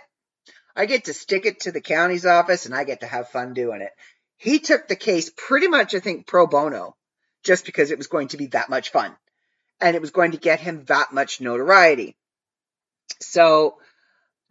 [0.76, 3.54] I get to stick it to the county's office and I get to have fun
[3.54, 3.92] doing it.
[4.36, 6.96] He took the case pretty much, I think, pro bono,
[7.42, 9.16] just because it was going to be that much fun
[9.80, 12.18] and it was going to get him that much notoriety.
[13.20, 13.78] So,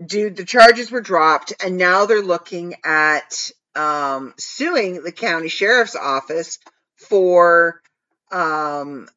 [0.03, 5.95] dude, the charges were dropped and now they're looking at um, suing the county sheriff's
[5.95, 6.57] office
[6.95, 7.83] for
[8.31, 9.07] um,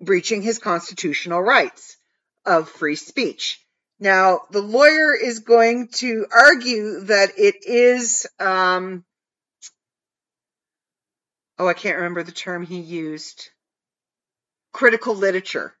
[0.00, 1.96] breaching his constitutional rights
[2.44, 3.60] of free speech.
[3.98, 9.04] Now, the lawyer is going to argue that it is, um,
[11.58, 13.48] oh, I can't remember the term he used
[14.72, 15.74] critical literature.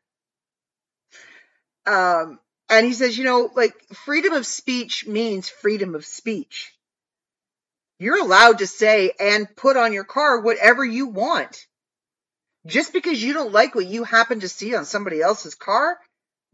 [1.84, 6.72] Um, and he says, you know, like freedom of speech means freedom of speech.
[7.98, 11.66] You're allowed to say and put on your car whatever you want.
[12.66, 15.98] Just because you don't like what you happen to see on somebody else's car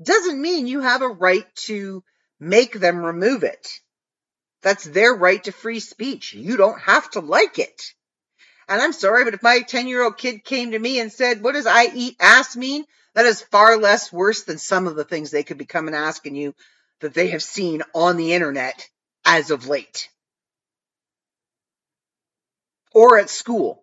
[0.02, 2.04] doesn't mean you have a right to
[2.38, 3.68] make them remove it.
[4.62, 6.34] That's their right to free speech.
[6.34, 7.82] You don't have to like it.
[8.68, 11.42] And I'm sorry, but if my 10 year old kid came to me and said,
[11.42, 12.84] What does I eat ass mean?
[13.14, 16.34] That is far less worse than some of the things they could be coming asking
[16.34, 16.54] you
[17.00, 18.88] that they have seen on the internet
[19.24, 20.08] as of late
[22.92, 23.81] or at school.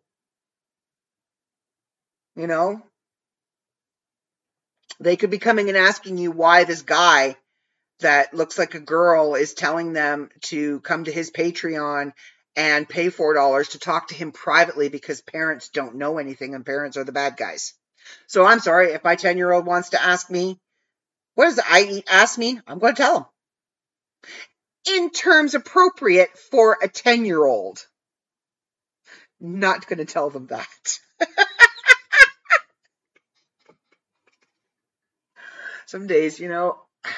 [2.40, 2.82] You know,
[5.02, 7.36] they could be coming and asking you why this guy
[8.00, 12.14] that looks like a girl is telling them to come to his Patreon
[12.56, 16.96] and pay $4 to talk to him privately because parents don't know anything and parents
[16.96, 17.74] are the bad guys.
[18.28, 20.58] So I'm sorry if my 10 year old wants to ask me,
[21.36, 22.64] what does I ass mean?
[22.66, 23.26] I'm going to tell him.
[24.96, 27.86] In terms appropriate for a 10 year old.
[29.42, 31.00] Not going to tell them that.
[35.90, 36.80] Some days, you know,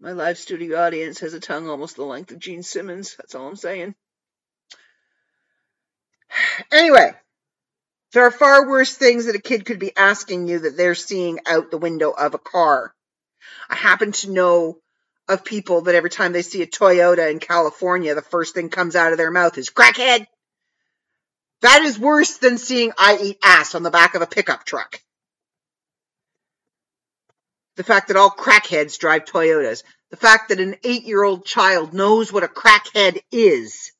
[0.00, 3.16] my live studio audience has a tongue almost the length of Gene Simmons.
[3.16, 3.96] That's all I'm saying.
[6.70, 7.12] Anyway,
[8.12, 11.40] there are far worse things that a kid could be asking you that they're seeing
[11.46, 12.94] out the window of a car.
[13.68, 14.78] I happen to know
[15.26, 18.94] of people that every time they see a Toyota in California, the first thing comes
[18.94, 20.28] out of their mouth is crackhead.
[21.62, 25.00] That is worse than seeing I eat ass on the back of a pickup truck.
[27.76, 29.82] The fact that all crackheads drive Toyotas.
[30.10, 33.92] The fact that an eight year old child knows what a crackhead is.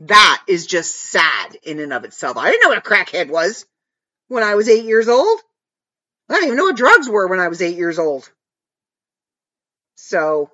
[0.00, 2.36] That is just sad in and of itself.
[2.36, 3.66] I didn't know what a crackhead was
[4.28, 5.40] when I was eight years old.
[6.30, 8.30] I didn't even know what drugs were when I was eight years old.
[9.96, 10.50] So,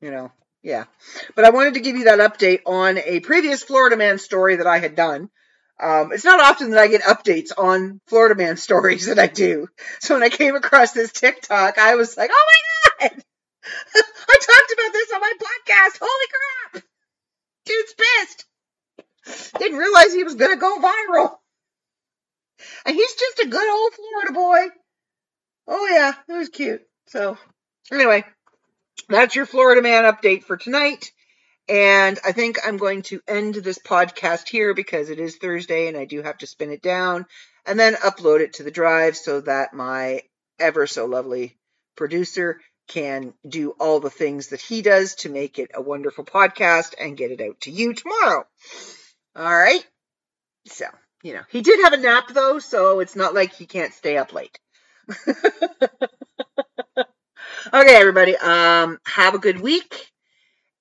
[0.00, 0.30] you know,
[0.62, 0.84] yeah.
[1.34, 4.66] But I wanted to give you that update on a previous Florida man story that
[4.66, 5.30] I had done.
[5.80, 9.68] Um, it's not often that I get updates on Florida man stories that I do.
[10.00, 12.46] So when I came across this TikTok, I was like, oh
[13.00, 13.22] my God!
[13.94, 15.98] I talked about this on my podcast.
[16.00, 16.84] Holy crap!
[17.64, 17.94] Dude's
[19.24, 19.54] pissed.
[19.58, 21.36] Didn't realize he was going to go viral.
[22.86, 24.74] And he's just a good old Florida boy.
[25.68, 26.82] Oh, yeah, it was cute.
[27.06, 27.38] So,
[27.92, 28.24] Anyway,
[29.08, 31.12] that's your Florida Man update for tonight.
[31.68, 35.96] And I think I'm going to end this podcast here because it is Thursday and
[35.96, 37.26] I do have to spin it down
[37.64, 40.22] and then upload it to the drive so that my
[40.58, 41.56] ever so lovely
[41.96, 46.94] producer can do all the things that he does to make it a wonderful podcast
[47.00, 48.44] and get it out to you tomorrow.
[49.36, 49.86] All right.
[50.66, 50.86] So,
[51.22, 54.16] you know, he did have a nap though, so it's not like he can't stay
[54.18, 54.58] up late.
[57.72, 58.36] Okay, everybody.
[58.36, 60.11] Um, have a good week.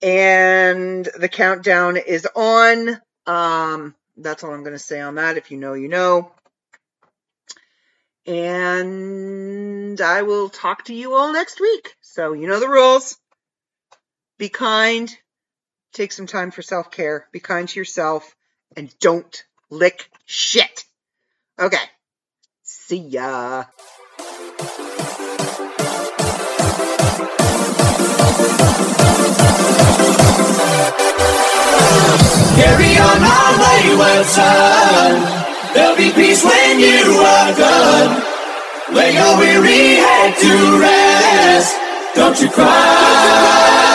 [0.01, 2.99] And the countdown is on.
[3.27, 5.37] Um, that's all I'm going to say on that.
[5.37, 6.31] If you know, you know.
[8.25, 11.95] And I will talk to you all next week.
[12.01, 13.17] So, you know the rules.
[14.37, 15.15] Be kind.
[15.93, 17.27] Take some time for self care.
[17.31, 18.35] Be kind to yourself.
[18.75, 20.85] And don't lick shit.
[21.59, 21.77] Okay.
[22.63, 23.65] See ya.
[32.57, 35.13] Carry on our wayward son.
[35.73, 38.21] There'll be peace when you are gone.
[38.93, 41.75] Lay your weary head to rest.
[42.15, 43.90] Don't you cry.